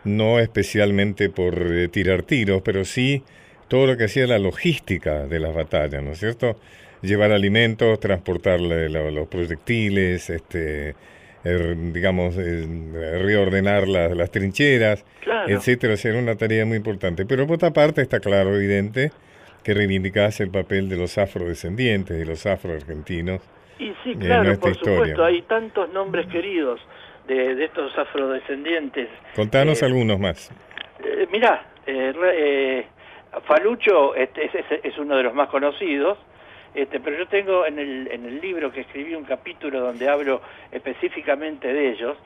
no 0.04 0.40
especialmente 0.40 1.28
por 1.28 1.72
eh, 1.72 1.88
tirar 1.88 2.22
tiros, 2.22 2.62
pero 2.62 2.84
sí 2.84 3.22
todo 3.68 3.86
lo 3.86 3.96
que 3.96 4.04
hacía 4.04 4.26
la 4.26 4.38
logística 4.38 5.26
de 5.26 5.40
las 5.40 5.54
batallas, 5.54 6.02
¿no 6.02 6.12
es 6.12 6.18
cierto? 6.18 6.56
Llevar 7.00 7.32
alimentos, 7.32 7.98
transportar 8.00 8.60
los 8.60 9.28
proyectiles, 9.28 10.28
este, 10.28 10.94
er, 11.42 11.76
digamos, 11.92 12.36
eh, 12.36 12.66
reordenar 13.22 13.88
las 13.88 14.30
trincheras, 14.30 15.04
etcétera. 15.48 15.94
O 15.94 16.08
era 16.08 16.18
una 16.18 16.36
tarea 16.36 16.66
muy 16.66 16.76
importante. 16.76 17.24
Pero 17.24 17.46
por 17.46 17.56
otra 17.56 17.72
parte 17.72 18.02
está 18.02 18.20
claro, 18.20 18.54
evidente, 18.54 19.10
que 19.64 19.74
reivindicase 19.74 20.42
el 20.42 20.50
papel 20.50 20.88
de 20.88 20.96
los 20.96 21.18
afrodescendientes 21.18 22.20
y 22.20 22.24
los 22.24 22.44
afroargentinos. 22.46 23.40
Y 23.82 23.94
sí, 24.04 24.14
claro, 24.14 24.58
por 24.60 24.76
supuesto, 24.76 25.24
hay 25.24 25.42
tantos 25.42 25.90
nombres 25.92 26.26
queridos 26.28 26.80
de, 27.26 27.64
estos 27.64 27.96
afrodescendientes. 27.98 29.08
Contanos 29.34 29.82
eh, 29.82 29.86
algunos 29.86 30.20
más. 30.20 30.50
Eh, 31.04 31.26
mirá, 31.32 31.66
eh, 31.86 32.14
eh 32.36 32.86
Falucho 33.46 34.14
este, 34.14 34.50
es, 34.84 34.98
uno 34.98 35.16
de 35.16 35.22
los 35.22 35.34
más 35.34 35.48
conocidos, 35.48 36.18
este, 36.74 37.00
pero 37.00 37.16
yo 37.16 37.26
tengo 37.26 37.66
en 37.66 37.78
el, 37.78 38.08
en 38.12 38.26
el 38.26 38.40
libro 38.40 38.70
que 38.70 38.82
escribí 38.82 39.14
un 39.14 39.24
capítulo 39.24 39.80
donde 39.80 40.08
hablo 40.08 40.42
específicamente 40.70 41.72
de 41.72 41.92
ellos, 41.92 42.16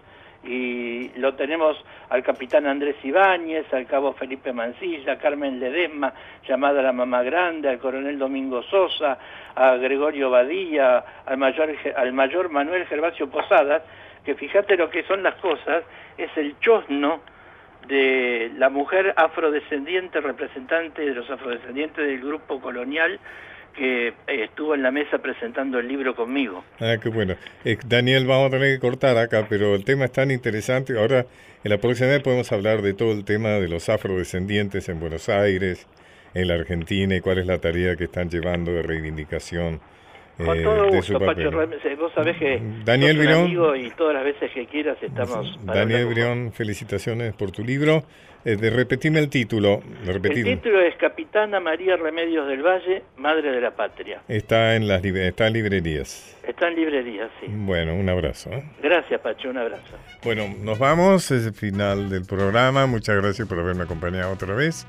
y 0.47 1.11
lo 1.17 1.35
tenemos 1.35 1.77
al 2.09 2.23
capitán 2.23 2.67
Andrés 2.67 2.97
Ibáñez, 3.03 3.73
al 3.73 3.87
cabo 3.87 4.13
Felipe 4.13 4.53
Mancilla, 4.53 5.13
a 5.13 5.19
Carmen 5.19 5.59
Ledesma, 5.59 6.13
llamada 6.47 6.83
la 6.83 6.93
mamá 6.93 7.23
grande, 7.23 7.69
al 7.69 7.79
coronel 7.79 8.19
Domingo 8.19 8.63
Sosa, 8.63 9.19
a 9.55 9.77
Gregorio 9.77 10.31
Badilla, 10.31 11.05
al 11.27 11.37
mayor, 11.37 11.75
al 11.97 12.13
mayor 12.13 12.49
Manuel 12.51 12.87
Gervasio 12.87 13.29
Posadas, 13.29 13.83
que 14.25 14.35
fíjate 14.35 14.77
lo 14.77 14.91
que 14.91 15.03
son 15.05 15.23
las 15.23 15.35
cosas, 15.37 15.85
es 16.17 16.31
el 16.37 16.59
chosno 16.61 17.21
de 17.89 18.51
la 18.57 18.69
mujer 18.69 19.15
afrodescendiente, 19.17 20.21
representante 20.21 21.03
de 21.03 21.15
los 21.15 21.31
afrodescendientes 21.31 22.05
del 22.05 22.21
grupo 22.21 22.61
colonial 22.61 23.19
que 23.77 24.09
eh, 24.09 24.15
estuvo 24.27 24.75
en 24.75 24.83
la 24.83 24.91
mesa 24.91 25.19
presentando 25.19 25.79
el 25.79 25.87
libro 25.87 26.15
conmigo. 26.15 26.65
Ah, 26.81 26.97
qué 27.03 27.09
bueno. 27.09 27.35
Eh, 27.65 27.77
Daniel, 27.87 28.27
vamos 28.27 28.49
a 28.49 28.51
tener 28.51 28.75
que 28.75 28.81
cortar 28.81 29.17
acá, 29.19 29.47
pero 29.49 29.75
el 29.75 29.85
tema 29.85 30.07
es 30.07 30.13
tan 30.13 30.31
interesante. 30.31 30.99
Ahora, 30.99 31.27
en 31.63 31.71
la 31.71 31.79
próxima 31.79 32.09
vez 32.09 32.23
podemos 32.23 32.51
hablar 32.53 32.83
de 32.83 32.95
todo 32.95 33.13
el 33.13 33.25
tema 33.25 33.51
de 33.51 33.69
los 33.69 33.89
afrodescendientes 33.89 34.89
en 34.89 34.99
Buenos 35.01 35.29
Aires, 35.29 35.87
en 36.35 36.49
la 36.49 36.55
Argentina, 36.55 37.15
y 37.15 37.21
cuál 37.21 37.39
es 37.39 37.47
la 37.47 37.59
tarea 37.59 37.97
que 37.97 38.05
están 38.05 38.31
llevando 38.31 38.73
de 38.73 38.83
reivindicación. 38.83 39.81
Con 40.37 40.59
eh, 40.59 40.63
todo 40.63 40.89
gusto, 40.89 41.19
Pacho, 41.19 41.51
vos 41.51 42.13
sabés 42.15 42.37
que 42.37 42.61
Daniel 42.85 43.19
Brión, 43.19 43.77
y 43.77 43.91
todas 43.91 44.15
las 44.15 44.25
veces 44.25 44.51
que 44.53 44.67
quieras 44.67 44.99
estamos... 45.01 45.59
Daniel 45.65 46.07
Brión, 46.07 46.53
felicitaciones 46.53 47.35
por 47.35 47.53
tu 47.53 47.65
libro. 47.65 48.05
Eh, 48.47 48.55
de 48.55 48.71
repetirme 48.71 49.19
el 49.19 49.29
título. 49.29 49.83
el 50.07 50.23
título 50.23 50.81
es 50.81 50.95
Capitana 50.95 51.59
María 51.59 51.97
Remedios 51.97 52.47
del 52.47 52.63
Valle, 52.63 53.03
Madre 53.17 53.51
de 53.51 53.61
la 53.61 53.73
Patria. 53.73 54.23
Está 54.29 54.77
en 54.77 54.87
las 54.87 55.05
está 55.05 55.49
en 55.49 55.53
librerías. 55.53 56.39
Está 56.47 56.69
en 56.69 56.77
librerías, 56.77 57.29
sí. 57.41 57.49
Bueno, 57.51 57.97
un 57.97 58.09
abrazo. 58.09 58.51
¿eh? 58.53 58.63
Gracias, 58.81 59.21
Pacho, 59.21 59.51
un 59.51 59.59
abrazo. 59.59 59.99
Bueno, 60.23 60.45
nos 60.63 60.79
vamos, 60.79 61.29
es 61.33 61.45
el 61.45 61.55
final 61.55 62.09
del 62.09 62.25
programa. 62.25 62.87
Muchas 62.87 63.17
gracias 63.21 63.49
por 63.49 63.59
haberme 63.59 63.83
acompañado 63.83 64.33
otra 64.33 64.55
vez. 64.55 64.87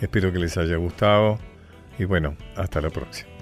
Espero 0.00 0.32
que 0.32 0.38
les 0.38 0.56
haya 0.56 0.76
gustado 0.76 1.38
y 1.98 2.06
bueno, 2.06 2.34
hasta 2.56 2.80
la 2.80 2.88
próxima. 2.88 3.35